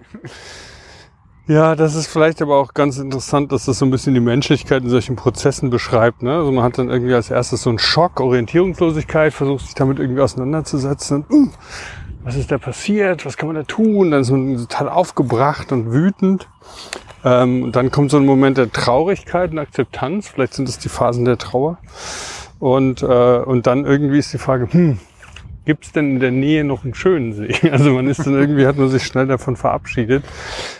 Ja, 1.47 1.75
das 1.75 1.95
ist 1.95 2.07
vielleicht 2.07 2.41
aber 2.41 2.57
auch 2.57 2.73
ganz 2.73 2.97
interessant, 2.97 3.51
dass 3.51 3.65
das 3.65 3.79
so 3.79 3.85
ein 3.85 3.91
bisschen 3.91 4.13
die 4.13 4.21
Menschlichkeit 4.21 4.83
in 4.83 4.89
solchen 4.89 5.15
Prozessen 5.15 5.69
beschreibt. 5.69 6.21
Ne? 6.21 6.33
Also 6.33 6.51
man 6.51 6.63
hat 6.63 6.77
dann 6.77 6.89
irgendwie 6.89 7.13
als 7.13 7.29
erstes 7.29 7.63
so 7.63 7.69
einen 7.69 7.79
Schock, 7.79 8.21
Orientierungslosigkeit, 8.21 9.33
versucht 9.33 9.65
sich 9.65 9.73
damit 9.73 9.99
irgendwie 9.99 10.21
auseinanderzusetzen. 10.21 11.25
Und, 11.27 11.47
uh, 11.47 11.49
was 12.23 12.35
ist 12.35 12.51
da 12.51 12.57
passiert? 12.57 13.25
Was 13.25 13.37
kann 13.37 13.47
man 13.47 13.55
da 13.55 13.63
tun? 13.63 14.11
Dann 14.11 14.21
ist 14.21 14.31
man 14.31 14.57
total 14.57 14.89
aufgebracht 14.89 15.71
und 15.71 15.91
wütend. 15.91 16.47
Ähm, 17.23 17.63
und 17.63 17.75
dann 17.75 17.91
kommt 17.91 18.11
so 18.11 18.17
ein 18.17 18.25
Moment 18.25 18.57
der 18.57 18.71
Traurigkeit 18.71 19.51
und 19.51 19.59
Akzeptanz. 19.59 20.27
Vielleicht 20.27 20.53
sind 20.53 20.69
es 20.69 20.79
die 20.79 20.89
Phasen 20.89 21.25
der 21.25 21.37
Trauer. 21.37 21.77
Und, 22.59 23.01
äh, 23.01 23.05
und 23.05 23.65
dann 23.67 23.85
irgendwie 23.85 24.19
ist 24.19 24.33
die 24.33 24.37
Frage, 24.37 24.67
hm, 24.71 24.99
gibt 25.65 25.85
es 25.85 25.91
denn 25.91 26.11
in 26.11 26.19
der 26.19 26.31
Nähe 26.31 26.63
noch 26.63 26.83
einen 26.83 26.93
schönen 26.93 27.33
See? 27.33 27.53
Also 27.71 27.91
man 27.91 28.07
ist 28.07 28.25
dann 28.25 28.35
irgendwie, 28.35 28.65
hat 28.67 28.77
man 28.77 28.89
sich 28.89 29.03
schnell 29.03 29.27
davon 29.27 29.55
verabschiedet, 29.55 30.23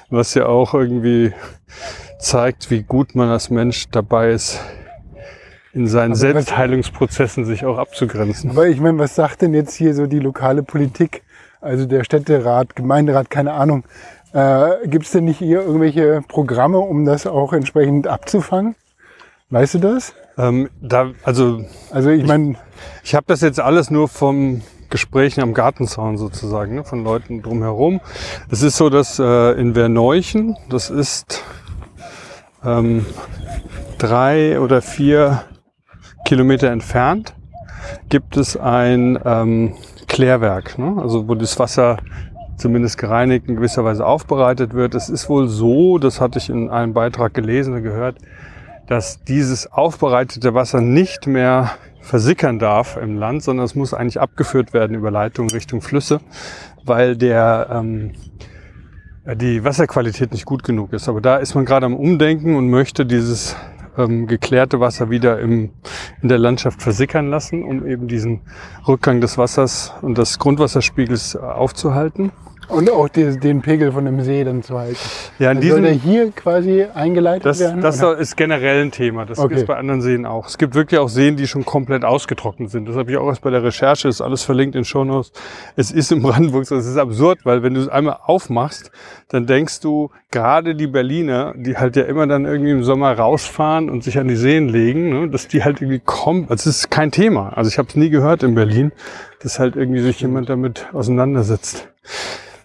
was 0.10 0.34
ja 0.36 0.46
auch 0.46 0.74
irgendwie 0.74 1.34
zeigt, 2.20 2.70
wie 2.70 2.84
gut 2.84 3.16
man 3.16 3.30
als 3.30 3.50
Mensch 3.50 3.90
dabei 3.90 4.32
ist, 4.32 4.60
in 5.74 5.88
seinen 5.88 6.12
was- 6.12 6.20
Selbstheilungsprozessen 6.20 7.46
sich 7.46 7.66
auch 7.66 7.78
abzugrenzen. 7.80 8.52
Aber 8.52 8.68
ich 8.68 8.80
meine, 8.80 9.00
was 9.00 9.16
sagt 9.16 9.42
denn 9.42 9.54
jetzt 9.56 9.74
hier 9.74 9.96
so 9.96 10.06
die 10.06 10.20
lokale 10.20 10.62
Politik? 10.64 11.24
Also 11.62 11.86
der 11.86 12.04
Städterat, 12.04 12.76
Gemeinderat, 12.76 13.30
keine 13.30 13.54
Ahnung. 13.54 13.84
Äh, 14.34 14.88
Gibt 14.88 15.06
es 15.06 15.12
denn 15.12 15.26
nicht 15.26 15.38
hier 15.38 15.62
irgendwelche 15.62 16.22
Programme, 16.28 16.80
um 16.80 17.06
das 17.06 17.28
auch 17.28 17.54
entsprechend 17.54 18.08
abzufangen? 18.08 18.76
Weißt 19.52 19.76
du 19.76 19.80
das? 19.80 20.14
Ähm, 20.38 20.70
da, 20.82 21.12
also 21.24 21.64
Also 21.92 22.10
ich 22.10 22.26
meine, 22.26 22.56
Ich 23.04 23.14
habe 23.14 23.26
das 23.28 23.42
jetzt 23.42 23.60
alles 23.60 23.92
nur 23.92 24.08
vom 24.08 24.62
Gesprächen 24.90 25.42
am 25.42 25.54
Gartenzaun 25.54 26.18
sozusagen, 26.18 26.76
ne, 26.76 26.84
von 26.84 27.04
Leuten 27.04 27.42
drumherum. 27.42 28.02
Es 28.50 28.62
ist 28.62 28.78
so, 28.78 28.90
dass 28.90 29.20
äh, 29.20 29.52
in 29.60 29.74
Verneuchen, 29.74 30.58
das 30.70 30.90
ist 30.90 31.44
ähm, 32.64 33.06
drei 33.98 34.60
oder 34.60 34.82
vier 34.82 35.44
Kilometer 36.26 36.72
entfernt, 36.72 37.34
gibt 38.10 38.38
es 38.38 38.58
ein 38.58 39.20
ähm, 39.24 39.76
Klärwerk, 40.08 40.78
ne? 40.78 40.96
also 41.02 41.28
wo 41.28 41.36
das 41.36 41.58
Wasser 41.60 41.98
zumindest 42.58 42.98
gereinigt 42.98 43.48
in 43.48 43.56
gewisser 43.56 43.84
Weise 43.84 44.06
aufbereitet 44.06 44.74
wird. 44.74 44.96
Es 44.96 45.10
ist 45.10 45.30
wohl 45.30 45.48
so, 45.48 45.98
das 45.98 46.22
hatte 46.22 46.38
ich 46.38 46.50
in 46.50 46.70
einem 46.70 46.94
Beitrag 46.94 47.34
gelesen 47.34 47.74
und 47.74 47.84
gehört, 47.84 48.18
dass 48.88 49.24
dieses 49.24 49.72
aufbereitete 49.72 50.54
Wasser 50.54 50.82
nicht 50.82 51.28
mehr 51.28 51.72
versickern 52.02 52.60
darf 52.60 52.98
im 52.98 53.18
Land, 53.18 53.44
sondern 53.44 53.66
es 53.66 53.76
muss 53.76 53.94
eigentlich 53.94 54.20
abgeführt 54.20 54.74
werden 54.74 54.96
über 54.96 55.12
Leitungen 55.12 55.52
Richtung 55.52 55.82
Flüsse, 55.82 56.20
weil 56.84 57.16
der 57.16 57.68
ähm, 57.72 58.12
die 59.36 59.64
Wasserqualität 59.64 60.32
nicht 60.32 60.46
gut 60.46 60.64
genug 60.64 60.94
ist. 60.94 61.08
Aber 61.08 61.22
da 61.22 61.38
ist 61.38 61.54
man 61.54 61.66
gerade 61.66 61.86
am 61.86 61.96
Umdenken 61.96 62.56
und 62.56 62.70
möchte 62.70 63.06
dieses 63.06 63.56
ähm, 63.98 64.28
geklärte 64.28 64.80
Wasser 64.80 65.10
wieder 65.10 65.40
im, 65.40 65.72
in 66.22 66.30
der 66.30 66.38
Landschaft 66.38 66.82
versickern 66.82 67.30
lassen, 67.30 67.64
um 67.64 67.86
eben 67.86 68.08
diesen 68.08 68.42
Rückgang 68.88 69.22
des 69.22 69.38
Wassers 69.38 69.94
und 70.02 70.18
des 70.18 70.40
Grundwasserspiegels 70.40 71.36
aufzuhalten. 71.36 72.32
Und 72.68 72.90
auch 72.90 73.10
die, 73.10 73.38
den 73.40 73.62
Pegel 73.62 73.92
von 73.92 74.06
dem 74.06 74.22
See 74.22 74.44
dann 74.44 74.64
zu 74.64 74.78
halten. 74.78 74.96
Ja, 75.40 75.52
in 75.52 75.58
Also 75.58 75.70
soll 75.70 75.82
der 75.82 75.92
diesem, 75.94 76.10
hier 76.10 76.32
quasi 76.32 76.86
eingeleitet 76.94 77.46
Das, 77.46 77.60
werden? 77.60 77.82
das 77.82 78.02
oder? 78.02 78.18
ist 78.18 78.38
generell 78.38 78.84
ein 78.84 78.92
Thema. 78.92 79.26
Das 79.26 79.40
Okay. 79.40 79.56
ist 79.56 79.68
bei 79.68 79.76
anderen 79.76 80.02
Seen 80.02 80.26
auch. 80.26 80.48
Es 80.48 80.58
gibt 80.58 80.74
wirklich 80.76 81.00
auch 81.00 81.10
Seen, 81.10 81.36
die 81.36 81.48
schon 81.48 81.66
komplett 81.66 82.06
ausgetrocknet 82.06 82.70
sind. 82.70 82.88
Das 82.88 82.96
habe 82.96 83.12
ich 83.12 83.18
auch 83.18 83.28
erst 83.28 83.42
bei 83.42 83.50
der 83.50 83.64
Recherche, 83.64 84.08
ist 84.08 84.22
alles 84.22 84.44
verlinkt 84.44 84.76
in 84.76 84.86
Shownotes. 84.86 85.34
Es 85.76 85.92
ist 85.92 86.12
in 86.12 86.22
Brandenburg 86.24 86.66
so, 86.66 86.76
es 86.76 86.86
ist 86.86 86.98
absurd, 86.98 87.40
weil 87.44 87.62
wenn 87.64 87.74
du 87.74 87.82
es 87.82 87.88
einmal 87.90 88.18
aufmachst, 88.24 88.92
dann 89.30 89.46
denkst 89.48 89.82
du, 89.82 90.10
gerade 90.30 90.76
die 90.76 90.88
Berliner, 90.88 91.54
die 91.58 91.76
halt 91.78 91.98
ja 91.98 92.04
immer 92.04 92.26
dann 92.26 92.46
irgendwie 92.46 92.72
im 92.72 92.84
Sommer 92.86 93.12
rausfahren 93.18 93.90
und 93.90 94.04
sich 94.04 94.18
an 94.18 94.30
die 94.30 94.38
Seen 94.38 94.70
legen, 94.70 95.10
ne, 95.10 95.30
dass 95.30 95.48
die 95.50 95.64
halt 95.64 95.82
irgendwie 95.82 96.00
kommen. 96.00 96.44
Also 96.50 96.70
es 96.70 96.78
ist 96.78 96.90
kein 96.92 97.12
Thema. 97.12 97.50
Also 97.58 97.68
ich 97.70 97.78
habe 97.78 97.90
es 97.90 97.96
nie 97.98 98.10
gehört 98.10 98.44
in 98.44 98.56
Berlin, 98.56 98.94
dass 99.44 99.60
halt 99.60 99.76
irgendwie 99.76 100.00
sich 100.00 100.22
jemand 100.22 100.48
damit 100.50 100.88
auseinandersetzt. 100.94 101.90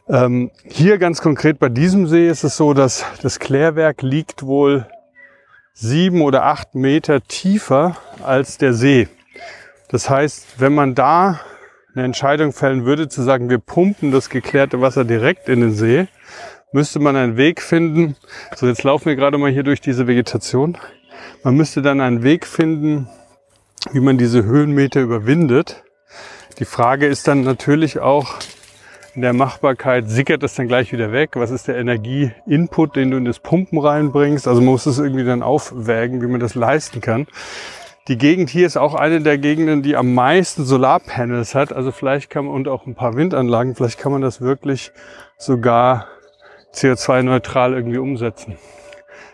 Ähm, 0.09 0.53
hier 0.65 0.99
ganz 0.99 1.21
konkret 1.21 1.59
bei 1.59 1.69
diesem 1.69 2.07
See 2.07 2.29
ist 2.29 2.45
es 2.45 2.57
so, 2.57 2.75
dass 2.75 3.05
das 3.23 3.41
Klärwerk 3.41 4.03
liegt 4.03 4.45
wohl 4.45 4.87
sieben 5.73 6.23
oder 6.23 6.45
acht 6.45 6.77
Meter 6.77 7.23
tiefer 7.23 7.97
als 8.23 8.57
der 8.57 8.73
See. 8.73 9.09
Das 9.89 10.09
heißt, 10.09 10.61
wenn 10.61 10.75
man 10.75 10.95
da 10.95 11.41
eine 11.95 12.05
Entscheidung 12.05 12.53
fällen 12.53 12.85
würde, 12.85 13.09
zu 13.09 13.23
sagen, 13.23 13.51
wir 13.51 13.59
pumpen 13.59 14.13
das 14.13 14.31
geklärte 14.31 14.81
Wasser 14.81 15.05
direkt 15.05 15.49
in 15.49 15.61
den 15.61 15.75
See, 15.75 16.07
müsste 16.71 17.01
man 17.01 17.17
einen 17.17 17.37
Weg 17.37 17.61
finden. 17.61 18.17
So, 18.55 18.69
jetzt 18.69 18.85
laufen 18.85 19.07
wir 19.07 19.17
gerade 19.17 19.39
mal 19.39 19.51
hier 19.51 19.65
durch 19.65 19.81
diese 19.81 20.07
Vegetation. 20.07 20.79
Man 21.43 21.57
müsste 21.57 21.83
dann 21.83 22.01
einen 22.01 22.23
Weg 22.23 22.47
finden, 22.47 23.09
wie 23.93 24.01
man 24.01 24.19
diese 24.19 24.45
Höhenmeter 24.45 25.01
überwindet. 25.01 25.83
Die 26.61 26.65
Frage 26.65 27.07
ist 27.07 27.27
dann 27.27 27.43
natürlich 27.43 27.99
auch 27.99 28.39
in 29.17 29.23
der 29.23 29.33
Machbarkeit, 29.33 30.09
sickert 30.09 30.43
das 30.43 30.55
dann 30.55 30.69
gleich 30.69 30.93
wieder 30.93 31.11
weg? 31.11 31.31
Was 31.35 31.51
ist 31.51 31.69
der 31.69 31.77
Energieinput, 31.79 32.97
den 32.97 33.11
du 33.11 33.17
in 33.17 33.25
das 33.25 33.41
Pumpen 33.41 33.79
reinbringst? 33.79 34.47
Also 34.47 34.61
man 34.61 34.73
muss 34.73 34.85
es 34.85 34.99
irgendwie 34.99 35.25
dann 35.25 35.43
aufwägen, 35.43 36.21
wie 36.21 36.27
man 36.27 36.39
das 36.39 36.55
leisten 36.55 37.01
kann. 37.01 37.27
Die 38.09 38.19
Gegend 38.19 38.51
hier 38.51 38.67
ist 38.67 38.77
auch 38.77 38.95
eine 38.95 39.23
der 39.23 39.39
Gegenden, 39.39 39.83
die 39.83 39.97
am 39.97 40.15
meisten 40.15 40.65
Solarpanels 40.65 41.55
hat. 41.55 41.73
Also 41.73 41.93
vielleicht 41.93 42.29
kann 42.29 42.45
man, 42.45 42.55
und 42.55 42.69
auch 42.69 42.87
ein 42.87 42.95
paar 42.95 43.17
Windanlagen, 43.17 43.75
vielleicht 43.75 43.99
kann 43.99 44.13
man 44.13 44.21
das 44.21 44.43
wirklich 44.43 44.93
sogar 45.39 46.07
CO2-neutral 46.75 47.73
irgendwie 47.73 47.99
umsetzen. 47.99 48.59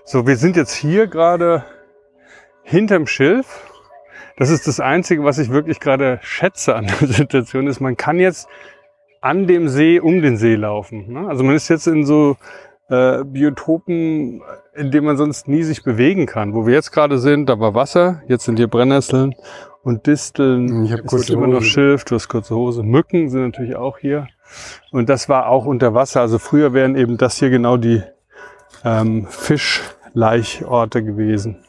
So, 0.04 0.28
wir 0.28 0.36
sind 0.36 0.56
jetzt 0.56 0.74
hier 0.74 1.08
gerade 1.08 1.64
hinterm 2.62 3.08
Schilf. 3.08 3.68
Das 4.36 4.48
ist 4.48 4.66
das 4.66 4.78
Einzige, 4.78 5.24
was 5.24 5.38
ich 5.38 5.50
wirklich 5.50 5.80
gerade 5.80 6.20
schätze 6.22 6.76
an 6.76 6.86
der 6.86 6.96
Situation, 7.08 7.66
ist, 7.66 7.80
man 7.80 7.96
kann 7.96 8.20
jetzt 8.20 8.48
an 9.22 9.46
dem 9.46 9.68
See 9.68 10.00
um 10.00 10.20
den 10.20 10.36
See 10.36 10.56
laufen. 10.56 11.12
Ne? 11.12 11.28
Also 11.28 11.42
man 11.42 11.54
ist 11.54 11.68
jetzt 11.68 11.86
in 11.86 12.04
so 12.04 12.36
äh, 12.90 13.24
Biotopen, 13.24 14.42
in 14.74 14.90
denen 14.90 15.06
man 15.06 15.16
sonst 15.16 15.48
nie 15.48 15.62
sich 15.62 15.82
bewegen 15.82 16.26
kann. 16.26 16.52
Wo 16.54 16.66
wir 16.66 16.74
jetzt 16.74 16.90
gerade 16.90 17.18
sind, 17.18 17.48
da 17.48 17.58
war 17.58 17.74
Wasser, 17.74 18.22
jetzt 18.28 18.44
sind 18.44 18.58
hier 18.58 18.68
Brennnesseln 18.68 19.34
und 19.82 20.06
Disteln. 20.06 20.84
Ich 20.84 20.92
hab 20.92 21.00
es 21.00 21.06
kurze 21.06 21.24
ist 21.24 21.30
immer 21.30 21.46
noch. 21.46 21.62
Schilf, 21.62 22.04
du 22.04 22.16
hast 22.16 22.28
kurze 22.28 22.54
Hose. 22.54 22.82
Mücken 22.82 23.30
sind 23.30 23.42
natürlich 23.42 23.76
auch 23.76 23.98
hier. 23.98 24.26
Und 24.90 25.08
das 25.08 25.28
war 25.28 25.48
auch 25.48 25.64
unter 25.64 25.94
Wasser. 25.94 26.20
Also 26.20 26.38
früher 26.38 26.74
wären 26.74 26.96
eben 26.96 27.16
das 27.16 27.38
hier 27.38 27.50
genau 27.50 27.76
die 27.76 28.02
ähm, 28.84 29.26
Fischlaichorte 29.28 31.04
gewesen. 31.04 31.64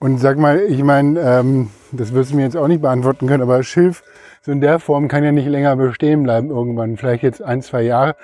Und 0.00 0.18
sag 0.18 0.38
mal, 0.38 0.60
ich 0.60 0.82
meine, 0.82 1.20
ähm, 1.20 1.70
das 1.92 2.14
wirst 2.14 2.32
du 2.32 2.36
mir 2.36 2.42
jetzt 2.42 2.56
auch 2.56 2.68
nicht 2.68 2.82
beantworten 2.82 3.26
können, 3.26 3.42
aber 3.42 3.62
Schilf 3.62 4.02
so 4.44 4.52
in 4.52 4.60
der 4.60 4.78
Form 4.78 5.08
kann 5.08 5.24
ja 5.24 5.32
nicht 5.32 5.48
länger 5.48 5.74
bestehen 5.76 6.22
bleiben 6.22 6.50
irgendwann. 6.50 6.98
Vielleicht 6.98 7.22
jetzt 7.22 7.42
ein, 7.42 7.62
zwei 7.62 7.82
Jahre. 7.82 8.14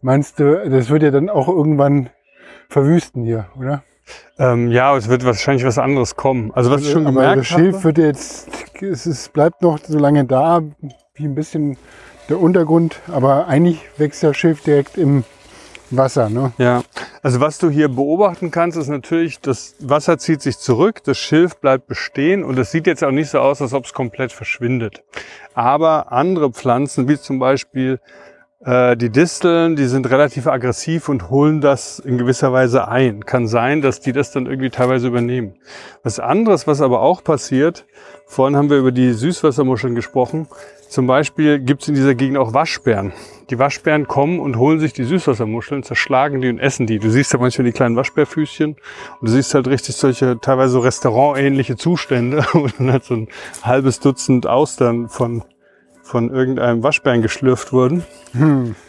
Meinst 0.00 0.40
du, 0.40 0.68
das 0.70 0.88
wird 0.88 1.02
ja 1.02 1.10
dann 1.10 1.28
auch 1.28 1.48
irgendwann 1.48 2.08
verwüsten 2.70 3.24
hier, 3.24 3.46
oder? 3.58 3.82
Ähm, 4.38 4.70
ja, 4.70 4.96
es 4.96 5.08
wird 5.08 5.24
wahrscheinlich 5.26 5.66
was 5.66 5.78
anderes 5.78 6.16
kommen. 6.16 6.50
Also 6.54 6.70
was 6.70 6.82
ich 6.82 6.90
schon 6.90 7.04
gemerkt 7.04 7.40
das 7.40 7.46
Schilf 7.46 7.76
habe, 7.76 7.84
wird 7.84 7.98
jetzt, 7.98 8.48
es 8.80 9.06
ist, 9.06 9.32
bleibt 9.34 9.60
noch 9.60 9.78
so 9.78 9.98
lange 9.98 10.24
da, 10.24 10.62
wie 11.14 11.24
ein 11.24 11.34
bisschen 11.34 11.76
der 12.30 12.40
Untergrund, 12.40 13.00
aber 13.12 13.46
eigentlich 13.46 13.80
wächst 13.98 14.22
das 14.22 14.36
Schilf 14.36 14.62
direkt 14.62 14.96
im 14.96 15.24
Wasser, 15.90 16.28
ne? 16.28 16.52
Ja, 16.58 16.82
also 17.22 17.40
was 17.40 17.58
du 17.58 17.70
hier 17.70 17.88
beobachten 17.88 18.50
kannst, 18.50 18.76
ist 18.76 18.88
natürlich, 18.88 19.40
das 19.40 19.74
Wasser 19.80 20.18
zieht 20.18 20.42
sich 20.42 20.58
zurück, 20.58 21.02
das 21.04 21.18
Schilf 21.18 21.56
bleibt 21.56 21.86
bestehen 21.86 22.42
und 22.44 22.58
es 22.58 22.70
sieht 22.70 22.86
jetzt 22.86 23.04
auch 23.04 23.10
nicht 23.10 23.30
so 23.30 23.38
aus, 23.38 23.62
als 23.62 23.72
ob 23.72 23.84
es 23.84 23.92
komplett 23.92 24.32
verschwindet. 24.32 25.02
Aber 25.54 26.12
andere 26.12 26.50
Pflanzen, 26.50 27.08
wie 27.08 27.18
zum 27.18 27.38
Beispiel 27.38 28.00
die 28.66 29.10
Disteln, 29.10 29.76
die 29.76 29.84
sind 29.84 30.10
relativ 30.10 30.48
aggressiv 30.48 31.08
und 31.08 31.30
holen 31.30 31.60
das 31.60 32.00
in 32.00 32.18
gewisser 32.18 32.52
Weise 32.52 32.88
ein. 32.88 33.24
Kann 33.24 33.46
sein, 33.46 33.80
dass 33.80 34.00
die 34.00 34.10
das 34.10 34.32
dann 34.32 34.46
irgendwie 34.46 34.70
teilweise 34.70 35.06
übernehmen. 35.06 35.54
Was 36.02 36.18
anderes, 36.18 36.66
was 36.66 36.80
aber 36.80 37.00
auch 37.00 37.22
passiert, 37.22 37.86
vorhin 38.26 38.56
haben 38.56 38.68
wir 38.68 38.78
über 38.78 38.90
die 38.90 39.12
Süßwassermuscheln 39.12 39.94
gesprochen, 39.94 40.48
zum 40.88 41.06
Beispiel 41.06 41.58
gibt 41.58 41.82
es 41.82 41.88
in 41.88 41.94
dieser 41.94 42.14
Gegend 42.14 42.38
auch 42.38 42.54
Waschbären. 42.54 43.12
Die 43.50 43.58
Waschbären 43.58 44.06
kommen 44.06 44.40
und 44.40 44.56
holen 44.56 44.80
sich 44.80 44.92
die 44.92 45.04
Süßwassermuscheln, 45.04 45.82
zerschlagen 45.82 46.40
die 46.40 46.48
und 46.48 46.58
essen 46.58 46.86
die. 46.86 46.98
Du 46.98 47.10
siehst 47.10 47.32
ja 47.32 47.38
manchmal 47.38 47.66
die 47.66 47.72
kleinen 47.72 47.96
Waschbärfüßchen 47.96 48.70
und 48.70 49.28
du 49.28 49.30
siehst 49.30 49.54
halt 49.54 49.68
richtig 49.68 49.96
solche 49.96 50.40
teilweise 50.40 50.72
so 50.72 50.80
restaurantähnliche 50.80 51.76
Zustände, 51.76 52.44
wo 52.52 52.66
dann 52.78 52.92
halt 52.92 53.04
so 53.04 53.14
ein 53.14 53.28
halbes 53.62 54.00
Dutzend 54.00 54.46
Austern 54.46 55.08
von, 55.08 55.44
von 56.06 56.30
irgendeinem 56.30 56.82
Waschbären 56.84 57.20
geschlürft 57.20 57.72
wurden. 57.72 58.04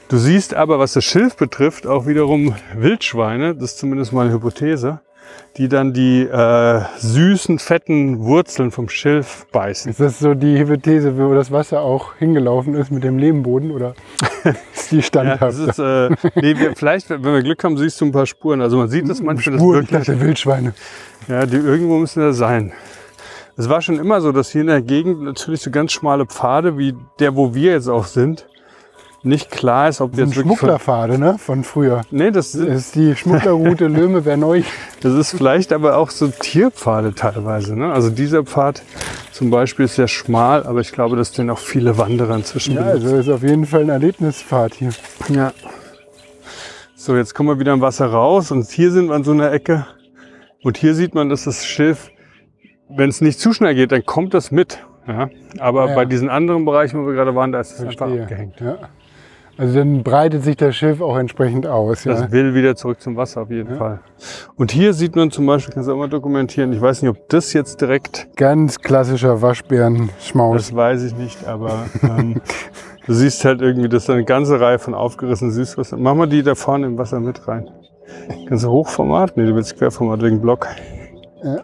Du 0.10 0.18
siehst 0.18 0.54
aber, 0.54 0.78
was 0.78 0.94
das 0.94 1.04
Schilf 1.04 1.36
betrifft, 1.36 1.88
auch 1.88 2.06
wiederum 2.06 2.56
Wildschweine, 2.76 3.56
das 3.56 3.72
ist 3.72 3.80
zumindest 3.80 4.14
mal 4.14 4.26
eine 4.28 4.34
Hypothese, 4.36 5.00
die 5.58 5.68
dann 5.68 5.94
die 5.94 6.22
äh, 6.22 6.82
süßen, 7.00 7.58
fetten 7.60 8.20
Wurzeln 8.20 8.70
vom 8.72 8.88
Schilf 8.88 9.48
beißen. 9.52 9.90
Ist 9.92 10.00
das 10.00 10.20
so 10.20 10.36
die 10.36 10.60
Hypothese, 10.60 11.18
wo 11.18 11.34
das 11.34 11.52
Wasser 11.52 11.82
auch 11.82 12.14
hingelaufen 12.18 12.76
ist 12.76 12.92
mit 12.92 13.04
dem 13.04 13.18
Lehmboden 13.18 13.72
oder 13.72 13.96
ist 14.76 14.92
die 14.92 14.98
Ja, 14.98 15.02
standhaft? 15.02 15.42
das 15.42 15.58
ist, 15.58 15.80
äh, 15.80 16.10
nee, 16.36 16.56
wir, 16.58 16.76
vielleicht, 16.76 17.10
wenn 17.10 17.24
wir 17.24 17.42
Glück 17.42 17.64
haben, 17.64 17.78
siehst 17.78 18.00
du 18.00 18.06
ein 18.06 18.12
paar 18.12 18.28
Spuren. 18.28 18.62
Also 18.62 18.78
man 18.78 18.90
sieht 18.90 19.10
das 19.10 19.22
manchmal, 19.22 19.58
Spuren, 19.58 19.80
das 19.82 19.86
ich 19.86 19.92
wirklich, 19.92 20.08
dachte 20.08 20.22
Wildschweine. 20.22 20.74
ja, 21.28 21.46
die 21.48 21.58
irgendwo 21.58 21.98
müssen 21.98 22.20
da 22.22 22.32
sein. 22.32 22.72
Es 23.58 23.70
war 23.70 23.82
schon 23.82 23.98
immer 24.00 24.22
so, 24.22 24.32
dass 24.32 24.52
hier 24.52 24.62
in 24.62 24.68
der 24.68 24.82
Gegend 24.82 25.24
natürlich 25.24 25.62
so 25.62 25.72
ganz 25.72 25.92
schmale 25.92 26.26
Pfade, 26.26 26.78
wie 26.78 26.96
der, 27.20 27.36
wo 27.36 27.54
wir 27.56 27.72
jetzt 27.72 27.88
auch 27.88 28.06
sind, 28.06 28.48
nicht 29.24 29.50
klar 29.50 29.90
ist, 29.90 30.00
ob 30.00 30.14
Ein 30.14 30.20
jetzt 30.20 30.36
wirklich 30.36 30.58
Schmugglerpfade, 30.60 31.18
ne? 31.18 31.38
Von 31.40 31.64
früher. 31.64 32.04
Nee, 32.12 32.30
das, 32.30 32.52
Das 32.52 32.62
ist 32.62 32.96
die 32.96 33.16
Schmugglerroute 33.16 33.88
Löme 33.88 34.22
Verneuch. 34.22 34.66
das 35.02 35.14
ist 35.16 35.32
vielleicht 35.36 35.74
aber 35.74 35.98
auch 35.98 36.12
so 36.12 36.28
Tierpfade 36.28 37.16
teilweise. 37.16 37.76
Ne? 37.76 37.92
Also 37.92 38.12
dieser 38.12 38.44
Pfad 38.44 38.84
zum 39.32 39.50
Beispiel 39.50 39.86
ist 39.86 39.96
sehr 39.96 40.08
schmal, 40.08 40.66
aber 40.66 40.80
ich 40.82 40.92
glaube, 40.92 41.16
dass 41.18 41.32
den 41.32 41.50
auch 41.50 41.58
viele 41.58 41.98
Wanderer 41.98 42.36
inzwischen 42.36 42.76
Ja, 42.76 42.84
benutzen. 42.84 43.06
also 43.08 43.18
ist 43.18 43.30
auf 43.30 43.42
jeden 43.44 43.66
Fall 43.66 43.82
ein 43.82 43.90
Erlebnispfad 43.90 44.76
hier. 44.76 44.92
Ja. 45.30 45.52
So, 46.96 47.16
jetzt 47.16 47.34
kommen 47.34 47.50
wir 47.50 47.60
wieder 47.60 47.74
im 47.74 47.82
Wasser 47.82 48.06
raus 48.08 48.52
und 48.52 48.70
hier 48.70 48.92
sind 48.92 49.08
wir 49.10 49.16
an 49.16 49.24
so 49.24 49.32
einer 49.32 49.52
Ecke. 49.52 49.88
Und 50.64 50.78
hier 50.78 50.94
sieht 50.94 51.16
man, 51.16 51.30
dass 51.30 51.44
das 51.46 51.66
Schiff, 51.66 52.10
wenn 52.90 53.10
es 53.10 53.22
nicht 53.22 53.40
zu 53.40 53.54
schnell 53.54 53.76
geht, 53.76 53.92
dann 53.92 54.06
kommt 54.06 54.34
das 54.34 54.52
mit. 54.52 54.80
Ja? 55.08 55.30
Aber 55.60 55.90
Ja. 55.90 55.96
bei 55.96 56.06
diesen 56.06 56.30
anderen 56.30 56.66
Bereichen, 56.66 57.02
wo 57.02 57.08
wir 57.08 57.14
gerade 57.14 57.34
waren, 57.36 57.52
da 57.52 57.60
ist 57.60 57.72
es 57.80 57.82
einfach 57.86 58.08
abgehängt. 58.12 58.60
Ja. 58.60 58.78
Also 59.60 59.80
dann 59.80 60.04
breitet 60.04 60.44
sich 60.44 60.56
das 60.56 60.76
Schiff 60.76 61.02
auch 61.02 61.18
entsprechend 61.18 61.66
aus. 61.66 62.04
Ja. 62.04 62.14
Das 62.14 62.32
will 62.32 62.54
wieder 62.54 62.76
zurück 62.76 63.02
zum 63.02 63.16
Wasser 63.16 63.42
auf 63.42 63.50
jeden 63.50 63.76
Fall. 63.78 64.02
Und 64.56 64.72
hier 64.72 64.94
sieht 64.94 65.16
man 65.16 65.32
zum 65.32 65.48
Beispiel, 65.48 65.74
kannst 65.74 65.90
du 65.90 65.94
auch 65.94 65.98
mal 65.98 66.08
dokumentieren, 66.10 66.72
ich 66.74 66.82
weiß 66.82 67.02
nicht, 67.02 67.10
ob 67.10 67.28
das 67.30 67.54
jetzt 67.54 67.82
direkt, 67.82 68.28
Ganz 68.36 68.80
klassischer 68.80 69.42
Waschbärenschmaus. 69.42 70.58
das 70.58 70.76
weiß 70.76 71.04
ich 71.06 71.16
nicht, 71.16 71.48
aber 71.48 71.86
ähm, 72.04 72.40
du 73.08 73.14
siehst 73.14 73.44
halt 73.46 73.62
irgendwie, 73.62 73.90
dass 73.90 74.06
da 74.06 74.14
eine 74.14 74.26
ganze 74.26 74.60
Reihe 74.60 74.78
von 74.78 74.94
aufgerissenen 74.94 75.52
Süßwasser. 75.52 75.98
Mach 75.98 76.14
mal 76.14 76.28
die 76.28 76.44
da 76.44 76.54
vorne 76.54 76.86
im 76.86 76.98
Wasser 77.00 77.20
mit 77.20 77.48
rein. 77.48 77.68
Kannst 78.48 78.64
du 78.64 78.70
Hochformat? 78.70 79.38
Nee, 79.38 79.48
du 79.48 79.56
willst 79.56 79.76
Querformat 79.76 80.22
wegen 80.22 80.40
Block. 80.40 80.68
Ja. 81.44 81.62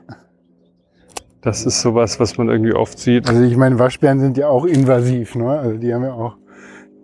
Das 1.44 1.66
ist 1.66 1.82
sowas, 1.82 2.22
was 2.22 2.38
man 2.38 2.48
irgendwie 2.48 2.74
oft 2.74 2.98
sieht. 2.98 3.28
Also 3.28 3.44
ich 3.44 3.58
meine, 3.58 3.78
Waschbären 3.78 4.20
sind 4.20 4.38
ja 4.38 4.48
auch 4.48 4.66
invasiv. 4.66 5.36
Ne? 5.36 5.50
Also 5.50 5.78
die 5.78 5.94
haben 5.94 6.04
ja 6.04 6.14
auch, 6.14 6.38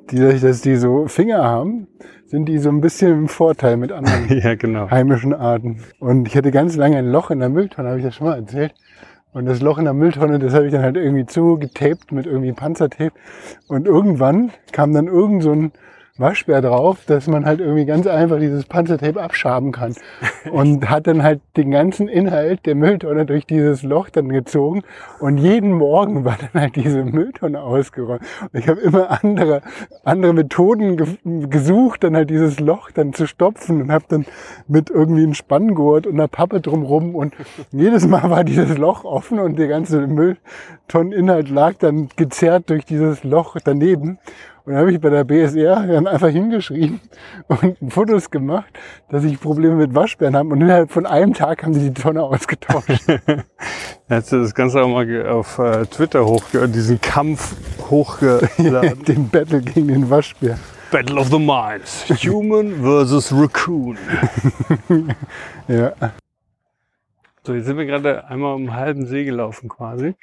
die, 0.09 0.15
dadurch, 0.17 0.39
dass 0.41 0.61
die 0.61 0.77
so 0.77 1.07
Finger 1.07 1.43
haben, 1.43 1.87
sind 2.25 2.47
die 2.47 2.57
so 2.57 2.69
ein 2.69 2.79
bisschen 2.79 3.11
im 3.11 3.27
Vorteil 3.27 3.75
mit 3.75 3.91
anderen 3.91 4.29
ja, 4.39 4.55
genau. 4.55 4.89
heimischen 4.89 5.33
Arten. 5.33 5.81
Und 5.99 6.25
ich 6.27 6.37
hatte 6.37 6.51
ganz 6.51 6.77
lange 6.77 6.97
ein 6.97 7.11
Loch 7.11 7.31
in 7.31 7.39
der 7.39 7.49
Mülltonne, 7.49 7.89
habe 7.89 7.99
ich 7.99 8.05
das 8.05 8.15
schon 8.15 8.27
mal 8.27 8.37
erzählt. 8.37 8.73
Und 9.33 9.45
das 9.45 9.61
Loch 9.61 9.77
in 9.77 9.83
der 9.83 9.93
Mülltonne, 9.93 10.39
das 10.39 10.53
habe 10.53 10.67
ich 10.67 10.71
dann 10.71 10.83
halt 10.83 10.95
irgendwie 10.95 11.25
zugetaped 11.25 12.13
mit 12.13 12.25
irgendwie 12.25 12.53
Panzertape. 12.53 13.11
Und 13.67 13.87
irgendwann 13.87 14.51
kam 14.71 14.93
dann 14.93 15.07
irgend 15.07 15.43
so 15.43 15.51
ein 15.51 15.71
Waschbär 16.19 16.61
drauf, 16.61 17.05
dass 17.05 17.27
man 17.27 17.45
halt 17.45 17.59
irgendwie 17.59 17.85
ganz 17.85 18.05
einfach 18.07 18.39
dieses 18.39 18.65
Panzertape 18.65 19.21
abschaben 19.21 19.71
kann. 19.71 19.95
Und 20.51 20.89
hat 20.89 21.07
dann 21.07 21.23
halt 21.23 21.41
den 21.57 21.71
ganzen 21.71 22.07
Inhalt 22.07 22.65
der 22.65 22.75
Mülltonne 22.75 23.25
durch 23.25 23.45
dieses 23.45 23.83
Loch 23.83 24.09
dann 24.09 24.29
gezogen. 24.29 24.83
Und 25.19 25.37
jeden 25.37 25.73
Morgen 25.73 26.25
war 26.25 26.37
dann 26.39 26.61
halt 26.61 26.75
diese 26.75 27.03
Mülltonne 27.03 27.61
ausgeräumt. 27.61 28.21
Und 28.41 28.59
ich 28.59 28.67
habe 28.67 28.79
immer 28.81 29.23
andere, 29.23 29.61
andere 30.03 30.33
Methoden 30.33 30.97
ge 30.97 31.07
gesucht, 31.49 32.03
dann 32.03 32.15
halt 32.15 32.29
dieses 32.29 32.59
Loch 32.59 32.91
dann 32.91 33.13
zu 33.13 33.27
stopfen 33.27 33.81
und 33.81 33.91
habe 33.91 34.05
dann 34.07 34.25
mit 34.67 34.89
irgendwie 34.89 35.23
einem 35.23 35.33
Spanngurt 35.33 36.07
und 36.07 36.13
einer 36.13 36.27
Pappe 36.27 36.61
drumrum 36.61 37.15
und 37.15 37.33
jedes 37.71 38.07
Mal 38.07 38.29
war 38.29 38.43
dieses 38.43 38.77
Loch 38.77 39.03
offen 39.03 39.39
und 39.39 39.57
der 39.57 39.67
ganze 39.67 40.07
Mülltonneninhalt 40.07 41.49
lag 41.49 41.75
dann 41.79 42.09
gezerrt 42.15 42.69
durch 42.69 42.85
dieses 42.85 43.23
Loch 43.23 43.57
daneben. 43.63 44.19
Und 44.69 44.75
dann 44.75 44.81
habe 44.81 44.91
ich 44.91 45.01
bei 45.01 45.09
der 45.09 45.23
BSR 45.23 45.87
dann 45.87 46.05
einfach 46.05 46.27
hingeschrieben 46.27 47.01
und 47.47 47.91
Fotos 47.91 48.29
gemacht, 48.29 48.71
dass 49.09 49.23
ich 49.23 49.39
Probleme 49.39 49.73
mit 49.73 49.95
Waschbären 49.95 50.35
habe. 50.35 50.49
Und 50.49 50.61
innerhalb 50.61 50.91
von 50.91 51.07
einem 51.07 51.33
Tag 51.33 51.63
haben 51.63 51.73
die 51.73 51.89
die 51.89 51.99
Tonne 51.99 52.21
ausgetauscht. 52.21 52.87
Hättest 54.07 54.31
du 54.31 54.37
das 54.37 54.53
Ganze 54.53 54.83
auch 54.83 54.87
mal 54.87 55.27
auf 55.27 55.57
äh, 55.57 55.87
Twitter 55.87 56.23
hochge 56.23 56.69
diesen 56.69 57.01
Kampf 57.01 57.55
hochgeladen. 57.89 59.03
den 59.07 59.27
Battle 59.29 59.61
gegen 59.61 59.87
den 59.87 60.07
Waschbär. 60.11 60.59
Battle 60.91 61.19
of 61.19 61.29
the 61.29 61.39
Minds. 61.39 62.05
Human 62.23 62.83
versus 62.83 63.33
Raccoon. 63.33 63.97
Ja. 65.67 65.93
So, 67.41 67.55
jetzt 67.55 67.65
sind 67.65 67.77
wir 67.77 67.85
gerade 67.85 68.27
einmal 68.27 68.53
um 68.53 68.67
einen 68.67 68.75
halben 68.75 69.07
See 69.07 69.25
gelaufen 69.25 69.67
quasi. 69.67 70.13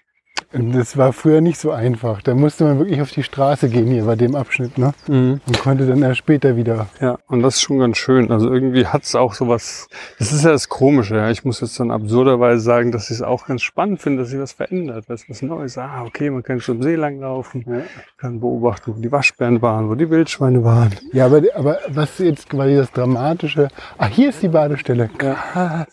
Und 0.52 0.72
das 0.72 0.96
war 0.96 1.12
früher 1.12 1.40
nicht 1.40 1.58
so 1.58 1.70
einfach. 1.72 2.22
Da 2.22 2.34
musste 2.34 2.64
man 2.64 2.78
wirklich 2.78 3.00
auf 3.02 3.10
die 3.10 3.22
Straße 3.22 3.68
gehen 3.68 3.88
hier 3.88 4.04
bei 4.04 4.16
dem 4.16 4.34
Abschnitt, 4.34 4.78
ne? 4.78 4.92
Mhm. 5.06 5.40
Und 5.46 5.58
konnte 5.60 5.86
dann 5.86 6.02
erst 6.02 6.18
später 6.18 6.56
wieder. 6.56 6.88
Ja, 7.00 7.18
und 7.26 7.42
das 7.42 7.56
ist 7.56 7.62
schon 7.62 7.78
ganz 7.78 7.98
schön. 7.98 8.30
Also 8.30 8.52
irgendwie 8.52 8.86
hat's 8.86 9.14
auch 9.14 9.34
sowas, 9.34 9.88
das 10.18 10.32
ist 10.32 10.44
ja 10.44 10.52
das 10.52 10.68
Komische, 10.68 11.16
ja. 11.16 11.30
Ich 11.30 11.44
muss 11.44 11.60
jetzt 11.60 11.78
dann 11.80 11.90
absurderweise 11.90 12.60
sagen, 12.60 12.92
dass 12.92 13.04
ich 13.10 13.16
es 13.16 13.22
auch 13.22 13.46
ganz 13.46 13.62
spannend 13.62 14.00
finde, 14.00 14.22
dass 14.22 14.30
sich 14.30 14.40
was 14.40 14.52
verändert, 14.52 15.04
was 15.08 15.28
was 15.28 15.42
Neues. 15.42 15.76
Ah, 15.78 16.04
okay, 16.04 16.30
man 16.30 16.42
kann 16.42 16.60
schon 16.60 16.76
am 16.76 16.82
See 16.82 16.94
langlaufen, 16.94 17.64
Ja. 17.66 17.82
kann 18.16 18.40
beobachten, 18.40 18.94
wo 18.96 19.00
die 19.00 19.12
Waschbären 19.12 19.60
waren, 19.62 19.88
wo 19.90 19.94
die 19.94 20.08
Wildschweine 20.08 20.64
waren. 20.64 20.94
Ja, 21.12 21.26
aber, 21.26 21.42
aber 21.54 21.78
was 21.88 22.18
jetzt 22.18 22.48
quasi 22.48 22.76
das 22.76 22.90
Dramatische. 22.92 23.68
Ah, 23.98 24.06
hier 24.06 24.30
ist 24.30 24.42
die 24.42 24.48
Badestelle. 24.48 25.10
Krass. 25.18 25.86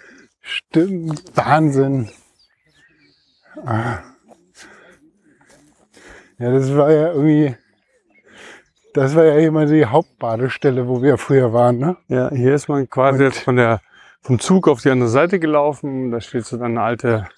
Stimmt. 0.40 1.22
Wahnsinn. 1.34 2.08
Ah. 3.64 3.98
Ja, 6.38 6.50
das 6.52 6.74
war 6.74 6.90
ja 6.90 7.12
irgendwie. 7.12 7.54
Das 8.94 9.14
war 9.14 9.24
ja 9.24 9.36
immer 9.38 9.66
die 9.66 9.86
Hauptbadestelle, 9.86 10.88
wo 10.88 11.00
wir 11.02 11.16
früher 11.16 11.52
waren, 11.52 11.78
ne? 11.78 11.96
Ja, 12.08 12.30
hier 12.30 12.54
ist 12.54 12.68
man 12.68 12.88
quasi 12.90 13.18
Und- 13.18 13.24
jetzt 13.24 13.38
von 13.40 13.56
der, 13.56 13.80
vom 14.20 14.40
Zug 14.40 14.66
auf 14.66 14.80
die 14.82 14.90
andere 14.90 15.08
Seite 15.08 15.38
gelaufen. 15.38 16.10
Da 16.10 16.20
steht 16.20 16.44
so 16.44 16.56
dann 16.56 16.72
eine 16.72 16.82
alte 16.82 17.28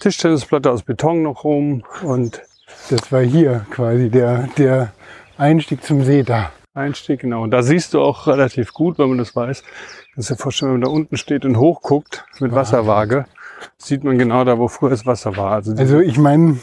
Tischtennisplatte 0.00 0.70
aus 0.70 0.82
Beton 0.82 1.22
noch 1.22 1.44
rum 1.44 1.84
und 2.02 2.42
Das 2.88 3.12
war 3.12 3.20
hier 3.20 3.66
quasi 3.70 4.08
der, 4.08 4.48
der 4.56 4.92
Einstieg 5.36 5.84
zum 5.84 6.02
See 6.04 6.22
da. 6.22 6.50
Einstieg, 6.74 7.20
genau. 7.20 7.42
Und 7.42 7.50
da 7.50 7.62
siehst 7.62 7.92
du 7.92 8.00
auch 8.00 8.26
relativ 8.26 8.72
gut, 8.72 8.98
wenn 8.98 9.10
man 9.10 9.18
das 9.18 9.36
weiß. 9.36 9.62
Kannst 10.14 10.30
dir 10.30 10.36
vorstellen, 10.36 10.72
wenn 10.72 10.80
man 10.80 10.88
da 10.88 10.96
unten 10.96 11.16
steht 11.18 11.44
und 11.44 11.58
hochguckt 11.58 12.24
mit 12.40 12.52
Wasserwaage, 12.54 13.26
sieht 13.78 14.04
man 14.04 14.18
genau 14.18 14.44
da, 14.44 14.58
wo 14.58 14.68
früher 14.68 14.90
das 14.90 15.06
Wasser 15.06 15.36
war. 15.36 15.52
Also, 15.52 15.72
Also 15.76 16.00
ich 16.00 16.18
meine, 16.18 16.58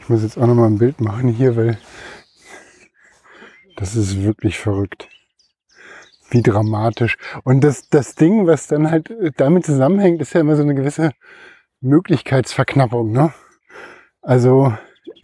ich 0.00 0.08
muss 0.08 0.22
jetzt 0.22 0.38
auch 0.38 0.46
noch 0.46 0.54
mal 0.54 0.66
ein 0.66 0.78
Bild 0.78 1.00
machen 1.00 1.28
hier, 1.28 1.56
weil 1.56 1.78
das 3.76 3.96
ist 3.96 4.22
wirklich 4.22 4.58
verrückt. 4.58 5.08
Wie 6.30 6.42
dramatisch. 6.42 7.18
Und 7.44 7.62
das, 7.62 7.88
das 7.88 8.14
Ding, 8.14 8.46
was 8.46 8.66
dann 8.66 8.90
halt 8.90 9.14
damit 9.36 9.66
zusammenhängt, 9.66 10.22
ist 10.22 10.32
ja 10.32 10.40
immer 10.40 10.56
so 10.56 10.62
eine 10.62 10.74
gewisse 10.74 11.10
Möglichkeitsverknappung. 11.80 13.12
Ne? 13.12 13.34
Also, 14.22 14.72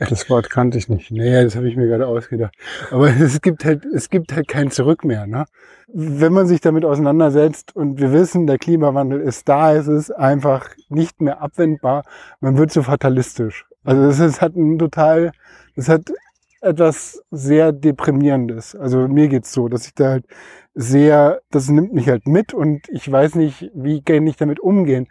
das 0.06 0.30
Wort 0.30 0.48
kannte 0.48 0.78
ich 0.78 0.88
nicht. 0.88 1.10
naja, 1.10 1.42
das 1.42 1.56
habe 1.56 1.68
ich 1.68 1.76
mir 1.76 1.86
gerade 1.86 2.06
ausgedacht. 2.06 2.54
Aber 2.90 3.08
es 3.20 3.40
gibt 3.40 3.64
halt, 3.64 3.84
es 3.84 4.10
gibt 4.10 4.32
halt 4.32 4.48
kein 4.48 4.70
Zurück 4.70 5.04
mehr. 5.04 5.26
Ne? 5.26 5.44
Wenn 5.88 6.32
man 6.32 6.46
sich 6.46 6.60
damit 6.60 6.84
auseinandersetzt 6.84 7.74
und 7.74 8.00
wir 8.00 8.12
wissen, 8.12 8.46
der 8.46 8.58
Klimawandel 8.58 9.20
ist 9.20 9.48
da, 9.48 9.74
es 9.74 9.88
ist 9.88 10.10
einfach 10.10 10.70
nicht 10.88 11.20
mehr 11.20 11.42
abwendbar, 11.42 12.04
man 12.40 12.56
wird 12.56 12.70
so 12.70 12.82
fatalistisch. 12.82 13.66
Also 13.84 14.02
es 14.02 14.20
ist, 14.20 14.40
hat 14.40 14.54
ein 14.54 14.78
total, 14.78 15.32
es 15.74 15.88
hat 15.88 16.12
etwas 16.60 17.22
sehr 17.30 17.72
deprimierendes. 17.72 18.74
Also 18.74 19.08
mir 19.08 19.28
geht's 19.28 19.52
so, 19.52 19.68
dass 19.68 19.86
ich 19.86 19.94
da 19.94 20.10
halt 20.10 20.26
sehr, 20.74 21.40
das 21.50 21.68
nimmt 21.68 21.92
mich 21.92 22.08
halt 22.08 22.26
mit 22.26 22.54
und 22.54 22.88
ich 22.88 23.10
weiß 23.10 23.34
nicht, 23.36 23.70
wie 23.74 24.02
kann 24.02 24.26
ich 24.26 24.36
damit 24.36 24.60
umgehen. 24.60 25.08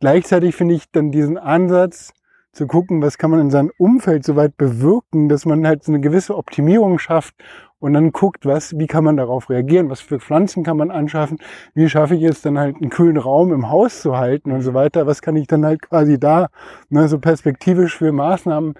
Gleichzeitig 0.00 0.56
finde 0.56 0.74
ich 0.74 0.90
dann 0.90 1.10
diesen 1.10 1.38
Ansatz 1.38 2.12
zu 2.52 2.66
gucken, 2.66 3.00
was 3.02 3.18
kann 3.18 3.30
man 3.30 3.40
in 3.40 3.50
seinem 3.50 3.70
Umfeld 3.78 4.24
so 4.24 4.36
weit 4.36 4.56
bewirken, 4.56 5.28
dass 5.28 5.46
man 5.46 5.66
halt 5.66 5.84
so 5.84 5.92
eine 5.92 6.00
gewisse 6.00 6.36
Optimierung 6.36 6.98
schafft 6.98 7.34
und 7.78 7.94
dann 7.94 8.12
guckt, 8.12 8.44
was, 8.44 8.78
wie 8.78 8.86
kann 8.86 9.04
man 9.04 9.16
darauf 9.16 9.50
reagieren, 9.50 9.88
was 9.88 10.00
für 10.00 10.20
Pflanzen 10.20 10.62
kann 10.64 10.76
man 10.76 10.90
anschaffen, 10.90 11.38
wie 11.74 11.88
schaffe 11.88 12.14
ich 12.14 12.22
es 12.22 12.42
dann 12.42 12.58
halt 12.58 12.76
einen 12.76 12.90
kühlen 12.90 13.16
Raum 13.16 13.52
im 13.52 13.70
Haus 13.70 14.02
zu 14.02 14.16
halten 14.16 14.52
und 14.52 14.62
so 14.62 14.74
weiter, 14.74 15.06
was 15.06 15.22
kann 15.22 15.36
ich 15.36 15.46
dann 15.46 15.64
halt 15.64 15.82
quasi 15.82 16.18
da, 16.18 16.48
ne, 16.90 17.08
so 17.08 17.18
perspektivisch 17.18 17.96
für 17.96 18.12
Maßnahmen 18.12 18.74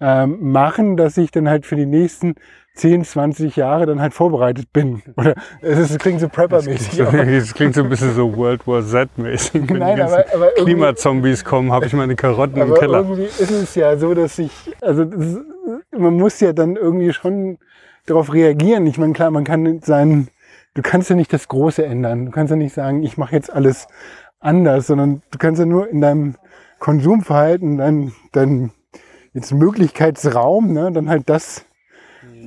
ähm, 0.00 0.50
machen, 0.52 0.96
dass 0.96 1.16
ich 1.16 1.30
dann 1.30 1.48
halt 1.48 1.64
für 1.66 1.76
die 1.76 1.86
nächsten 1.86 2.34
10, 2.74 3.04
20 3.04 3.56
Jahre 3.56 3.86
dann 3.86 4.00
halt 4.02 4.12
vorbereitet 4.12 4.70
bin. 4.72 5.02
Oder 5.16 5.34
es, 5.62 5.78
ist, 5.78 5.90
es 5.92 5.98
klingt 5.98 6.20
so 6.20 6.28
Prepper-mäßig. 6.28 7.02
aber- 7.06 7.24
Das 7.24 7.54
klingt 7.54 7.74
so 7.74 7.82
ein 7.82 7.88
bisschen 7.88 8.14
so 8.14 8.36
World 8.36 8.66
War 8.66 8.82
Z-mäßig. 8.84 9.68
Wenn 9.70 9.78
Nein, 9.78 9.96
die 9.96 10.02
aber, 10.02 10.24
aber 10.34 10.48
Klimazombies 10.56 11.44
kommen, 11.44 11.72
habe 11.72 11.86
ich 11.86 11.94
meine 11.94 12.14
Karotten 12.16 12.56
im 12.60 12.70
Aber 12.70 12.74
Keller. 12.78 12.98
irgendwie 12.98 13.22
ist 13.24 13.50
es 13.50 13.74
ja 13.74 13.96
so, 13.96 14.12
dass 14.12 14.38
ich, 14.38 14.52
also 14.82 15.04
das, 15.06 15.24
ist- 15.24 15.40
man 15.96 16.14
muss 16.14 16.38
ja 16.40 16.52
dann 16.52 16.76
irgendwie 16.76 17.12
schon 17.14 17.56
darauf 18.04 18.32
reagieren. 18.34 18.86
Ich 18.86 18.98
meine, 18.98 19.14
klar, 19.14 19.30
man 19.30 19.44
kann 19.44 19.80
sein, 19.82 20.28
du 20.74 20.82
kannst 20.82 21.08
ja 21.10 21.16
nicht 21.16 21.32
das 21.32 21.48
Große 21.48 21.84
ändern. 21.84 22.26
Du 22.26 22.30
kannst 22.32 22.50
ja 22.50 22.56
nicht 22.56 22.74
sagen, 22.74 23.02
ich 23.02 23.16
mache 23.16 23.34
jetzt 23.34 23.50
alles 23.52 23.88
anders, 24.38 24.86
sondern 24.88 25.22
du 25.30 25.38
kannst 25.38 25.58
ja 25.58 25.64
nur 25.66 25.88
in 25.88 26.02
deinem 26.02 26.34
Konsumverhalten, 26.78 27.78
dein, 27.78 28.12
dein 28.32 28.70
jetzt 29.36 29.52
Möglichkeitsraum, 29.52 30.72
ne, 30.72 30.90
dann 30.90 31.08
halt 31.10 31.28
das, 31.28 31.64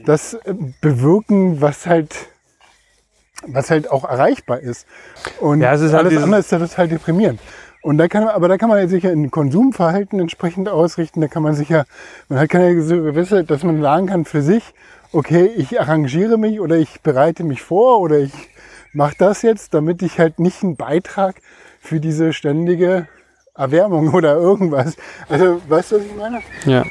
das 0.05 0.33
äh, 0.33 0.55
bewirken, 0.81 1.61
was 1.61 1.85
halt 1.85 2.13
was 3.47 3.69
halt 3.71 3.89
auch 3.89 4.03
erreichbar 4.03 4.59
ist. 4.59 4.85
Und 5.39 5.61
Ja, 5.61 5.73
es 5.73 5.79
ist 5.79 5.93
halt 5.93 6.07
alles 6.07 6.21
andere 6.21 6.41
ist 6.41 6.51
ja 6.51 6.59
total 6.59 6.89
deprimierend. 6.89 7.39
Und 7.81 7.97
da 7.97 8.09
kann 8.09 8.27
aber 8.27 8.49
da 8.49 8.57
kann 8.57 8.67
man 8.67 8.85
sich 8.89 9.03
ja 9.03 9.11
in 9.11 9.31
Konsumverhalten 9.31 10.19
entsprechend 10.19 10.67
ausrichten. 10.67 11.21
Da 11.21 11.27
kann 11.27 11.43
man 11.43 11.53
sich 11.53 11.69
ja, 11.69 11.85
man 12.27 12.39
hat 12.39 12.49
keine 12.49 12.81
so 12.81 12.95
gewisse, 13.01 13.45
dass 13.45 13.63
man 13.63 13.81
sagen 13.81 14.07
kann 14.07 14.25
für 14.25 14.41
sich, 14.41 14.73
okay, 15.13 15.49
ich 15.55 15.79
arrangiere 15.79 16.37
mich 16.37 16.59
oder 16.59 16.75
ich 16.75 17.01
bereite 17.01 17.45
mich 17.45 17.61
vor 17.61 18.01
oder 18.01 18.17
ich 18.17 18.33
mache 18.91 19.15
das 19.17 19.43
jetzt, 19.43 19.73
damit 19.73 20.01
ich 20.01 20.19
halt 20.19 20.39
nicht 20.39 20.63
einen 20.63 20.75
Beitrag 20.75 21.35
für 21.79 22.01
diese 22.01 22.33
ständige 22.33 23.07
Erwärmung 23.59 24.13
oder 24.13 24.35
irgendwas. 24.35 24.95
Also, 25.27 25.61
weißt 25.67 25.91
du, 25.91 25.95
was 25.97 26.05
ich 26.05 26.15
meine? 26.15 26.41
Ja. 26.65 26.85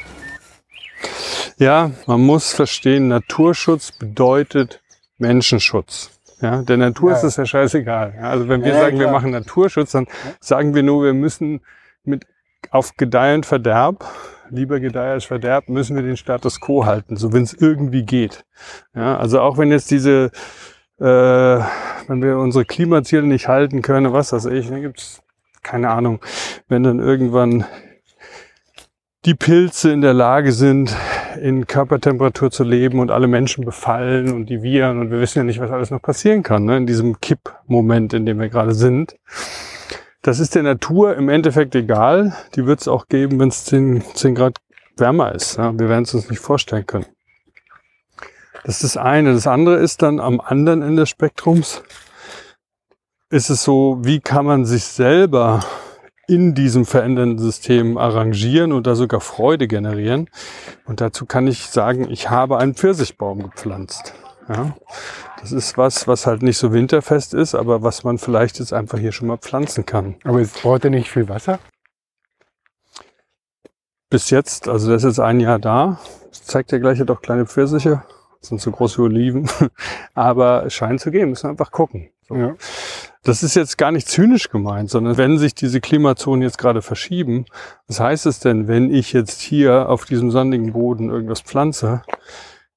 Ja, 1.57 1.91
man 2.05 2.21
muss 2.21 2.53
verstehen, 2.53 3.07
Naturschutz 3.09 3.91
bedeutet 3.91 4.81
Menschenschutz. 5.17 6.11
Ja, 6.41 6.61
der 6.61 6.77
Natur 6.77 7.11
Ja. 7.11 7.17
ist 7.17 7.23
es 7.23 7.35
ja 7.35 7.45
scheißegal. 7.45 8.13
Also 8.21 8.47
wenn 8.47 8.63
wir 8.63 8.71
Ja, 8.73 8.79
sagen, 8.79 8.97
wir 8.97 9.07
klar. 9.07 9.13
machen 9.19 9.31
Naturschutz, 9.31 9.91
dann 9.91 10.07
sagen 10.39 10.73
wir 10.73 10.83
nur, 10.83 11.03
wir 11.03 11.13
müssen 11.13 11.59
mit 12.05 12.25
auf 12.71 12.95
Gedeih 12.95 13.35
und 13.35 13.45
Verderb, 13.45 14.05
lieber 14.49 14.79
Gedeih 14.79 15.11
als 15.11 15.25
Verderb, 15.25 15.67
müssen 15.67 15.97
wir 15.97 16.03
den 16.03 16.15
Status 16.17 16.61
quo 16.61 16.85
halten, 16.85 17.17
so 17.17 17.33
wenn 17.33 17.43
es 17.43 17.53
irgendwie 17.53 18.03
geht. 18.03 18.45
Ja, 18.95 19.17
also 19.17 19.41
auch 19.41 19.57
wenn 19.57 19.69
jetzt 19.71 19.91
diese, 19.91 20.31
äh, 20.99 21.03
wenn 21.03 22.21
wir 22.21 22.37
unsere 22.37 22.63
Klimaziele 22.63 23.23
nicht 23.23 23.47
halten 23.49 23.81
können, 23.81 24.13
was 24.13 24.31
weiß 24.31 24.45
ich, 24.45 24.69
dann 24.69 24.81
gibt's 24.81 25.21
keine 25.63 25.89
Ahnung, 25.89 26.19
wenn 26.67 26.83
dann 26.83 26.99
irgendwann 26.99 27.65
die 29.25 29.35
Pilze 29.35 29.91
in 29.91 30.01
der 30.01 30.13
Lage 30.13 30.51
sind, 30.51 30.95
in 31.41 31.67
Körpertemperatur 31.67 32.51
zu 32.51 32.63
leben 32.63 32.99
und 32.99 33.11
alle 33.11 33.27
Menschen 33.27 33.65
befallen 33.65 34.31
und 34.31 34.47
die 34.47 34.63
Viren 34.63 34.99
und 34.99 35.11
wir 35.11 35.19
wissen 35.19 35.39
ja 35.39 35.43
nicht, 35.43 35.59
was 35.59 35.71
alles 35.71 35.91
noch 35.91 36.01
passieren 36.01 36.43
kann, 36.43 36.65
ne, 36.65 36.77
in 36.77 36.87
diesem 36.87 37.19
Kippmoment, 37.19 38.13
in 38.13 38.25
dem 38.25 38.39
wir 38.39 38.49
gerade 38.49 38.73
sind. 38.73 39.15
Das 40.21 40.39
ist 40.39 40.55
der 40.55 40.63
Natur 40.63 41.15
im 41.15 41.29
Endeffekt 41.29 41.75
egal. 41.75 42.35
Die 42.55 42.65
wird 42.65 42.81
es 42.81 42.87
auch 42.87 43.07
geben, 43.07 43.39
wenn 43.39 43.49
es 43.49 43.65
10, 43.65 44.03
10 44.15 44.35
Grad 44.35 44.57
wärmer 44.97 45.33
ist. 45.33 45.57
Ja. 45.57 45.77
Wir 45.77 45.87
werden 45.87 46.03
es 46.03 46.13
uns 46.13 46.29
nicht 46.29 46.39
vorstellen 46.39 46.85
können. 46.85 47.05
Das 48.65 48.75
ist 48.75 48.95
das 48.95 48.97
eine. 48.97 49.33
Das 49.33 49.47
andere 49.47 49.77
ist 49.77 50.01
dann 50.01 50.19
am 50.19 50.41
anderen 50.41 50.81
Ende 50.81 51.03
des 51.03 51.09
Spektrums, 51.09 51.83
ist 53.29 53.49
es 53.49 53.63
so, 53.63 53.97
wie 54.01 54.19
kann 54.19 54.45
man 54.45 54.65
sich 54.65 54.83
selber 54.85 55.63
in 56.27 56.53
diesem 56.53 56.85
verändernden 56.85 57.39
System 57.39 57.97
arrangieren 57.97 58.71
und 58.71 58.85
da 58.85 58.95
sogar 58.95 59.19
Freude 59.19 59.67
generieren. 59.67 60.29
Und 60.85 61.01
dazu 61.01 61.25
kann 61.25 61.47
ich 61.47 61.67
sagen, 61.67 62.09
ich 62.09 62.29
habe 62.29 62.59
einen 62.59 62.75
Pfirsichbaum 62.75 63.43
gepflanzt. 63.43 64.13
Ja, 64.47 64.75
das 65.41 65.51
ist 65.51 65.77
was, 65.77 66.07
was 66.07 66.25
halt 66.25 66.41
nicht 66.41 66.57
so 66.57 66.71
winterfest 66.71 67.33
ist, 67.33 67.55
aber 67.55 67.83
was 67.83 68.03
man 68.03 68.17
vielleicht 68.17 68.59
jetzt 68.59 68.73
einfach 68.73 68.97
hier 68.97 69.11
schon 69.11 69.27
mal 69.27 69.37
pflanzen 69.37 69.85
kann. 69.85 70.15
Aber 70.23 70.39
es 70.39 70.51
braucht 70.51 70.83
ja 70.83 70.89
nicht 70.89 71.09
viel 71.09 71.29
Wasser. 71.29 71.59
Bis 74.09 74.31
jetzt, 74.31 74.67
also 74.67 74.91
das 74.91 75.03
ist 75.03 75.17
jetzt 75.17 75.19
ein 75.19 75.39
Jahr 75.39 75.59
da. 75.59 75.99
Das 76.29 76.43
zeigt 76.43 76.71
ja 76.71 76.79
gleich 76.79 76.97
ja 76.97 77.05
doch 77.05 77.21
kleine 77.21 77.45
Pfirsiche. 77.45 78.03
Das 78.39 78.49
sind 78.49 78.61
so 78.61 78.71
große 78.71 79.01
Oliven. 79.01 79.47
Aber 80.13 80.65
es 80.65 80.73
scheint 80.73 80.99
zu 80.99 81.11
gehen, 81.11 81.29
müssen 81.29 81.43
wir 81.43 81.51
einfach 81.51 81.71
gucken. 81.71 82.09
So. 82.27 82.35
Ja. 82.35 82.55
Das 83.23 83.43
ist 83.43 83.55
jetzt 83.55 83.77
gar 83.77 83.91
nicht 83.91 84.07
zynisch 84.07 84.49
gemeint, 84.49 84.89
sondern 84.89 85.17
wenn 85.17 85.37
sich 85.37 85.53
diese 85.53 85.81
Klimazonen 85.81 86.41
jetzt 86.41 86.57
gerade 86.57 86.81
verschieben, 86.81 87.45
was 87.87 87.99
heißt 87.99 88.25
es 88.25 88.39
denn, 88.39 88.67
wenn 88.69 88.93
ich 88.93 89.11
jetzt 89.11 89.41
hier 89.41 89.89
auf 89.89 90.05
diesem 90.05 90.31
sandigen 90.31 90.71
Boden 90.71 91.09
irgendwas 91.09 91.41
pflanze? 91.41 92.01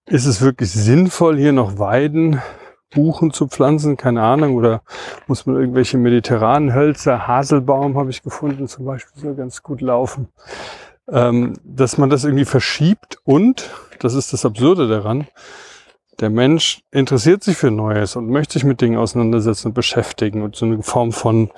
Ist 0.07 0.26
es 0.26 0.40
wirklich 0.40 0.72
sinnvoll, 0.72 1.38
hier 1.38 1.53
noch 1.53 1.78
Weiden, 1.78 2.43
Buchen 2.90 3.32
zu 3.32 3.47
pflanzen? 3.47 3.97
Keine 3.97 4.22
Ahnung. 4.22 4.57
Oder 4.57 4.82
muss 5.28 5.47
man 5.47 5.55
irgendwelche 5.55 5.97
mediterranen 5.97 6.74
Hölzer, 6.74 7.28
Haselbaum 7.28 7.97
habe 7.97 8.11
ich 8.11 8.22
gefunden 8.22 8.66
zum 8.66 8.84
Beispiel, 8.84 9.22
soll 9.22 9.36
ganz 9.36 9.62
gut 9.62 9.80
laufen. 9.80 10.28
Ähm, 11.09 11.55
dass 11.64 11.99
man 11.99 12.11
das 12.11 12.24
irgendwie 12.24 12.45
verschiebt 12.45 13.18
und, 13.24 13.70
das 14.01 14.14
ist 14.14 14.32
das 14.32 14.45
Absurde 14.45 14.88
daran, 14.88 15.28
der 16.23 16.31
Mensch 16.31 16.83
interessiert 16.93 17.43
sich 17.43 17.57
für 17.57 17.70
Neues 17.70 18.16
und 18.16 18.31
möchte 18.31 18.55
sich 18.55 18.64
mit 18.64 18.81
Dingen 18.81 18.97
auseinandersetzen 18.97 19.68
und 19.68 19.75
beschäftigen 19.75 20.43
und 20.43 20.57
so 20.57 20.64
eine 20.64 20.83
Form 20.83 21.12
von 21.12 21.51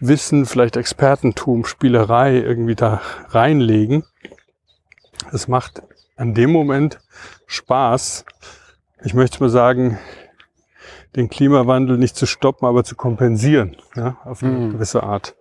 Wissen, 0.00 0.46
vielleicht 0.46 0.76
Expertentum, 0.76 1.64
Spielerei 1.64 2.36
irgendwie 2.36 2.76
da 2.76 3.02
reinlegen. 3.30 4.04
Es 5.32 5.48
macht 5.48 5.82
an 6.16 6.32
dem 6.32 6.50
Moment 6.52 7.00
Spaß. 7.46 8.24
Ich 9.04 9.14
möchte 9.14 9.40
mal 9.40 9.50
sagen, 9.50 9.98
den 11.16 11.28
Klimawandel 11.28 11.98
nicht 11.98 12.16
zu 12.16 12.26
stoppen, 12.26 12.66
aber 12.66 12.84
zu 12.84 12.94
kompensieren, 12.96 13.76
ja, 13.96 14.16
auf 14.24 14.42
eine 14.42 14.52
Mhm. 14.52 14.72
gewisse 14.72 15.02
Art. 15.02 15.34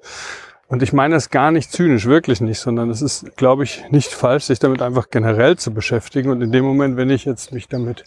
Und 0.68 0.82
ich 0.82 0.94
meine 0.94 1.14
das 1.14 1.30
gar 1.30 1.52
nicht 1.52 1.72
zynisch, 1.72 2.06
wirklich 2.08 2.42
nicht, 2.42 2.60
sondern 2.60 2.90
es 2.90 3.02
ist, 3.04 3.38
glaube 3.38 3.64
ich, 3.64 3.84
nicht 3.92 4.12
falsch, 4.12 4.46
sich 4.46 4.58
damit 4.60 4.82
einfach 4.82 5.10
generell 5.12 5.58
zu 5.58 5.72
beschäftigen. 5.74 6.32
Und 6.32 6.42
in 6.42 6.52
dem 6.52 6.66
Moment, 6.66 6.98
wenn 6.98 7.12
ich 7.12 7.26
jetzt 7.26 7.52
mich 7.52 7.68
damit 7.68 8.04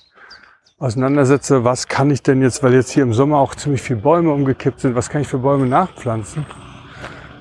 auseinandersetze, 0.79 1.64
was 1.64 1.89
kann 1.89 2.11
ich 2.11 2.22
denn 2.22 2.43
jetzt, 2.43 2.62
weil 2.62 2.74
jetzt 2.74 2.91
hier 2.91 3.03
im 3.03 3.14
Sommer 3.14 3.39
auch 3.39 3.55
ziemlich 3.55 3.81
viele 3.81 4.01
Bäume 4.01 4.31
umgekippt 4.31 4.81
sind, 4.81 4.95
was 4.95 5.09
kann 5.09 5.22
ich 5.22 5.29
für 5.29 5.39
Bäume 5.39 5.66
nachpflanzen, 5.66 6.45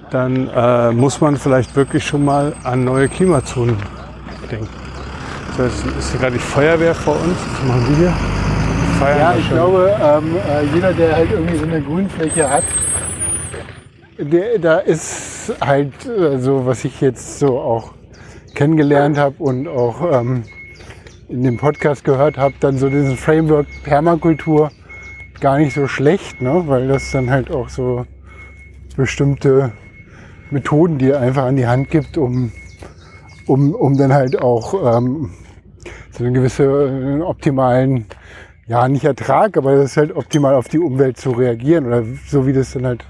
dann 0.10 0.50
äh, 0.56 0.92
muss 0.94 1.20
man 1.20 1.36
vielleicht 1.36 1.76
wirklich 1.76 2.06
schon 2.06 2.24
mal 2.24 2.56
an 2.64 2.86
neue 2.86 3.10
Klimazonen 3.10 3.76
denken. 4.50 4.70
So, 5.58 5.64
jetzt 5.64 5.86
ist 6.00 6.12
hier 6.12 6.20
gerade 6.22 6.34
die 6.34 6.40
Feuerwehr 6.40 6.96
vor 6.96 7.16
uns. 7.16 7.38
Was 7.52 7.68
machen 7.68 7.86
die 7.90 7.96
hier? 7.96 8.14
Feiern 9.00 9.20
Ja, 9.20 9.36
ich 9.38 9.46
schon. 9.46 9.56
glaube, 9.58 9.96
ähm, 10.02 10.36
äh, 10.38 10.74
jeder, 10.74 10.94
der 10.94 11.16
halt 11.16 11.32
irgendwie 11.32 11.58
so 11.58 11.66
eine 11.66 11.82
Grünfläche 11.82 12.50
hat, 12.50 12.64
der, 14.18 14.60
da 14.60 14.78
ist 14.78 15.54
halt 15.60 16.06
äh, 16.06 16.40
so, 16.40 16.66
was 16.66 16.86
ich 16.86 17.02
jetzt 17.02 17.40
so 17.40 17.60
auch 17.60 17.92
kennengelernt 18.54 19.18
habe 19.18 19.36
und 19.40 19.68
auch 19.68 20.22
ähm, 20.22 20.44
in 21.30 21.44
dem 21.44 21.58
Podcast 21.58 22.04
gehört 22.04 22.38
habe, 22.38 22.56
dann 22.60 22.78
so 22.78 22.90
diesen 22.90 23.18
Framework 23.18 23.68
Permakultur 23.84 24.72
gar 25.42 25.58
nicht 25.58 25.74
so 25.74 25.88
schlecht, 25.88 26.42
ne? 26.42 26.64
weil 26.68 26.88
das 26.88 27.12
dann 27.12 27.30
halt 27.30 27.52
auch 27.52 27.70
so 27.70 28.06
bestimmte 28.96 29.74
Methoden 30.52 30.98
dir 30.98 31.20
einfach 31.20 31.46
an 31.46 31.56
die 31.56 31.68
Hand 31.68 31.90
gibt, 31.90 32.18
um, 32.18 32.52
um, 33.48 33.74
um 33.74 33.98
dann 33.98 34.14
halt 34.14 34.42
auch 34.42 34.98
ähm, 34.98 35.32
so 36.12 36.24
einen 36.24 36.34
gewissen 36.34 37.22
optimalen 37.22 38.06
ja, 38.68 38.88
nicht 38.88 39.06
Ertrag, 39.06 39.58
aber 39.58 39.76
das 39.76 39.92
ist 39.92 39.98
halt 39.98 40.16
optimal 40.16 40.56
auf 40.56 40.68
die 40.68 40.80
Umwelt 40.80 41.18
zu 41.18 41.32
reagieren 41.32 41.86
oder 41.86 42.04
so 42.28 42.48
wie 42.48 42.54
das 42.54 42.72
dann 42.74 42.86
halt 42.86 43.06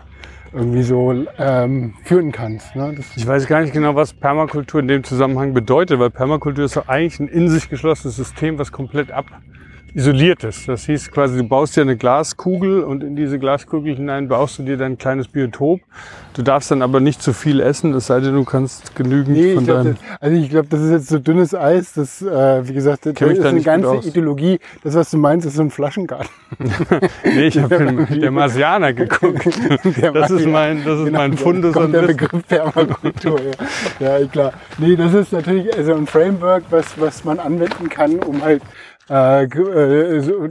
irgendwie 0.54 0.84
so 0.84 1.26
ähm, 1.38 1.94
führen 2.04 2.32
kannst. 2.32 2.76
Ne? 2.76 2.96
Ich 3.16 3.26
weiß 3.28 3.48
gar 3.48 3.62
nicht 3.62 3.74
genau, 3.74 3.96
was 3.96 4.14
Permakultur 4.14 4.80
in 4.80 4.88
dem 4.88 5.04
Zusammenhang 5.04 5.54
bedeutet, 5.54 6.00
weil 6.00 6.10
Permakultur 6.10 6.66
ist 6.66 6.78
doch 6.78 6.88
eigentlich 6.88 7.20
ein 7.20 7.28
in 7.28 7.50
sich 7.50 7.70
geschlossenes 7.70 8.16
System, 8.16 8.58
was 8.58 8.72
komplett 8.72 9.12
abisoliert 9.12 9.55
ist. 9.96 10.68
Das 10.68 10.86
hieß 10.86 11.12
quasi, 11.12 11.38
du 11.38 11.44
baust 11.44 11.78
dir 11.78 11.82
eine 11.82 11.96
Glaskugel 11.96 12.84
und 12.84 13.02
in 13.04 13.16
diese 13.16 13.40
Glaskugel 13.40 13.96
hinein 13.96 14.28
baust 14.28 14.60
du 14.60 14.64
dir 14.64 14.78
dein 14.78 14.98
kleines 14.98 15.28
Biotop. 15.28 15.80
Du 16.34 16.42
darfst 16.42 16.70
dann 16.70 16.82
aber 16.82 17.00
nicht 17.00 17.22
zu 17.22 17.32
viel 17.32 17.62
essen, 17.62 17.94
es 17.94 18.08
sei 18.08 18.20
denn, 18.20 18.34
du 18.34 18.44
kannst 18.44 18.94
genügend 18.96 19.38
nee, 19.38 19.56
von 19.56 19.66
deinem... 19.66 19.96
das, 19.96 20.20
also 20.20 20.38
ich 20.38 20.50
glaube, 20.50 20.68
das 20.70 20.82
ist 20.82 20.92
jetzt 20.92 21.08
so 21.08 21.20
dünnes 21.20 21.56
Eis, 21.56 21.94
das, 21.94 22.22
äh, 22.22 22.68
wie 22.68 22.74
gesagt, 22.74 23.06
das 23.06 23.14
ist 23.14 23.42
da 23.42 23.50
eine 23.50 23.62
ganze. 23.62 23.96
Ideologie. 24.06 24.60
Das, 24.84 24.96
was 24.96 25.12
du 25.12 25.18
meinst, 25.18 25.48
ist 25.48 25.56
so 25.56 25.62
ein 25.62 25.72
Flaschengarten. 25.72 26.30
Nee, 27.24 27.48
ich 27.48 27.58
habe 27.58 27.78
den, 27.78 28.22
der 28.22 28.32
Marsianer 28.32 28.94
geguckt. 28.94 29.46
Der 30.02 30.12
Das 30.12 30.32
ist 30.32 30.46
mein, 30.46 30.84
das 30.84 31.00
ist 31.00 31.06
Genau, 31.06 31.18
mein 31.20 31.38
Fundus 31.38 31.76
an 31.76 31.92
der. 31.92 32.04
Begriff 32.04 32.48
Permakultur. 32.48 33.40
ja. 34.00 34.20
ja, 34.20 34.28
klar. 34.28 34.54
Nee, 34.78 34.96
das 34.96 35.14
ist 35.14 35.32
natürlich 35.32 35.76
also 35.76 35.96
ein 35.96 36.08
Framework, 36.08 36.64
was, 36.70 37.00
was 37.00 37.24
man 37.24 37.40
anwenden 37.40 37.90
kann, 37.90 38.20
um 38.20 38.42
halt 38.44 38.62
äh, 39.10 39.44
äh, 39.46 40.20
so, 40.22 40.48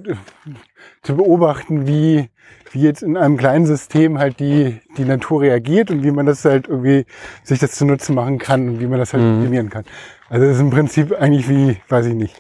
zu 1.03 1.17
beobachten, 1.17 1.87
wie, 1.87 2.31
wie 2.73 2.81
jetzt 2.83 3.03
in 3.03 3.17
einem 3.17 3.37
kleinen 3.37 3.67
System 3.67 4.19
halt 4.19 4.41
die, 4.41 4.81
die 4.97 5.05
Natur 5.05 5.43
reagiert 5.43 5.91
und 5.91 6.03
wie 6.03 6.11
man 6.11 6.27
das 6.27 6.45
halt 6.45 6.69
irgendwie 6.69 7.07
sich 7.43 7.59
das 7.59 7.73
zunutze 7.73 8.13
machen 8.13 8.39
kann 8.39 8.69
und 8.69 8.81
wie 8.81 8.87
man 8.87 8.99
das 8.99 9.13
halt 9.13 9.23
Mhm. 9.23 9.39
optimieren 9.39 9.71
kann. 9.71 9.85
Also 10.29 10.47
das 10.47 10.57
ist 10.57 10.61
im 10.63 10.71
Prinzip 10.71 11.13
eigentlich 11.13 11.49
wie, 11.49 11.77
weiß 11.89 12.07
ich 12.07 12.15
nicht. 12.15 12.35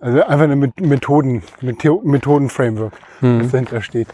Also 0.00 0.22
einfach 0.22 0.44
eine 0.44 0.56
Met- 0.56 0.80
Methoden, 0.80 1.42
Metho- 1.62 2.02
Methoden-Framework, 2.04 2.92
Mhm. 3.20 3.40
das 3.40 3.50
dahinter 3.52 3.82
steht. 3.82 4.08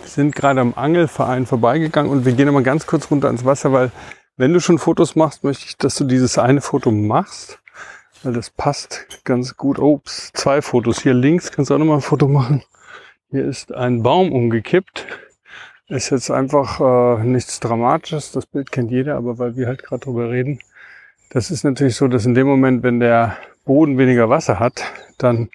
Wir 0.00 0.08
sind 0.08 0.34
gerade 0.34 0.60
am 0.60 0.74
Angelverein 0.76 1.46
vorbeigegangen 1.46 2.10
und 2.10 2.24
wir 2.24 2.32
gehen 2.32 2.46
nochmal 2.46 2.62
ganz 2.62 2.86
kurz 2.86 3.10
runter 3.10 3.28
ins 3.30 3.44
Wasser, 3.44 3.72
weil 3.72 3.90
wenn 4.36 4.52
du 4.52 4.60
schon 4.60 4.78
Fotos 4.78 5.16
machst, 5.16 5.42
möchte 5.44 5.64
ich, 5.66 5.76
dass 5.78 5.96
du 5.96 6.04
dieses 6.04 6.38
eine 6.38 6.60
Foto 6.60 6.90
machst, 6.90 7.58
weil 8.22 8.32
das 8.32 8.50
passt 8.50 9.24
ganz 9.24 9.56
gut. 9.56 9.78
Ups, 9.78 10.30
zwei 10.34 10.62
Fotos. 10.62 11.00
Hier 11.00 11.14
links 11.14 11.52
kannst 11.52 11.70
du 11.70 11.74
auch 11.74 11.78
nochmal 11.78 11.98
ein 11.98 12.02
Foto 12.02 12.28
machen. 12.28 12.62
Hier 13.30 13.44
ist 13.44 13.72
ein 13.72 14.02
Baum 14.02 14.32
umgekippt. 14.32 15.06
Ist 15.88 16.10
jetzt 16.10 16.30
einfach 16.30 16.80
äh, 16.80 17.24
nichts 17.24 17.60
Dramatisches. 17.60 18.32
Das 18.32 18.46
Bild 18.46 18.72
kennt 18.72 18.90
jeder, 18.90 19.16
aber 19.16 19.38
weil 19.38 19.56
wir 19.56 19.66
halt 19.66 19.82
gerade 19.82 20.04
drüber 20.04 20.30
reden. 20.30 20.60
Das 21.30 21.50
ist 21.50 21.64
natürlich 21.64 21.96
so, 21.96 22.08
dass 22.08 22.26
in 22.26 22.34
dem 22.34 22.46
Moment, 22.46 22.82
wenn 22.82 23.00
der 23.00 23.36
Boden 23.64 23.98
weniger 23.98 24.30
Wasser 24.30 24.58
hat, 24.58 24.82
dann 25.18 25.50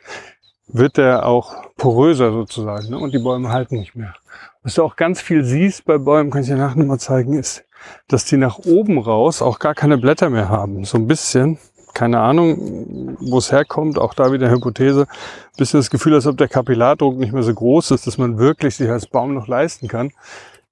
wird 0.67 0.97
der 0.97 1.25
auch 1.25 1.71
poröser 1.75 2.31
sozusagen 2.31 2.89
ne? 2.89 2.97
und 2.97 3.13
die 3.13 3.19
Bäume 3.19 3.49
halten 3.49 3.77
nicht 3.77 3.95
mehr. 3.95 4.13
Was 4.61 4.75
du 4.75 4.83
auch 4.83 4.95
ganz 4.95 5.21
viel 5.21 5.43
siehst 5.43 5.85
bei 5.85 5.97
Bäumen, 5.97 6.31
kann 6.31 6.41
ich 6.41 6.47
dir 6.47 6.55
nachher 6.55 6.83
mal 6.83 6.99
zeigen, 6.99 7.33
ist, 7.33 7.65
dass 8.07 8.25
die 8.25 8.37
nach 8.37 8.59
oben 8.59 8.97
raus 8.97 9.41
auch 9.41 9.59
gar 9.59 9.75
keine 9.75 9.97
Blätter 9.97 10.29
mehr 10.29 10.49
haben. 10.49 10.85
So 10.85 10.97
ein 10.97 11.07
bisschen, 11.07 11.57
keine 11.93 12.19
Ahnung, 12.19 13.17
wo 13.19 13.37
es 13.37 13.51
herkommt, 13.51 13.99
auch 13.99 14.13
da 14.13 14.31
wieder 14.31 14.49
Hypothese, 14.49 15.01
ein 15.03 15.57
bisschen 15.57 15.79
das 15.79 15.89
Gefühl, 15.89 16.15
als 16.15 16.27
ob 16.27 16.37
der 16.37 16.47
Kapillardruck 16.47 17.17
nicht 17.17 17.33
mehr 17.33 17.43
so 17.43 17.53
groß 17.53 17.91
ist, 17.91 18.07
dass 18.07 18.17
man 18.17 18.37
wirklich 18.37 18.75
sich 18.75 18.89
als 18.89 19.07
Baum 19.07 19.33
noch 19.33 19.47
leisten 19.47 19.87
kann, 19.87 20.11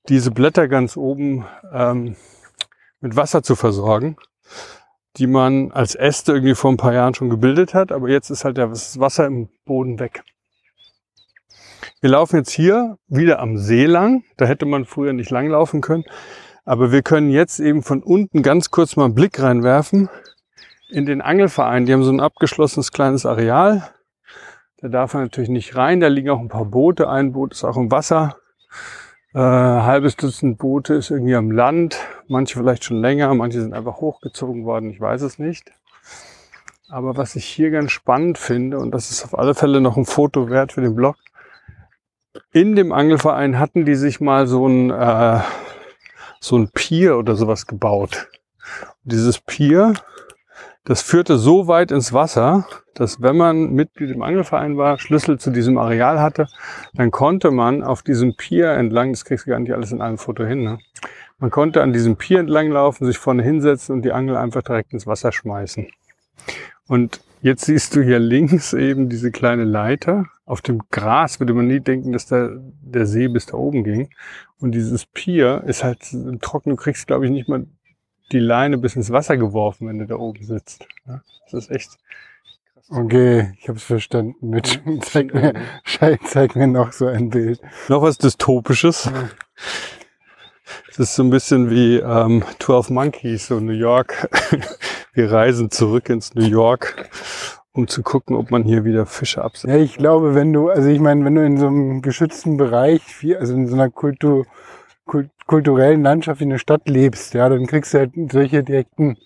diese 0.09 0.31
Blätter 0.31 0.67
ganz 0.67 0.97
oben 0.97 1.45
ähm, 1.71 2.15
mit 2.99 3.15
Wasser 3.15 3.43
zu 3.43 3.55
versorgen, 3.55 4.17
die 5.17 5.27
man 5.27 5.71
als 5.71 5.95
Äste 5.95 6.33
irgendwie 6.33 6.55
vor 6.55 6.71
ein 6.71 6.77
paar 6.77 6.93
Jahren 6.93 7.13
schon 7.13 7.29
gebildet 7.29 7.73
hat, 7.73 7.91
aber 7.91 8.09
jetzt 8.09 8.29
ist 8.29 8.43
halt 8.43 8.57
das 8.57 8.99
Wasser 8.99 9.25
im 9.25 9.49
Boden 9.65 9.99
weg. 9.99 10.23
Wir 11.99 12.09
laufen 12.09 12.37
jetzt 12.37 12.51
hier 12.51 12.97
wieder 13.07 13.39
am 13.39 13.57
See 13.57 13.85
lang. 13.85 14.23
Da 14.37 14.45
hätte 14.45 14.65
man 14.65 14.85
früher 14.85 15.13
nicht 15.13 15.29
lang 15.29 15.47
laufen 15.47 15.81
können. 15.81 16.03
Aber 16.65 16.91
wir 16.91 17.03
können 17.03 17.29
jetzt 17.29 17.59
eben 17.59 17.83
von 17.83 18.01
unten 18.01 18.41
ganz 18.41 18.71
kurz 18.71 18.95
mal 18.95 19.05
einen 19.05 19.13
Blick 19.13 19.39
reinwerfen 19.39 20.09
in 20.91 21.05
den 21.05 21.21
Angelverein. 21.21 21.85
Die 21.85 21.93
haben 21.93 22.03
so 22.03 22.11
ein 22.11 22.19
abgeschlossenes 22.19 22.91
kleines 22.91 23.25
Areal. 23.25 23.89
Da 24.77 24.89
darf 24.89 25.13
man 25.13 25.23
natürlich 25.23 25.49
nicht 25.49 25.75
rein. 25.75 25.99
Da 25.99 26.07
liegen 26.07 26.29
auch 26.29 26.39
ein 26.39 26.49
paar 26.49 26.65
Boote. 26.65 27.09
Ein 27.09 27.31
Boot 27.31 27.53
ist 27.53 27.63
auch 27.63 27.77
im 27.77 27.91
Wasser. 27.91 28.37
Äh, 29.33 29.39
halbes 29.39 30.17
Dutzend 30.17 30.57
Boote 30.57 30.95
ist 30.95 31.09
irgendwie 31.09 31.35
am 31.35 31.51
Land. 31.51 31.97
Manche 32.27 32.59
vielleicht 32.59 32.83
schon 32.83 32.99
länger. 32.99 33.33
Manche 33.33 33.61
sind 33.61 33.73
einfach 33.73 33.97
hochgezogen 33.97 34.65
worden. 34.65 34.89
Ich 34.89 34.99
weiß 34.99 35.21
es 35.21 35.39
nicht. 35.39 35.71
Aber 36.89 37.15
was 37.15 37.37
ich 37.37 37.45
hier 37.45 37.71
ganz 37.71 37.91
spannend 37.91 38.37
finde, 38.37 38.77
und 38.77 38.91
das 38.91 39.11
ist 39.11 39.23
auf 39.23 39.37
alle 39.37 39.55
Fälle 39.55 39.79
noch 39.79 39.95
ein 39.95 40.05
Foto 40.05 40.49
wert 40.49 40.73
für 40.73 40.81
den 40.81 40.93
Blog, 40.93 41.15
in 42.51 42.75
dem 42.75 42.91
Angelverein 42.91 43.59
hatten 43.59 43.85
die 43.85 43.95
sich 43.95 44.19
mal 44.19 44.45
so 44.45 44.67
ein, 44.67 44.89
äh, 44.89 45.39
so 46.41 46.57
ein 46.57 46.69
Pier 46.69 47.17
oder 47.17 47.35
sowas 47.35 47.65
gebaut. 47.65 48.27
Und 49.03 49.13
dieses 49.13 49.39
Pier, 49.39 49.93
das 50.83 51.01
führte 51.01 51.37
so 51.37 51.67
weit 51.67 51.91
ins 51.91 52.11
Wasser, 52.11 52.67
dass 52.95 53.21
wenn 53.21 53.37
man 53.37 53.71
Mitglied 53.71 54.11
im 54.11 54.21
Angelverein 54.21 54.77
war, 54.77 54.97
Schlüssel 54.97 55.39
zu 55.39 55.51
diesem 55.51 55.77
Areal 55.77 56.19
hatte, 56.19 56.47
dann 56.93 57.11
konnte 57.11 57.51
man 57.51 57.83
auf 57.83 58.01
diesem 58.01 58.35
Pier 58.35 58.71
entlang, 58.71 59.11
das 59.11 59.25
kriegst 59.25 59.45
du 59.45 59.51
gar 59.51 59.59
nicht 59.59 59.73
alles 59.73 59.91
in 59.91 60.01
einem 60.01 60.17
Foto 60.17 60.43
hin, 60.43 60.63
ne? 60.63 60.79
man 61.41 61.49
konnte 61.49 61.81
an 61.81 61.91
diesem 61.91 62.17
Pier 62.17 62.39
entlang 62.39 62.69
laufen, 62.69 63.05
sich 63.05 63.17
vorne 63.17 63.43
hinsetzen 63.43 63.95
und 63.95 64.03
die 64.03 64.11
Angel 64.11 64.37
einfach 64.37 64.61
direkt 64.61 64.93
ins 64.93 65.07
Wasser 65.07 65.31
schmeißen. 65.31 65.87
Und 66.87 67.21
jetzt 67.41 67.65
siehst 67.65 67.95
du 67.95 68.01
hier 68.01 68.19
links 68.19 68.73
eben 68.73 69.09
diese 69.09 69.31
kleine 69.31 69.63
Leiter. 69.63 70.25
Auf 70.45 70.61
dem 70.61 70.81
Gras 70.91 71.39
würde 71.39 71.53
man 71.53 71.67
nie 71.67 71.79
denken, 71.79 72.11
dass 72.11 72.27
der, 72.27 72.51
der 72.81 73.07
See 73.07 73.27
bis 73.27 73.47
da 73.47 73.57
oben 73.57 73.83
ging. 73.83 74.09
Und 74.59 74.73
dieses 74.73 75.05
Pier 75.07 75.63
ist 75.65 75.83
halt 75.83 75.99
trocken. 76.41 76.71
Du 76.71 76.75
kriegst, 76.75 77.07
glaube 77.07 77.25
ich, 77.25 77.31
nicht 77.31 77.49
mal 77.49 77.65
die 78.31 78.39
Leine 78.39 78.77
bis 78.77 78.95
ins 78.95 79.11
Wasser 79.11 79.37
geworfen, 79.37 79.87
wenn 79.87 79.99
du 79.99 80.07
da 80.07 80.15
oben 80.15 80.43
sitzt. 80.43 80.87
Ja, 81.07 81.21
das 81.51 81.65
ist 81.65 81.71
echt. 81.71 81.97
Okay, 82.89 83.53
ich 83.59 83.69
habe 83.69 83.77
es 83.77 83.83
verstanden. 83.83 84.35
Mit, 84.41 84.81
zeig, 85.01 85.33
mir, 85.33 85.53
zeig 86.25 86.55
mir 86.55 86.67
noch 86.67 86.91
so 86.91 87.07
ein 87.07 87.29
Bild. 87.29 87.61
Noch 87.87 88.01
was 88.01 88.17
Dystopisches. 88.17 89.09
Es 90.89 90.99
ist 90.99 91.15
so 91.15 91.23
ein 91.23 91.29
bisschen 91.29 91.69
wie 91.69 91.97
ähm, 91.97 92.43
12 92.59 92.89
Monkeys, 92.89 93.47
so 93.47 93.59
New 93.59 93.71
York. 93.71 94.29
Wir 95.13 95.31
reisen 95.31 95.71
zurück 95.71 96.09
ins 96.09 96.35
New 96.35 96.45
York, 96.45 97.09
um 97.73 97.87
zu 97.87 98.01
gucken, 98.01 98.35
ob 98.35 98.51
man 98.51 98.63
hier 98.63 98.85
wieder 98.85 99.05
Fische 99.05 99.43
absetzt. 99.43 99.73
Ja, 99.73 99.77
ich 99.77 99.97
glaube, 99.97 100.35
wenn 100.35 100.53
du, 100.53 100.69
also 100.69 100.87
ich 100.87 100.99
meine, 100.99 101.25
wenn 101.25 101.35
du 101.35 101.45
in 101.45 101.57
so 101.57 101.67
einem 101.67 102.01
geschützten 102.01 102.55
Bereich, 102.55 103.01
also 103.37 103.53
in 103.53 103.67
so 103.67 103.75
einer 103.75 103.89
Kultur, 103.89 104.45
kult, 104.45 104.47
kulturellen 105.05 106.03
Landschaft 106.03 106.39
wie 106.39 106.45
eine 106.45 106.59
Stadt 106.59 106.87
lebst, 106.87 107.33
ja, 107.33 107.49
dann 107.49 107.67
kriegst 107.67 107.93
du 107.93 107.99
halt 107.99 108.11
solche 108.31 108.63
direkten 108.63 109.17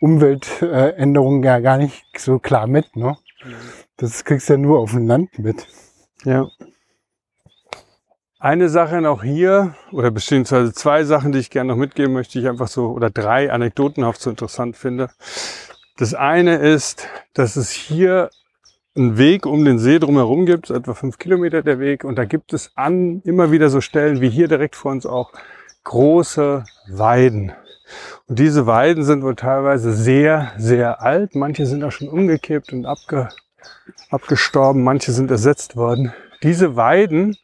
Umweltänderungen 0.00 1.42
ja 1.42 1.60
gar 1.60 1.76
nicht 1.76 2.04
so 2.16 2.38
klar 2.38 2.66
mit, 2.66 2.96
ne? 2.96 3.16
Das 3.96 4.24
kriegst 4.24 4.48
du 4.48 4.54
ja 4.54 4.58
nur 4.58 4.78
auf 4.78 4.92
dem 4.92 5.06
Land 5.06 5.38
mit. 5.38 5.66
Ja. 6.24 6.48
Eine 8.38 8.70
Sache 8.70 9.02
noch 9.02 9.22
hier, 9.22 9.74
oder 9.92 10.10
beziehungsweise 10.10 10.72
zwei 10.72 11.04
Sachen, 11.04 11.32
die 11.32 11.38
ich 11.38 11.50
gerne 11.50 11.68
noch 11.72 11.76
mitgeben 11.76 12.14
möchte, 12.14 12.32
die 12.32 12.40
ich 12.40 12.48
einfach 12.48 12.68
so, 12.68 12.88
oder 12.88 13.10
drei 13.10 13.52
anekdotenhaft 13.52 14.20
so 14.20 14.30
interessant 14.30 14.78
finde. 14.78 15.10
Das 15.98 16.14
eine 16.14 16.56
ist, 16.56 17.06
dass 17.34 17.56
es 17.56 17.70
hier 17.70 18.30
einen 19.00 19.18
Weg 19.18 19.46
um 19.46 19.64
den 19.64 19.78
See 19.78 19.98
drumherum 19.98 20.46
gibt, 20.46 20.70
etwa 20.70 20.94
fünf 20.94 21.18
Kilometer 21.18 21.62
der 21.62 21.80
Weg, 21.80 22.04
und 22.04 22.16
da 22.16 22.24
gibt 22.24 22.52
es 22.52 22.72
an 22.76 23.22
immer 23.24 23.50
wieder 23.50 23.70
so 23.70 23.80
Stellen 23.80 24.20
wie 24.20 24.28
hier 24.28 24.46
direkt 24.46 24.76
vor 24.76 24.92
uns 24.92 25.06
auch 25.06 25.32
große 25.84 26.64
Weiden. 26.90 27.52
Und 28.26 28.38
diese 28.38 28.66
Weiden 28.66 29.02
sind 29.02 29.22
wohl 29.22 29.34
teilweise 29.34 29.92
sehr, 29.92 30.52
sehr 30.56 31.02
alt. 31.02 31.34
Manche 31.34 31.66
sind 31.66 31.82
auch 31.82 31.90
schon 31.90 32.08
umgekippt 32.08 32.72
und 32.72 32.86
abge, 32.86 33.30
abgestorben, 34.10 34.84
manche 34.84 35.12
sind 35.12 35.30
ersetzt 35.30 35.76
worden. 35.76 36.12
Diese 36.42 36.76
Weiden, 36.76 37.36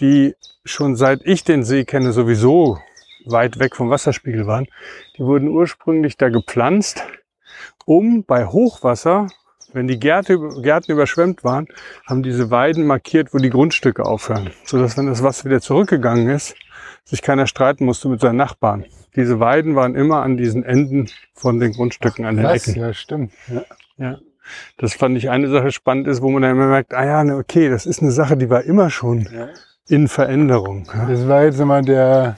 die 0.00 0.34
schon 0.64 0.96
seit 0.96 1.20
ich 1.24 1.44
den 1.44 1.64
See 1.64 1.84
kenne 1.84 2.12
sowieso 2.12 2.78
weit 3.26 3.58
weg 3.58 3.76
vom 3.76 3.90
Wasserspiegel 3.90 4.46
waren, 4.46 4.66
die 5.18 5.24
wurden 5.24 5.48
ursprünglich 5.48 6.16
da 6.16 6.28
gepflanzt, 6.28 7.02
um 7.84 8.24
bei 8.24 8.46
Hochwasser, 8.46 9.26
wenn 9.72 9.86
die 9.86 9.98
Gärte, 9.98 10.38
Gärten 10.62 10.92
überschwemmt 10.92 11.44
waren, 11.44 11.66
haben 12.06 12.22
diese 12.22 12.50
Weiden 12.50 12.86
markiert, 12.86 13.34
wo 13.34 13.38
die 13.38 13.50
Grundstücke 13.50 14.04
aufhören, 14.04 14.50
sodass 14.64 14.96
wenn 14.96 15.06
das 15.06 15.22
Wasser 15.22 15.44
wieder 15.44 15.60
zurückgegangen 15.60 16.28
ist, 16.28 16.54
sich 17.04 17.22
keiner 17.22 17.46
streiten 17.46 17.84
musste 17.84 18.08
mit 18.08 18.20
seinen 18.20 18.36
Nachbarn. 18.36 18.84
Diese 19.14 19.40
Weiden 19.40 19.74
waren 19.76 19.94
immer 19.94 20.22
an 20.22 20.36
diesen 20.36 20.62
Enden 20.62 21.08
von 21.32 21.60
den 21.60 21.72
Grundstücken 21.72 22.24
an 22.24 22.36
den? 22.36 22.46
Ecken. 22.46 22.74
Ja, 22.74 22.92
stimmt. 22.92 23.32
Ja. 23.48 23.64
Ja. 23.96 24.18
Das 24.76 24.94
fand 24.94 25.16
ich 25.16 25.30
eine 25.30 25.48
Sache 25.48 25.72
spannend 25.72 26.06
ist, 26.06 26.22
wo 26.22 26.30
man 26.30 26.42
dann 26.42 26.52
immer 26.52 26.68
merkt, 26.68 26.94
ah 26.94 27.04
ja, 27.04 27.24
ne, 27.24 27.36
okay, 27.36 27.68
das 27.68 27.86
ist 27.86 28.02
eine 28.02 28.12
Sache, 28.12 28.36
die 28.36 28.50
war 28.50 28.62
immer 28.62 28.90
schon 28.90 29.28
in 29.88 30.08
Veränderung. 30.08 30.88
Ja. 30.92 31.06
Das 31.06 31.26
war 31.26 31.44
jetzt 31.44 31.60
immer 31.60 31.82
der, 31.82 32.36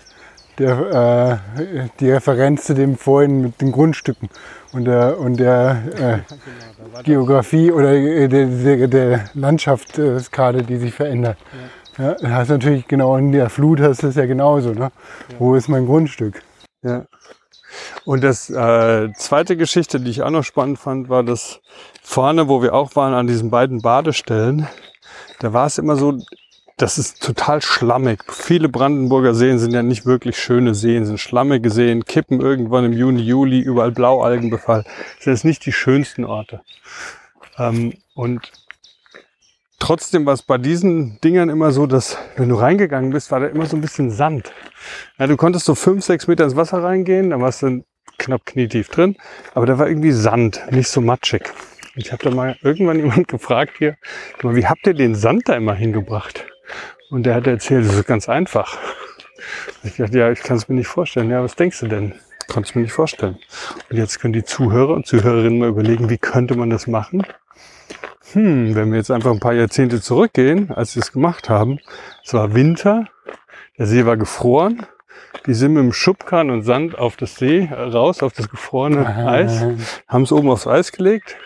der, 0.58 1.40
äh, 1.56 1.88
die 2.00 2.10
Referenz 2.10 2.64
zu 2.64 2.74
dem 2.74 2.96
vorhin 2.96 3.40
mit 3.40 3.60
den 3.60 3.72
Grundstücken 3.72 4.28
und 4.72 4.84
der, 4.84 5.18
und 5.18 5.38
der 5.38 6.24
äh, 6.26 7.02
Geografie 7.02 7.70
oder 7.72 7.92
äh, 7.92 8.28
der, 8.28 8.46
der, 8.46 8.88
der 8.88 9.24
Landschaftskarte, 9.34 10.62
die 10.62 10.76
sich 10.76 10.94
verändert. 10.94 11.38
Ja. 11.52 11.68
Ja, 11.98 12.16
hast 12.30 12.48
natürlich 12.48 12.86
genau 12.86 13.16
in 13.16 13.32
der 13.32 13.50
Flut 13.50 13.80
hast 13.80 14.04
du 14.04 14.06
es 14.06 14.14
ja 14.14 14.26
genauso. 14.26 14.72
Ne? 14.72 14.92
Wo 15.40 15.56
ist 15.56 15.68
mein 15.68 15.84
Grundstück? 15.84 16.42
Ja. 16.82 17.06
Und 18.04 18.22
das 18.22 18.48
äh, 18.50 19.12
zweite 19.14 19.56
Geschichte, 19.56 19.98
die 20.00 20.10
ich 20.10 20.22
auch 20.22 20.30
noch 20.30 20.44
spannend 20.44 20.78
fand, 20.78 21.08
war, 21.08 21.24
dass 21.24 21.60
vorne, 22.02 22.48
wo 22.48 22.62
wir 22.62 22.72
auch 22.72 22.94
waren, 22.94 23.14
an 23.14 23.26
diesen 23.26 23.50
beiden 23.50 23.82
Badestellen, 23.82 24.68
da 25.40 25.52
war 25.52 25.66
es 25.66 25.78
immer 25.78 25.96
so, 25.96 26.18
das 26.78 26.96
ist 26.96 27.22
total 27.22 27.60
schlammig. 27.60 28.22
Viele 28.32 28.68
Brandenburger 28.68 29.34
Seen 29.34 29.58
sind 29.58 29.72
ja 29.72 29.82
nicht 29.82 30.06
wirklich 30.06 30.38
schöne 30.38 30.74
Seen, 30.74 31.04
sind 31.04 31.18
schlammige 31.18 31.70
Seen, 31.70 32.04
kippen 32.04 32.40
irgendwann 32.40 32.84
im 32.84 32.92
Juni, 32.92 33.20
Juli, 33.20 33.60
überall 33.60 33.90
Blaualgenbefall. 33.90 34.84
Das 34.84 35.24
sind 35.24 35.32
jetzt 35.32 35.44
nicht 35.44 35.66
die 35.66 35.72
schönsten 35.72 36.24
Orte. 36.24 36.62
Ähm, 37.58 37.94
und 38.14 38.52
trotzdem 39.80 40.24
war 40.24 40.34
es 40.34 40.42
bei 40.42 40.56
diesen 40.56 41.20
Dingern 41.20 41.48
immer 41.48 41.72
so, 41.72 41.86
dass 41.86 42.16
wenn 42.36 42.48
du 42.48 42.54
reingegangen 42.54 43.10
bist, 43.10 43.32
war 43.32 43.40
da 43.40 43.46
immer 43.46 43.66
so 43.66 43.76
ein 43.76 43.80
bisschen 43.82 44.12
Sand. 44.12 44.52
Ja, 45.18 45.26
du 45.26 45.36
konntest 45.36 45.66
so 45.66 45.74
fünf, 45.74 46.04
sechs 46.04 46.28
Meter 46.28 46.44
ins 46.44 46.54
Wasser 46.54 46.82
reingehen, 46.82 47.30
dann 47.30 47.40
warst 47.40 47.62
du 47.62 47.84
knapp 48.18 48.46
knietief 48.46 48.88
drin, 48.88 49.16
aber 49.54 49.66
da 49.66 49.78
war 49.78 49.88
irgendwie 49.88 50.12
Sand, 50.12 50.60
nicht 50.70 50.88
so 50.88 51.00
matschig. 51.00 51.52
Ich 51.96 52.12
habe 52.12 52.22
da 52.22 52.30
mal 52.30 52.56
irgendwann 52.62 52.98
jemand 53.00 53.26
gefragt 53.26 53.74
hier, 53.78 53.96
"Sag 54.34 54.44
mal, 54.44 54.54
wie 54.54 54.66
habt 54.66 54.86
ihr 54.86 54.94
den 54.94 55.16
Sand 55.16 55.48
da 55.48 55.54
immer 55.54 55.74
hingebracht? 55.74 56.46
Und 57.10 57.24
der 57.24 57.34
hat 57.34 57.46
erzählt, 57.46 57.86
das 57.86 57.94
ist 57.94 58.06
ganz 58.06 58.28
einfach. 58.28 58.78
Ich 59.82 59.96
dachte, 59.96 60.18
ja, 60.18 60.30
ich 60.30 60.40
kann 60.40 60.56
es 60.56 60.68
mir 60.68 60.74
nicht 60.74 60.88
vorstellen. 60.88 61.30
Ja, 61.30 61.42
was 61.42 61.56
denkst 61.56 61.80
du 61.80 61.88
denn? 61.88 62.14
Kannst 62.48 62.74
mir 62.74 62.82
nicht 62.82 62.92
vorstellen. 62.92 63.38
Und 63.90 63.96
jetzt 63.96 64.20
können 64.20 64.32
die 64.32 64.44
Zuhörer 64.44 64.94
und 64.94 65.06
Zuhörerinnen 65.06 65.58
mal 65.58 65.68
überlegen, 65.68 66.10
wie 66.10 66.18
könnte 66.18 66.56
man 66.56 66.70
das 66.70 66.86
machen? 66.86 67.22
Hm, 68.32 68.74
wenn 68.74 68.90
wir 68.90 68.98
jetzt 68.98 69.10
einfach 69.10 69.30
ein 69.30 69.40
paar 69.40 69.54
Jahrzehnte 69.54 70.00
zurückgehen, 70.00 70.70
als 70.70 70.92
sie 70.92 71.00
es 71.00 71.12
gemacht 71.12 71.48
haben, 71.48 71.78
es 72.24 72.34
war 72.34 72.54
Winter, 72.54 73.06
der 73.78 73.86
See 73.86 74.04
war 74.04 74.16
gefroren, 74.16 74.86
die 75.46 75.54
sind 75.54 75.74
mit 75.74 75.82
dem 75.82 75.92
Schubkarren 75.92 76.50
und 76.50 76.62
Sand 76.62 76.98
auf 76.98 77.16
das 77.16 77.36
See 77.36 77.68
raus, 77.72 78.22
auf 78.22 78.32
das 78.32 78.50
gefrorene 78.50 79.06
Eis, 79.06 79.64
haben 80.06 80.22
es 80.22 80.32
oben 80.32 80.50
aufs 80.50 80.66
Eis 80.66 80.92
gelegt. 80.92 81.36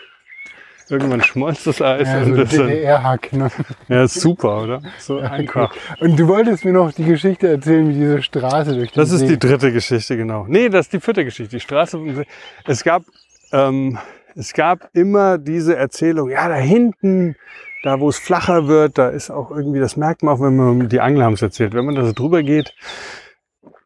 Irgendwann 0.89 1.23
schmolz 1.23 1.63
das 1.63 1.81
Eis 1.81 2.07
Ja, 2.07 2.23
und 2.23 2.35
so 2.35 2.43
DDR-Hack. 2.43 3.33
Ne? 3.33 3.49
ja, 3.87 4.07
super, 4.07 4.63
oder? 4.63 4.81
So 4.99 5.19
einfach. 5.19 5.73
Und 5.99 6.19
du 6.19 6.27
wolltest 6.27 6.65
mir 6.65 6.73
noch 6.73 6.91
die 6.91 7.05
Geschichte 7.05 7.47
erzählen, 7.47 7.87
wie 7.89 7.93
diese 7.93 8.21
Straße 8.21 8.73
durch 8.75 8.91
den 8.91 8.99
Das 8.99 9.11
ist 9.11 9.21
See 9.21 9.27
die 9.27 9.39
dritte 9.39 9.71
Geschichte, 9.71 10.17
genau. 10.17 10.45
Nee, 10.47 10.69
das 10.69 10.87
ist 10.87 10.93
die 10.93 10.99
vierte 10.99 11.23
Geschichte. 11.23 11.55
Die 11.55 11.59
Straße. 11.61 12.25
Es 12.67 12.83
gab, 12.83 13.03
ähm, 13.51 13.97
es 14.35 14.53
gab 14.53 14.89
immer 14.93 15.37
diese 15.37 15.75
Erzählung, 15.75 16.29
ja, 16.29 16.47
da 16.47 16.55
hinten, 16.55 17.35
da 17.83 17.99
wo 17.99 18.09
es 18.09 18.17
flacher 18.17 18.67
wird, 18.67 18.97
da 18.97 19.09
ist 19.09 19.29
auch 19.29 19.51
irgendwie, 19.51 19.79
das 19.79 19.97
merkt 19.97 20.23
man 20.23 20.35
auch, 20.35 20.41
wenn 20.41 20.55
man, 20.55 20.89
die 20.89 21.01
Angler 21.01 21.25
haben 21.25 21.33
es 21.33 21.41
erzählt, 21.41 21.73
wenn 21.73 21.85
man 21.85 21.95
da 21.95 22.05
so 22.05 22.13
drüber 22.13 22.43
geht, 22.43 22.73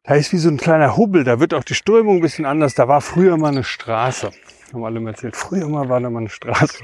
da 0.08 0.16
ist 0.16 0.32
wie 0.32 0.38
so 0.38 0.50
ein 0.50 0.58
kleiner 0.58 0.96
Hubbel, 0.96 1.26
da 1.26 1.42
wird 1.42 1.54
auch 1.54 1.66
die 1.66 1.74
Strömung 1.74 2.18
ein 2.18 2.22
bisschen 2.22 2.46
anders. 2.46 2.76
Da 2.76 2.88
war 2.88 3.02
früher 3.02 3.36
mal 3.36 3.50
eine 3.50 3.66
Straße. 3.66 4.32
Haben 4.74 4.84
alle 4.84 5.00
mal 5.00 5.12
erzählt. 5.12 5.36
Früher 5.36 5.68
mal 5.70 5.88
war 5.90 6.00
da 6.02 6.10
mal 6.10 6.20
eine 6.20 6.30
Straße. 6.30 6.84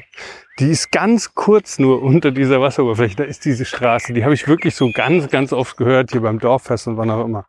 Die 0.60 0.70
ist 0.70 0.92
ganz 0.92 1.34
kurz 1.34 1.80
nur 1.80 2.02
unter 2.02 2.32
dieser 2.32 2.62
Wasseroberfläche. 2.62 3.16
Da 3.18 3.24
ist 3.24 3.44
diese 3.46 3.66
Straße. 3.66 4.14
Die 4.14 4.24
habe 4.24 4.34
ich 4.34 4.48
wirklich 4.48 4.76
so 4.76 4.90
ganz, 4.94 5.30
ganz 5.30 5.52
oft 5.52 5.78
gehört, 5.78 6.12
hier 6.12 6.22
beim 6.22 6.40
Dorffest 6.40 6.88
und 6.88 6.98
wann 6.98 7.10
auch 7.12 7.26
immer. 7.26 7.46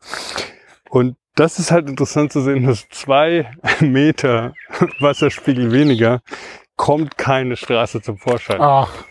Und 0.91 1.17
das 1.37 1.59
ist 1.59 1.71
halt 1.71 1.89
interessant 1.89 2.33
zu 2.33 2.41
sehen, 2.41 2.67
dass 2.67 2.89
zwei 2.91 3.51
Meter 3.81 4.55
Wasserspiegel 5.01 5.73
weniger 5.73 6.21
kommt 6.77 7.17
keine 7.19 7.57
Straße 7.57 8.03
zum 8.03 8.19
Vorschein. 8.19 8.61
Ach, 8.61 9.05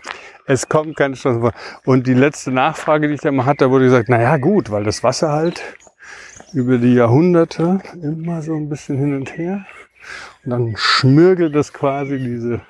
Es 0.45 0.67
kommt 0.67 0.97
keine 0.97 1.15
Straße 1.15 1.39
vor. 1.39 1.53
Und 1.85 2.05
die 2.07 2.13
letzte 2.13 2.51
Nachfrage, 2.51 3.07
die 3.07 3.13
ich 3.13 3.21
da 3.21 3.31
mal 3.31 3.45
hatte, 3.45 3.69
wurde 3.71 3.85
gesagt, 3.85 4.09
na 4.09 4.21
ja, 4.21 4.37
gut, 4.37 4.71
weil 4.71 4.83
das 4.83 5.03
Wasser 5.03 5.31
halt 5.31 5.61
über 6.53 6.77
die 6.77 6.93
Jahrhunderte 6.93 7.79
immer 8.01 8.41
so 8.41 8.53
ein 8.55 8.67
bisschen 8.69 8.97
hin 8.97 9.15
und 9.15 9.37
her. 9.37 9.65
Und 10.45 10.49
dann 10.49 10.73
schmürgelt 10.75 11.55
das 11.55 11.71
quasi 11.71 12.19
diese, 12.19 12.61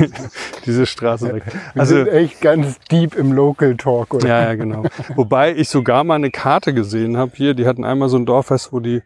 diese 0.66 0.86
Straße 0.86 1.32
weg. 1.32 1.44
wir 1.74 1.80
Also, 1.80 1.94
sind 1.96 2.08
echt 2.08 2.40
ganz 2.40 2.80
deep 2.90 3.14
im 3.14 3.32
Local 3.32 3.76
Talk, 3.76 4.14
oder? 4.14 4.26
ja, 4.28 4.42
ja, 4.42 4.54
genau. 4.54 4.84
Wobei 5.14 5.54
ich 5.54 5.68
sogar 5.68 6.02
mal 6.02 6.16
eine 6.16 6.30
Karte 6.32 6.74
gesehen 6.74 7.16
habe 7.16 7.32
hier. 7.34 7.54
Die 7.54 7.66
hatten 7.66 7.84
einmal 7.84 8.08
so 8.08 8.16
ein 8.16 8.26
Dorffest, 8.26 8.72
wo 8.72 8.80
die 8.80 9.02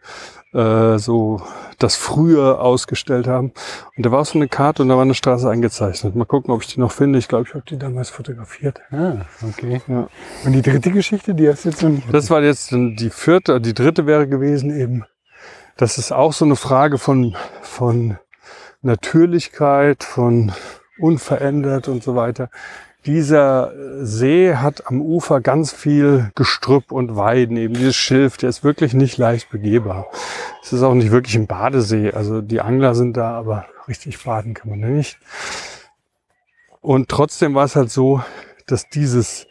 äh, 0.53 0.97
so 0.97 1.41
das 1.77 1.95
früher 1.95 2.59
ausgestellt 2.61 3.27
haben. 3.27 3.51
Und 3.95 4.05
da 4.05 4.11
war 4.11 4.21
auch 4.21 4.25
so 4.25 4.39
eine 4.39 4.47
Karte 4.47 4.81
und 4.81 4.89
da 4.89 4.95
war 4.95 5.03
eine 5.03 5.13
Straße 5.13 5.47
eingezeichnet. 5.47 6.15
Mal 6.15 6.25
gucken, 6.25 6.51
ob 6.51 6.63
ich 6.63 6.73
die 6.73 6.79
noch 6.79 6.91
finde. 6.91 7.19
Ich 7.19 7.27
glaube, 7.27 7.45
ich 7.47 7.53
habe 7.53 7.65
die 7.69 7.77
damals 7.77 8.09
fotografiert. 8.09 8.81
Ah, 8.89 9.17
okay. 9.47 9.81
Ja. 9.87 10.07
Und 10.43 10.53
die 10.53 10.63
dritte 10.63 10.89
Geschichte, 10.91 11.35
die 11.35 11.47
hast 11.47 11.65
du 11.65 11.69
jetzt 11.69 11.83
noch 11.83 11.89
nicht. 11.89 12.11
Das 12.11 12.31
war 12.31 12.41
jetzt 12.41 12.71
die 12.71 13.09
vierte, 13.11 13.61
die 13.61 13.75
dritte 13.75 14.07
wäre 14.07 14.27
gewesen 14.27 14.75
eben. 14.75 15.05
Das 15.77 15.99
ist 15.99 16.11
auch 16.11 16.33
so 16.33 16.43
eine 16.43 16.55
Frage 16.55 16.97
von, 16.97 17.35
von 17.61 18.17
Natürlichkeit, 18.81 20.03
von 20.03 20.51
unverändert 20.99 21.87
und 21.87 22.03
so 22.03 22.15
weiter. 22.15 22.49
Dieser 23.05 23.73
See 24.03 24.55
hat 24.55 24.87
am 24.87 25.01
Ufer 25.01 25.39
ganz 25.39 25.71
viel 25.71 26.31
Gestrüpp 26.33 26.91
und 26.91 27.15
Weiden, 27.15 27.57
eben 27.57 27.75
dieses 27.75 27.95
Schilf, 27.95 28.37
der 28.37 28.49
ist 28.49 28.63
wirklich 28.63 28.95
nicht 28.95 29.19
leicht 29.19 29.51
begehbar. 29.51 30.07
Es 30.63 30.73
ist 30.73 30.81
auch 30.81 30.95
nicht 30.95 31.11
wirklich 31.11 31.35
ein 31.35 31.45
Badesee, 31.45 32.11
also 32.11 32.41
die 32.41 32.59
Angler 32.59 32.95
sind 32.95 33.15
da, 33.15 33.37
aber 33.37 33.67
richtig 33.87 34.23
baden 34.23 34.55
kann 34.55 34.71
man 34.71 34.81
da 34.81 34.87
nicht. 34.87 35.19
Und 36.81 37.07
trotzdem 37.07 37.53
war 37.53 37.65
es 37.65 37.75
halt 37.75 37.91
so, 37.91 38.23
dass 38.65 38.89
dieses 38.89 39.45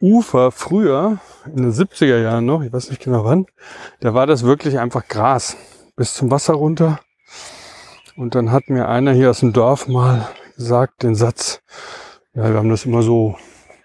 Ufer 0.00 0.52
früher, 0.52 1.18
in 1.46 1.62
den 1.62 1.72
70er 1.72 2.22
Jahren 2.22 2.46
noch, 2.46 2.62
ich 2.62 2.72
weiß 2.72 2.90
nicht 2.90 3.02
genau 3.02 3.24
wann, 3.24 3.46
da 4.00 4.14
war 4.14 4.26
das 4.26 4.44
wirklich 4.44 4.78
einfach 4.78 5.08
Gras 5.08 5.56
bis 5.96 6.14
zum 6.14 6.30
Wasser 6.30 6.54
runter. 6.54 7.00
Und 8.16 8.34
dann 8.34 8.52
hat 8.52 8.68
mir 8.68 8.88
einer 8.88 9.12
hier 9.12 9.30
aus 9.30 9.40
dem 9.40 9.52
Dorf 9.52 9.88
mal 9.88 10.28
gesagt, 10.56 11.02
den 11.02 11.14
Satz, 11.14 11.62
ja, 12.34 12.48
wir 12.50 12.56
haben 12.56 12.68
das 12.68 12.84
immer 12.84 13.02
so 13.02 13.36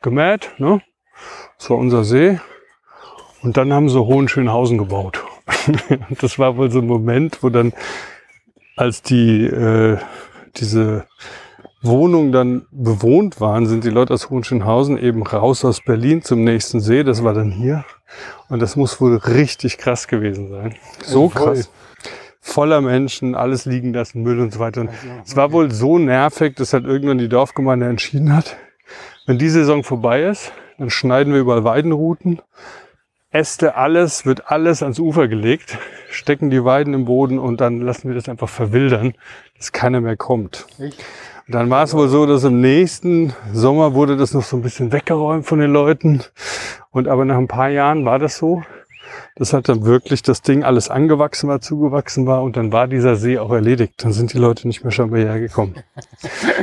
gemäht, 0.01 0.51
ne? 0.57 0.82
Das 1.57 1.70
war 1.70 1.78
unser 1.78 2.03
See. 2.03 2.39
Und 3.41 3.57
dann 3.57 3.74
haben 3.74 3.89
sie 3.89 3.99
Hohenschönhausen 3.99 4.78
gebaut. 4.78 5.24
Das 6.22 6.39
war 6.39 6.57
wohl 6.57 6.72
so 6.72 6.80
ein 6.80 6.88
Moment, 6.88 7.41
wo 7.41 7.49
dann, 7.49 7.74
als 8.76 9.01
die, 9.01 9.45
äh, 9.45 9.97
diese 10.55 11.05
Wohnungen 11.84 12.32
dann 12.32 12.66
bewohnt 12.72 13.42
waren, 13.42 13.66
sind 13.68 13.84
die 13.84 13.90
Leute 13.90 14.14
aus 14.14 14.30
Hohenschönhausen 14.30 14.98
eben 14.98 15.22
raus 15.22 15.66
aus 15.66 15.82
Berlin 15.82 16.22
zum 16.22 16.44
nächsten 16.44 16.80
See. 16.80 17.04
Das 17.04 17.24
war 17.24 17.34
dann 17.34 17.52
hier. 17.52 17.84
Und 18.50 18.62
das 18.62 18.76
muss 18.76 19.02
wohl 19.02 19.18
richtig 19.18 19.78
krass 19.78 20.08
gewesen 20.08 20.50
sein. 20.50 20.76
So 21.04 21.28
krass. 21.28 21.70
Voller 22.40 22.82
Menschen, 22.82 23.36
alles 23.36 23.66
liegen 23.66 23.94
lassen, 23.94 24.22
Müll 24.22 24.40
und 24.40 24.54
so 24.54 24.60
weiter. 24.60 24.82
Und 24.82 24.90
es 25.26 25.36
war 25.36 25.52
wohl 25.52 25.72
so 25.72 25.98
nervig, 25.98 26.56
dass 26.56 26.74
halt 26.74 26.86
irgendwann 26.86 27.18
die 27.18 27.30
Dorfgemeinde 27.30 27.88
entschieden 27.88 28.36
hat, 28.36 28.58
wenn 29.26 29.38
die 29.38 29.50
Saison 29.50 29.84
vorbei 29.84 30.24
ist, 30.24 30.52
dann 30.78 30.90
schneiden 30.90 31.34
wir 31.34 31.40
überall 31.42 31.64
Weidenrouten, 31.64 32.42
Äste, 33.32 33.76
alles, 33.76 34.26
wird 34.26 34.52
alles 34.52 34.84
ans 34.84 35.00
Ufer 35.00 35.28
gelegt, 35.28 35.78
stecken 36.12 36.50
die 36.50 36.64
Weiden 36.64 36.94
im 36.94 37.06
Boden 37.06 37.40
und 37.40 37.62
dann 37.62 37.82
lassen 37.82 38.08
wir 38.08 38.16
das 38.16 38.30
einfach 38.30 38.50
verwildern, 38.50 39.16
dass 39.58 39.72
keiner 39.72 40.02
mehr 40.02 40.18
kommt. 40.18 40.68
Echt? 40.80 41.04
Und 41.48 41.56
dann 41.56 41.70
war 41.70 41.84
es 41.84 41.94
wohl 41.94 42.08
so, 42.08 42.26
dass 42.26 42.46
im 42.46 42.62
nächsten 42.62 43.34
Sommer 43.52 43.94
wurde 43.94 44.16
das 44.16 44.34
noch 44.34 44.44
so 44.44 44.56
ein 44.56 44.62
bisschen 44.62 44.94
weggeräumt 44.94 45.46
von 45.46 45.60
den 45.60 45.72
Leuten. 45.72 46.24
Und 46.91 47.08
aber 47.08 47.26
nach 47.26 47.38
ein 47.38 47.50
paar 47.50 47.70
Jahren 47.70 48.06
war 48.06 48.18
das 48.18 48.38
so, 48.38 48.64
dass 49.36 49.52
halt 49.52 49.68
dann 49.68 49.84
wirklich 49.84 50.22
das 50.22 50.41
Ding 50.41 50.64
alles 50.64 50.89
angewachsen 50.89 51.50
war, 51.50 51.60
zugewachsen 51.60 52.26
war 52.28 52.44
und 52.44 52.56
dann 52.56 52.72
war 52.72 52.88
dieser 52.88 53.18
See 53.18 53.38
auch 53.39 53.52
erledigt. 53.52 53.94
Dann 53.98 54.14
sind 54.14 54.32
die 54.32 54.38
Leute 54.38 54.68
nicht 54.68 54.84
mehr 54.84 54.91
scheinbar 54.91 55.20
hierher 55.20 55.39
gekommen. 55.39 55.76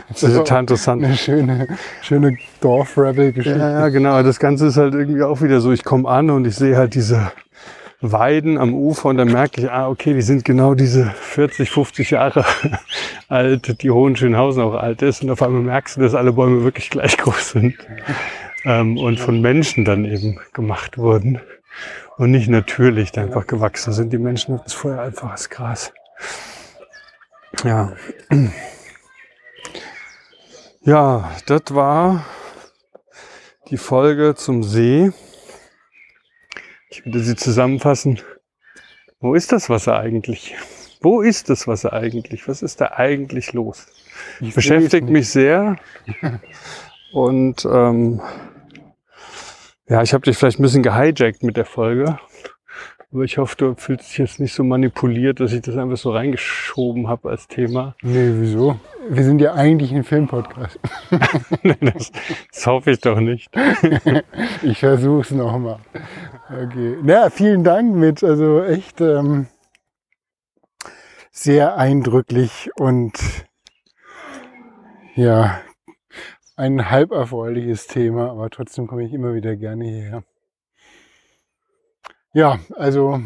Das 0.08 0.24
ist 0.24 0.34
total 0.34 0.60
interessant. 0.60 1.04
Eine 1.04 1.16
schöne, 1.16 1.68
schöne 2.02 2.36
Dorf-Rebel-Geschichte. 2.60 3.58
Ja, 3.58 3.80
ja, 3.80 3.88
genau. 3.90 4.22
Das 4.22 4.40
Ganze 4.40 4.66
ist 4.66 4.76
halt 4.76 4.94
irgendwie 4.94 5.22
auch 5.22 5.40
wieder 5.40 5.60
so. 5.60 5.70
Ich 5.70 5.84
komme 5.84 6.08
an 6.08 6.30
und 6.30 6.46
ich 6.46 6.56
sehe 6.56 6.76
halt 6.76 6.94
diese 6.94 7.30
Weiden 8.00 8.56
am 8.56 8.74
Ufer 8.74 9.10
und 9.10 9.18
dann 9.18 9.30
merke 9.30 9.60
ich, 9.60 9.70
ah, 9.70 9.88
okay, 9.88 10.14
die 10.14 10.22
sind 10.22 10.44
genau 10.44 10.74
diese 10.74 11.10
40, 11.10 11.70
50 11.70 12.10
Jahre 12.10 12.44
alt, 13.28 13.82
die 13.82 13.90
Hohenschönhausen 13.90 14.62
auch 14.62 14.74
alt 14.74 15.02
ist. 15.02 15.22
Und 15.22 15.30
auf 15.30 15.42
einmal 15.42 15.62
merkst 15.62 15.96
du, 15.96 16.00
dass 16.00 16.14
alle 16.14 16.32
Bäume 16.32 16.64
wirklich 16.64 16.90
gleich 16.90 17.18
groß 17.18 17.50
sind 17.50 17.76
ähm, 18.64 18.96
und 18.96 19.20
von 19.20 19.40
Menschen 19.40 19.84
dann 19.84 20.04
eben 20.04 20.40
gemacht 20.52 20.96
wurden 20.96 21.40
und 22.16 22.30
nicht 22.30 22.48
natürlich 22.48 23.16
einfach 23.18 23.46
gewachsen 23.46 23.92
sind. 23.92 24.12
Die 24.12 24.18
Menschen 24.18 24.54
hatten 24.54 24.66
es 24.66 24.74
vorher 24.74 25.02
einfach 25.02 25.30
als 25.32 25.50
Gras. 25.50 25.92
Ja. 27.64 27.92
Ja, 30.82 31.30
das 31.46 31.62
war 31.70 32.24
die 33.68 33.76
Folge 33.76 34.34
zum 34.34 34.62
See. 34.62 35.12
Ich 36.90 37.04
würde 37.06 37.20
sie 37.20 37.36
zusammenfassen. 37.36 38.20
Wo 39.20 39.34
ist 39.34 39.52
das 39.52 39.70
Wasser 39.70 39.98
eigentlich? 39.98 40.56
Wo 41.00 41.22
ist 41.22 41.48
das 41.48 41.68
Wasser 41.68 41.92
eigentlich? 41.92 42.48
Was 42.48 42.62
ist 42.62 42.80
da 42.80 42.92
eigentlich 42.96 43.52
los? 43.52 43.86
Ich 44.40 44.54
Beschäftigt 44.54 45.08
mich 45.08 45.30
sehr. 45.30 45.76
Und 47.12 47.64
ähm, 47.64 48.20
ja, 49.88 50.02
ich 50.02 50.12
habe 50.12 50.24
dich 50.24 50.36
vielleicht 50.36 50.58
ein 50.58 50.62
bisschen 50.62 50.82
gehijackt 50.82 51.42
mit 51.42 51.56
der 51.56 51.64
Folge. 51.64 52.18
Aber 53.12 53.24
ich 53.24 53.38
hoffe, 53.38 53.56
du 53.56 53.74
fühlst 53.74 54.10
dich 54.10 54.18
jetzt 54.18 54.38
nicht 54.38 54.54
so 54.54 54.62
manipuliert, 54.62 55.40
dass 55.40 55.52
ich 55.52 55.62
das 55.62 55.76
einfach 55.76 55.96
so 55.96 56.12
reingeschoben 56.12 57.08
habe 57.08 57.30
als 57.30 57.48
Thema. 57.48 57.96
Nee, 58.02 58.30
wieso? 58.34 58.78
Wir 59.08 59.24
sind 59.24 59.40
ja 59.40 59.54
eigentlich 59.54 59.92
ein 59.92 60.04
Filmpodcast. 60.04 60.78
das, 61.80 62.12
das 62.52 62.66
hoffe 62.66 62.92
ich 62.92 63.00
doch 63.00 63.20
nicht. 63.20 63.50
Ich 64.62 64.78
versuche 64.78 65.22
es 65.22 65.30
nochmal. 65.30 65.80
Okay. 66.52 66.98
Na, 67.00 67.30
vielen 67.30 67.62
Dank 67.62 67.94
mit, 67.94 68.24
also 68.24 68.64
echt 68.64 69.00
ähm, 69.00 69.46
sehr 71.30 71.76
eindrücklich 71.76 72.70
und 72.74 73.12
ja, 75.14 75.60
ein 76.56 76.90
halb 76.90 77.12
erfreuliches 77.12 77.86
Thema, 77.86 78.32
aber 78.32 78.50
trotzdem 78.50 78.88
komme 78.88 79.04
ich 79.04 79.12
immer 79.12 79.32
wieder 79.32 79.54
gerne 79.54 79.84
hierher. 79.84 80.24
Ja, 82.32 82.58
also 82.74 83.20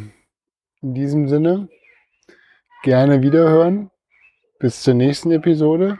in 0.82 0.92
diesem 0.92 1.26
Sinne 1.28 1.70
gerne 2.82 3.22
wiederhören. 3.22 3.90
Bis 4.58 4.82
zur 4.82 4.92
nächsten 4.92 5.30
Episode. 5.30 5.98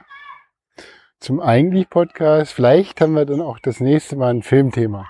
Zum 1.19 1.39
eigentlich 1.39 1.89
Podcast. 1.89 2.53
Vielleicht 2.53 3.01
haben 3.01 3.13
wir 3.13 3.25
dann 3.25 3.41
auch 3.41 3.57
das 3.57 3.79
nächste 3.79 4.15
Mal 4.15 4.29
ein 4.29 4.43
Filmthema. 4.43 5.09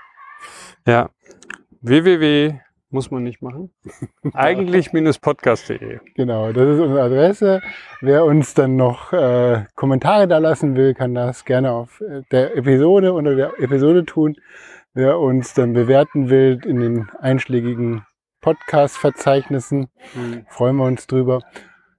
Ja. 0.86 1.10
Www 1.86 2.58
muss 2.90 3.10
man 3.10 3.24
nicht 3.24 3.42
machen. 3.42 3.70
Eigentlich 4.32 4.92
minus 4.92 5.18
podcast.de. 5.18 6.00
Genau, 6.14 6.52
das 6.52 6.68
ist 6.68 6.80
unsere 6.80 7.02
Adresse. 7.02 7.60
Wer 8.00 8.24
uns 8.24 8.54
dann 8.54 8.76
noch 8.76 9.12
äh, 9.12 9.64
Kommentare 9.74 10.28
da 10.28 10.38
lassen 10.38 10.76
will, 10.76 10.94
kann 10.94 11.14
das 11.14 11.44
gerne 11.44 11.72
auf 11.72 12.00
äh, 12.00 12.22
der 12.30 12.56
Episode 12.56 13.12
unter 13.12 13.34
der 13.34 13.60
Episode 13.60 14.04
tun. 14.04 14.36
Wer 14.94 15.18
uns 15.18 15.52
dann 15.52 15.74
bewerten 15.74 16.30
will 16.30 16.60
in 16.64 16.80
den 16.80 17.10
einschlägigen 17.20 18.06
Podcast-Verzeichnissen, 18.40 19.88
freuen 20.48 20.76
wir 20.76 20.84
uns 20.84 21.06
drüber. 21.06 21.42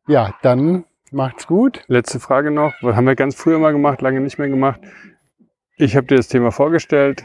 Ja, 0.08 0.34
dann 0.42 0.86
macht's 1.12 1.46
gut. 1.46 1.84
Letzte 1.88 2.20
Frage 2.20 2.50
noch. 2.50 2.74
Was 2.82 2.96
haben 2.96 3.06
wir 3.06 3.16
ganz 3.16 3.36
früher 3.36 3.60
mal 3.60 3.74
gemacht, 3.74 4.02
lange 4.02 4.22
nicht 4.22 4.40
mehr 4.40 4.50
gemacht. 4.50 4.80
Ich 5.76 5.96
habe 5.96 6.08
dir 6.08 6.16
das 6.16 6.28
Thema 6.28 6.52
vorgestellt. 6.52 7.24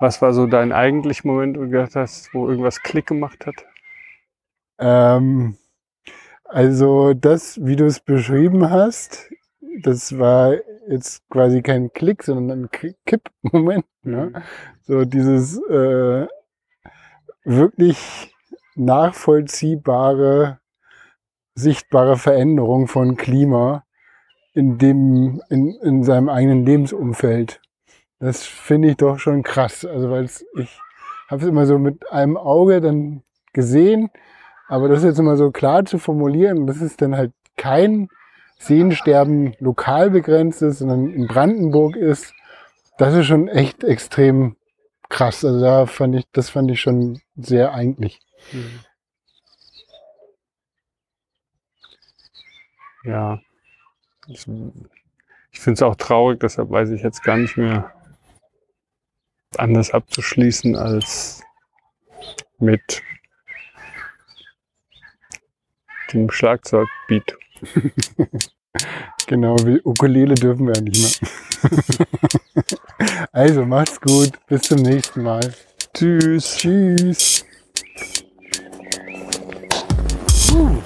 Was 0.00 0.22
war 0.22 0.32
so 0.32 0.46
dein 0.46 0.72
eigentlicher 0.72 1.28
Moment, 1.28 1.56
wo 1.58 1.62
du 1.62 1.70
gedacht 1.70 1.94
hast, 1.94 2.32
wo 2.32 2.48
irgendwas 2.48 2.82
Klick 2.82 3.06
gemacht 3.06 3.46
hat? 3.46 3.66
Ähm, 4.78 5.56
also 6.44 7.12
das, 7.12 7.58
wie 7.62 7.76
du 7.76 7.84
es 7.84 8.00
beschrieben 8.00 8.70
hast, 8.70 9.30
das 9.82 10.18
war 10.18 10.54
jetzt 10.88 11.28
quasi 11.28 11.62
kein 11.62 11.92
Klick, 11.92 12.22
sondern 12.22 12.62
ein 12.64 12.70
Ki- 12.70 12.96
Kipp-Moment. 13.04 13.84
Ne? 14.02 14.42
So 14.82 15.04
dieses 15.04 15.58
äh, 15.68 16.26
wirklich 17.44 18.34
nachvollziehbare, 18.76 20.60
sichtbare 21.54 22.16
Veränderung 22.16 22.88
von 22.88 23.16
Klima 23.16 23.84
in 24.54 24.78
dem, 24.78 25.42
in, 25.50 25.74
in 25.82 26.04
seinem 26.04 26.30
eigenen 26.30 26.64
Lebensumfeld. 26.64 27.60
Das 28.20 28.44
finde 28.44 28.90
ich 28.90 28.96
doch 28.98 29.18
schon 29.18 29.42
krass. 29.42 29.84
Also 29.84 30.10
weil 30.10 30.26
ich 30.26 30.78
habe 31.28 31.42
es 31.42 31.48
immer 31.48 31.66
so 31.66 31.78
mit 31.78 32.12
einem 32.12 32.36
Auge 32.36 32.80
dann 32.80 33.22
gesehen, 33.52 34.10
aber 34.68 34.88
das 34.88 35.02
jetzt 35.02 35.18
immer 35.18 35.36
so 35.36 35.50
klar 35.50 35.84
zu 35.86 35.98
formulieren, 35.98 36.66
das 36.66 36.80
ist 36.82 37.00
dann 37.02 37.16
halt 37.16 37.32
kein 37.56 38.08
Seensterben 38.58 39.54
lokal 39.58 40.10
begrenzt 40.10 40.60
ist, 40.60 40.80
sondern 40.80 41.10
in 41.10 41.26
Brandenburg 41.26 41.96
ist, 41.96 42.34
das 42.98 43.14
ist 43.14 43.26
schon 43.26 43.48
echt 43.48 43.82
extrem 43.84 44.56
krass. 45.08 45.42
Also 45.44 45.60
da 45.60 45.86
fand 45.86 46.14
ich, 46.14 46.24
das 46.32 46.50
fand 46.50 46.70
ich 46.70 46.80
schon 46.80 47.20
sehr 47.36 47.72
eigentlich. 47.72 48.20
Ja. 53.02 53.40
Ich, 54.28 54.46
ich 55.50 55.60
finde 55.60 55.74
es 55.74 55.82
auch 55.82 55.96
traurig, 55.96 56.38
deshalb 56.40 56.70
weiß 56.70 56.90
ich 56.90 57.02
jetzt 57.02 57.22
gar 57.24 57.38
nicht 57.38 57.56
mehr 57.56 57.92
anders 59.56 59.90
abzuschließen 59.90 60.76
als 60.76 61.42
mit 62.58 63.02
dem 66.12 66.30
Schlagzeugbeat. 66.30 67.36
Genau, 69.26 69.56
wie 69.64 69.80
Ukulele 69.84 70.34
dürfen 70.34 70.66
wir 70.66 70.74
ja 70.74 70.80
nicht 70.80 71.20
mehr. 71.20 71.30
also 73.32 73.64
macht's 73.64 74.00
gut, 74.00 74.30
bis 74.46 74.62
zum 74.62 74.78
nächsten 74.82 75.22
Mal. 75.22 75.54
Tschüss. 75.94 76.56
Tschüss. 76.56 77.44
Puh. 80.48 80.82